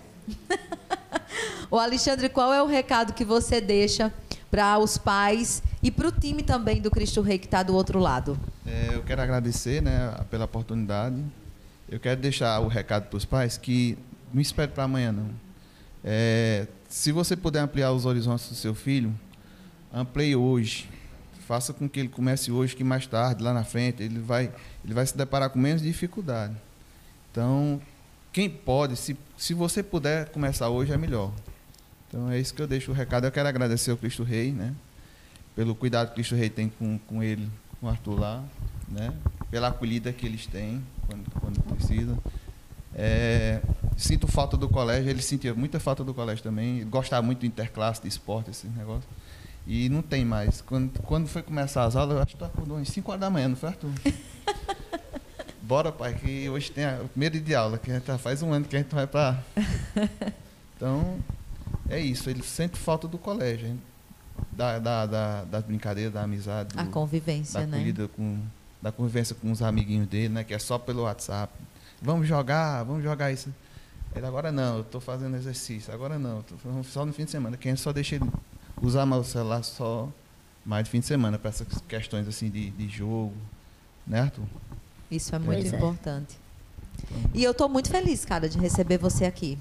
o 1.70 1.78
Alexandre, 1.78 2.30
qual 2.30 2.54
é 2.54 2.62
o 2.62 2.66
recado 2.66 3.14
que 3.14 3.26
você 3.26 3.60
deixa 3.60 4.14
para 4.50 4.78
os 4.78 4.98
pais 4.98 5.62
e 5.84 5.92
para 5.92 6.08
o 6.08 6.12
time 6.12 6.42
também 6.42 6.82
do 6.82 6.90
Cristo 6.90 7.22
Rei 7.22 7.38
que 7.38 7.46
está 7.46 7.64
do 7.64 7.76
outro 7.76 8.00
lado? 8.00 8.40
É, 8.66 8.96
eu 8.96 9.04
quero 9.04 9.22
agradecer 9.22 9.82
né, 9.82 10.16
pela 10.30 10.46
oportunidade. 10.46 11.22
Eu 11.90 12.00
quero 12.00 12.20
deixar 12.20 12.60
o 12.60 12.68
recado 12.68 13.08
para 13.08 13.18
os 13.18 13.26
pais 13.26 13.58
que 13.58 13.98
não 14.34 14.42
espere 14.42 14.72
para 14.72 14.84
amanhã, 14.84 15.12
não. 15.12 15.30
É, 16.04 16.68
se 16.88 17.12
você 17.12 17.36
puder 17.36 17.60
ampliar 17.60 17.92
os 17.92 18.06
horizontes 18.06 18.48
do 18.50 18.56
seu 18.56 18.74
filho, 18.74 19.14
amplie 19.94 20.36
hoje. 20.36 20.90
Faça 21.48 21.72
com 21.72 21.88
que 21.88 21.98
ele 21.98 22.10
comece 22.10 22.52
hoje, 22.52 22.76
que 22.76 22.84
mais 22.84 23.08
tarde, 23.08 23.42
lá 23.42 23.54
na 23.54 23.64
frente, 23.64 24.04
ele 24.04 24.20
vai, 24.20 24.52
ele 24.84 24.94
vai 24.94 25.06
se 25.06 25.16
deparar 25.16 25.50
com 25.50 25.58
menos 25.58 25.82
dificuldade. 25.82 26.54
Então, 27.32 27.82
quem 28.34 28.50
pode, 28.50 28.98
se, 28.98 29.16
se 29.38 29.54
você 29.54 29.82
puder 29.82 30.28
começar 30.28 30.68
hoje, 30.68 30.92
é 30.92 30.98
melhor. 30.98 31.32
Então, 32.10 32.30
é 32.30 32.38
isso 32.38 32.54
que 32.54 32.62
eu 32.62 32.68
deixo 32.68 32.92
o 32.92 32.94
recado. 32.94 33.24
Eu 33.24 33.32
quero 33.32 33.48
agradecer 33.48 33.92
ao 33.92 33.98
Cristo 33.98 34.24
Rei, 34.24 34.52
né? 34.52 34.76
Pelo 35.56 35.74
cuidado 35.74 36.08
que 36.08 36.12
o 36.12 36.16
Cristo 36.16 36.36
Rei 36.36 36.50
tem 36.50 36.68
com, 36.68 37.00
com 37.00 37.24
ele, 37.24 37.50
com 37.80 37.88
o 37.88 37.90
Arthur 37.90 38.20
lá, 38.20 38.44
né? 38.90 39.14
Pela 39.50 39.70
acolhida 39.70 40.12
que 40.12 40.26
eles 40.26 40.46
têm 40.48 40.84
quando, 41.08 41.32
quando 41.40 41.64
precisa. 41.64 42.18
É, 42.94 43.62
sinto 43.96 44.28
falta 44.28 44.58
do 44.58 44.68
colégio, 44.68 45.10
ele 45.10 45.22
sentia 45.22 45.54
muita 45.54 45.80
falta 45.80 46.04
do 46.04 46.14
colégio 46.14 46.44
também, 46.44 46.86
gostava 46.90 47.26
muito 47.26 47.40
de 47.40 47.48
interclasse, 47.48 48.02
de 48.02 48.10
esporte, 48.10 48.50
esses 48.50 48.70
negócios. 48.76 49.08
E 49.68 49.90
não 49.90 50.02
tem 50.02 50.24
mais. 50.24 50.62
Quando, 50.62 50.98
quando 51.02 51.28
foi 51.28 51.44
começar 51.44 51.84
as 51.84 51.96
aulas, 51.98 52.16
eu 52.16 52.24
acho 52.24 52.32
que 52.32 52.38
tu 52.38 52.46
acordou 52.46 52.78
às 52.78 52.88
5 52.88 53.12
horas 53.12 53.20
da 53.20 53.30
manhã, 53.30 53.50
não 53.50 53.56
foi, 53.58 53.68
Arthur? 53.68 53.92
Bora, 55.62 55.92
pai, 55.92 56.14
que 56.14 56.50
hoje 56.50 56.72
tem 56.72 56.86
o 57.02 57.10
primeiro 57.10 57.34
dia 57.34 57.44
de 57.44 57.54
aula, 57.54 57.78
que 57.78 57.92
a 57.92 57.96
gente 57.96 58.08
já 58.08 58.18
faz 58.18 58.42
um 58.42 58.54
ano 58.54 58.66
que 58.66 58.76
a 58.78 58.80
gente 58.80 58.96
vai 58.96 59.06
para. 59.06 59.44
Então, 60.78 61.18
é 61.90 62.00
isso, 62.00 62.30
ele 62.30 62.44
sente 62.44 62.78
falta 62.78 63.08
do 63.08 63.18
colégio, 63.18 63.68
hein? 63.68 63.82
Da, 64.52 64.78
da, 64.78 65.08
da, 65.08 65.44
da 65.44 65.60
brincadeira, 65.60 66.12
da 66.12 66.22
amizade. 66.22 66.76
Do, 66.76 66.80
a 66.80 66.86
convivência, 66.86 67.62
da 67.62 67.66
né? 67.66 67.94
Com, 68.16 68.40
da 68.80 68.92
convivência 68.92 69.36
com 69.36 69.52
os 69.52 69.64
amiguinhos 69.64 70.08
dele, 70.08 70.30
né? 70.30 70.44
Que 70.44 70.54
é 70.54 70.60
só 70.60 70.78
pelo 70.78 71.02
WhatsApp. 71.02 71.52
Vamos 72.00 72.28
jogar, 72.28 72.84
vamos 72.84 73.02
jogar 73.02 73.32
isso. 73.32 73.52
Ele, 74.16 74.28
agora 74.28 74.52
não, 74.52 74.76
eu 74.76 74.82
estou 74.82 75.02
fazendo 75.02 75.36
exercício. 75.36 75.92
Agora 75.92 76.20
não, 76.20 76.42
estou 76.42 76.84
só 76.84 77.04
no 77.04 77.12
fim 77.12 77.26
de 77.26 77.32
semana. 77.32 77.58
Quem 77.58 77.76
só 77.76 77.92
deixa 77.92 78.18
ele 78.18 78.30
usar 78.82 79.06
meu 79.06 79.24
celular 79.24 79.64
só 79.64 80.10
mais 80.66 80.84
de 80.84 80.90
fim 80.90 81.00
de 81.00 81.06
semana 81.06 81.40
para 81.40 81.50
essas 81.50 81.68
questões 81.88 82.28
assim 82.28 82.50
de, 82.50 82.70
de 82.72 82.90
jogo, 82.90 83.34
né, 84.06 84.22
Arthur? 84.22 84.44
Isso 85.10 85.34
é 85.34 85.40
muito 85.40 85.62
pois 85.62 85.74
é. 85.74 85.78
importante. 85.78 86.38
É. 87.12 87.38
E 87.38 87.44
eu 87.44 87.52
estou 87.52 87.70
muito 87.70 87.90
feliz, 87.90 88.26
cara, 88.26 88.50
de 88.50 88.58
receber 88.58 88.98
você 88.98 89.26
aqui. 89.26 89.58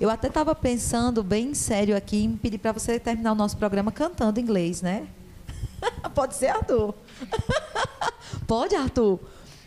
Eu 0.00 0.08
até 0.08 0.28
estava 0.28 0.54
pensando 0.54 1.22
bem 1.22 1.52
sério 1.52 1.94
aqui 1.94 2.24
em 2.24 2.36
pedir 2.36 2.58
para 2.58 2.72
você 2.72 2.98
terminar 2.98 3.32
o 3.32 3.34
nosso 3.34 3.56
programa 3.56 3.92
cantando 3.92 4.40
inglês, 4.40 4.80
né? 4.80 5.06
Pode 6.14 6.34
ser, 6.34 6.48
Arthur? 6.48 6.94
Pode, 8.46 8.74
Arthur? 8.74 9.20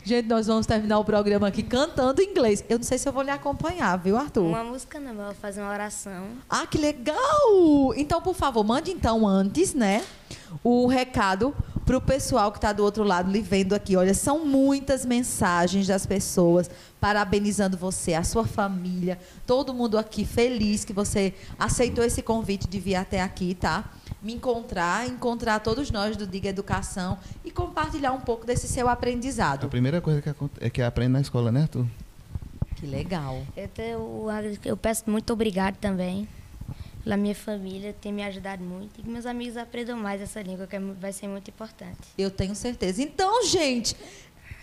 Gente, 0.06 0.28
nós 0.28 0.48
vamos 0.48 0.66
terminar 0.66 1.00
o 1.00 1.06
programa 1.06 1.48
aqui 1.48 1.64
cantando 1.64 2.22
inglês. 2.22 2.62
Eu 2.68 2.78
não 2.78 2.84
sei 2.84 2.98
se 2.98 3.08
eu 3.08 3.14
vou 3.14 3.24
lhe 3.24 3.32
acompanhar, 3.32 3.98
viu, 3.98 4.18
Arthur? 4.18 4.44
Uma 4.44 4.64
música 4.64 5.00
não, 5.00 5.12
eu 5.12 5.26
vou 5.28 5.34
fazer 5.36 5.62
uma 5.62 5.72
oração. 5.72 6.26
Ah, 6.50 6.68
que 6.68 6.78
legal! 6.78 7.16
Então, 7.96 8.22
por 8.22 8.36
favor, 8.36 8.66
mande 8.66 8.92
então 8.92 9.26
antes, 9.26 9.74
né, 9.74 10.04
o 10.62 10.88
recado 10.88 11.56
para 11.86 11.98
o 11.98 12.02
pessoal 12.02 12.52
que 12.52 12.58
está 12.58 12.74
do 12.74 12.84
outro 12.84 13.04
lado 13.04 13.32
lhe 13.32 13.42
vendo 13.42 13.74
aqui. 13.74 13.96
Olha, 13.96 14.14
são 14.14 14.46
muitas 14.46 15.06
mensagens 15.06 15.88
das 15.88 16.06
pessoas 16.06 16.70
parabenizando 17.00 17.78
você, 17.78 18.14
a 18.14 18.24
sua 18.24 18.46
família, 18.46 19.18
todo 19.46 19.74
mundo 19.74 19.98
aqui 19.98 20.26
feliz 20.26 20.84
que 20.86 20.94
você 20.94 21.34
aceitou 21.58 22.04
esse 22.04 22.22
convite 22.22 22.68
de 22.68 22.80
vir 22.80 22.96
até 22.96 23.22
aqui, 23.22 23.56
tá? 23.56 23.86
Me 24.24 24.34
encontrar, 24.34 25.08
encontrar 25.08 25.60
todos 25.60 25.92
nós 25.92 26.16
do 26.16 26.26
Diga 26.26 26.50
Educação 26.50 27.20
e 27.44 27.52
compartilhar 27.52 28.14
um 28.14 28.22
pouco 28.22 28.46
desse 28.46 28.68
seu 28.68 28.88
aprendizado. 28.88 29.66
A 29.66 29.70
primeira 29.70 30.00
coisa 30.00 30.22
que 30.22 30.30
é 30.62 30.70
que 30.70 30.82
aprende 30.82 31.12
na 31.12 31.22
escola, 31.22 31.52
né, 31.52 31.64
Arthur? 31.64 31.86
Que 32.78 32.88
legal. 32.88 33.44
Eu, 33.56 33.70
eu, 33.78 34.58
eu 34.64 34.78
peço 34.78 35.10
muito 35.10 35.34
obrigado 35.34 35.76
também 35.76 36.28
pela 37.04 37.18
minha 37.18 37.36
família, 37.36 37.94
tem 37.94 38.14
me 38.14 38.24
ajudado 38.24 38.64
muito 38.64 39.00
e 39.00 39.04
que 39.04 39.10
meus 39.10 39.26
amigos 39.26 39.58
aprendam 39.58 39.98
mais 39.98 40.22
essa 40.22 40.42
língua, 40.42 40.66
que 40.66 40.76
é 40.76 40.80
vai 40.80 41.12
ser 41.12 41.28
muito 41.28 41.50
importante. 41.50 42.00
Eu 42.18 42.32
tenho 42.32 42.56
certeza. 42.56 43.02
Então, 43.02 43.46
gente, 43.46 43.96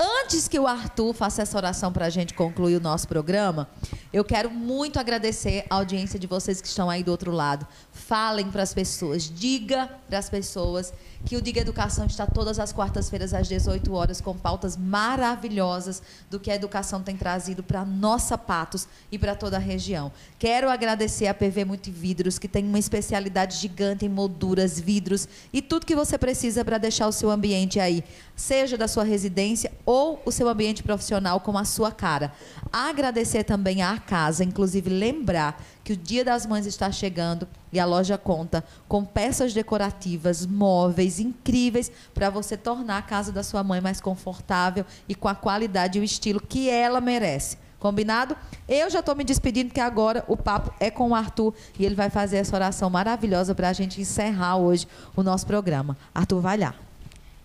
Antes 0.03 0.49
que 0.49 0.59
o 0.59 0.67
Arthur 0.67 1.13
faça 1.13 1.43
essa 1.43 1.59
oração 1.59 1.93
para 1.93 2.07
a 2.07 2.09
gente 2.09 2.33
concluir 2.33 2.75
o 2.75 2.81
nosso 2.81 3.07
programa, 3.07 3.69
eu 4.11 4.25
quero 4.25 4.51
muito 4.51 4.99
agradecer 4.99 5.67
a 5.69 5.75
audiência 5.75 6.19
de 6.19 6.27
vocês 6.27 6.59
que 6.59 6.67
estão 6.67 6.89
aí 6.89 7.03
do 7.03 7.11
outro 7.11 7.31
lado. 7.31 7.67
Falem 7.93 8.51
para 8.51 8.63
as 8.63 8.73
pessoas, 8.73 9.25
diga 9.31 9.91
para 10.09 10.19
as 10.19 10.31
pessoas 10.31 10.91
que 11.25 11.37
o 11.37 11.43
Diga 11.43 11.61
Educação 11.61 12.07
está 12.07 12.27
todas 12.27 12.59
as 12.59 12.73
quartas-feiras 12.73 13.35
às 13.35 13.47
18 13.47 13.93
horas 13.93 14.21
com 14.21 14.35
pautas 14.35 14.77
maravilhosas 14.77 16.03
do 16.31 16.41
que 16.41 16.51
a 16.51 16.55
educação 16.55 17.03
tem 17.03 17.17
trazido 17.17 17.63
para 17.63 17.85
nossa 17.85 18.39
Patos 18.39 18.89
e 19.13 19.19
para 19.19 19.35
toda 19.35 19.57
a 19.57 19.61
região. 19.61 20.11
Quero 20.39 20.71
agradecer 20.71 21.27
a 21.27 21.35
PV 21.35 21.67
Multividros, 21.67 22.39
que 22.39 22.49
tem 22.49 22.65
uma 22.65 22.79
especialidade 22.79 23.59
gigante 23.59 24.07
em 24.07 24.09
molduras, 24.09 24.81
vidros 24.81 25.29
e 25.53 25.61
tudo 25.61 25.85
que 25.85 25.95
você 25.95 26.17
precisa 26.17 26.65
para 26.65 26.79
deixar 26.79 27.07
o 27.07 27.13
seu 27.13 27.31
ambiente 27.31 27.79
aí, 27.79 28.03
seja 28.35 28.79
da 28.79 28.89
sua 28.89 29.05
residência 29.05 29.71
ou 29.91 30.23
o 30.25 30.31
seu 30.31 30.49
ambiente 30.49 30.85
profissional 30.85 31.41
com 31.41 31.59
a 31.59 31.65
sua 31.65 31.91
cara. 31.91 32.33
Agradecer 32.73 33.43
também 33.43 33.83
à 33.83 33.99
casa, 33.99 34.45
inclusive 34.45 34.89
lembrar 34.89 35.61
que 35.83 35.95
o 35.95 35.97
Dia 35.97 36.25
das 36.25 36.47
Mães 36.47 36.65
está 36.65 36.93
chegando 36.93 37.49
e 37.73 37.81
a 37.81 37.85
loja 37.85 38.17
conta 38.17 38.63
com 38.87 39.05
peças 39.05 39.53
decorativas, 39.53 40.47
móveis 40.47 41.19
incríveis 41.19 41.91
para 42.15 42.31
você 42.31 42.57
tornar 42.57 42.99
a 42.99 43.03
casa 43.03 43.33
da 43.33 43.43
sua 43.43 43.65
mãe 43.65 43.81
mais 43.81 44.01
confortável 44.01 44.85
e 45.09 45.15
com 45.17 45.27
a 45.27 45.35
qualidade 45.35 45.99
e 45.99 46.01
o 46.01 46.05
estilo 46.05 46.41
que 46.41 46.71
ela 46.71 47.01
merece. 47.01 47.59
Combinado? 47.81 48.37
Eu 48.69 48.89
já 48.91 49.01
estou 49.01 49.17
me 49.17 49.25
despedindo, 49.25 49.75
que 49.75 49.81
agora 49.81 50.25
o 50.29 50.37
papo 50.37 50.73
é 50.79 50.89
com 50.89 51.11
o 51.11 51.15
Arthur 51.17 51.53
e 51.77 51.85
ele 51.85 51.97
vai 51.97 52.11
fazer 52.11 52.37
essa 52.37 52.55
oração 52.55 52.89
maravilhosa 52.89 53.57
para 53.57 53.71
a 53.71 53.73
gente 53.73 54.01
encerrar 54.01 54.57
hoje 54.57 54.87
o 55.17 55.23
nosso 55.25 55.45
programa. 55.47 55.97
Arthur, 56.15 56.41
vai 56.41 56.59
lá. 56.59 56.77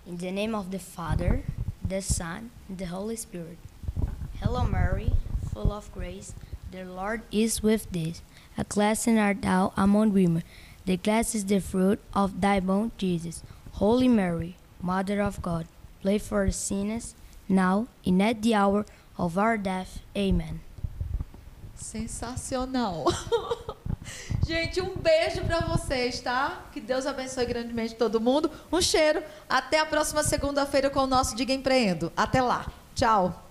In 0.06 0.16
the 0.18 0.32
name 0.32 0.54
of 0.54 0.70
the 0.70 0.78
Father, 0.78 1.44
the 1.90 2.02
Son, 2.02 2.50
and 2.68 2.78
the 2.78 2.86
Holy 2.86 3.16
Spirit. 3.16 3.58
Hello, 4.42 4.66
Mary, 4.66 5.12
full 5.54 5.72
of 5.72 5.92
grace, 5.94 6.34
the 6.72 6.84
Lord 6.84 7.22
is 7.32 7.62
with 7.62 7.92
thee. 7.92 8.16
A 8.58 8.64
blessed 8.64 9.10
art 9.10 9.42
thou 9.42 9.72
among 9.78 10.14
women. 10.14 10.44
The 10.86 10.98
blessed 10.98 11.36
is 11.36 11.46
the 11.46 11.62
fruit 11.62 12.00
of 12.14 12.42
thy 12.42 12.60
womb, 12.60 12.92
Jesus. 12.98 13.44
Holy 13.74 14.08
Mary, 14.08 14.56
Mother 14.82 15.22
of 15.22 15.42
God, 15.42 15.68
pray 16.02 16.18
for 16.18 16.46
us 16.46 16.56
sinners, 16.56 17.16
now 17.48 17.88
and 18.06 18.22
at 18.22 18.42
the 18.42 18.56
hour 18.56 18.86
of 19.18 19.38
our 19.38 19.58
death. 19.58 20.00
Amen. 20.18 20.62
Sensacional. 21.78 23.14
Gente, 24.46 24.82
um 24.82 24.96
beijo 24.96 25.42
para 25.44 25.60
vocês, 25.62 26.20
tá? 26.20 26.66
Que 26.72 26.80
Deus 26.80 27.06
abençoe 27.06 27.46
grandemente 27.46 27.96
todo 27.96 28.22
mundo. 28.22 28.50
Um 28.72 28.82
cheiro. 28.82 29.24
Até 29.50 29.80
a 29.80 29.86
próxima 29.86 30.24
segunda-feira 30.24 30.90
com 30.90 31.02
o 31.02 31.08
nosso 31.08 31.36
Diga 31.36 31.54
Empreendo. 31.54 32.12
Até 32.16 32.42
lá. 32.42 32.66
Tchau. 32.94 33.45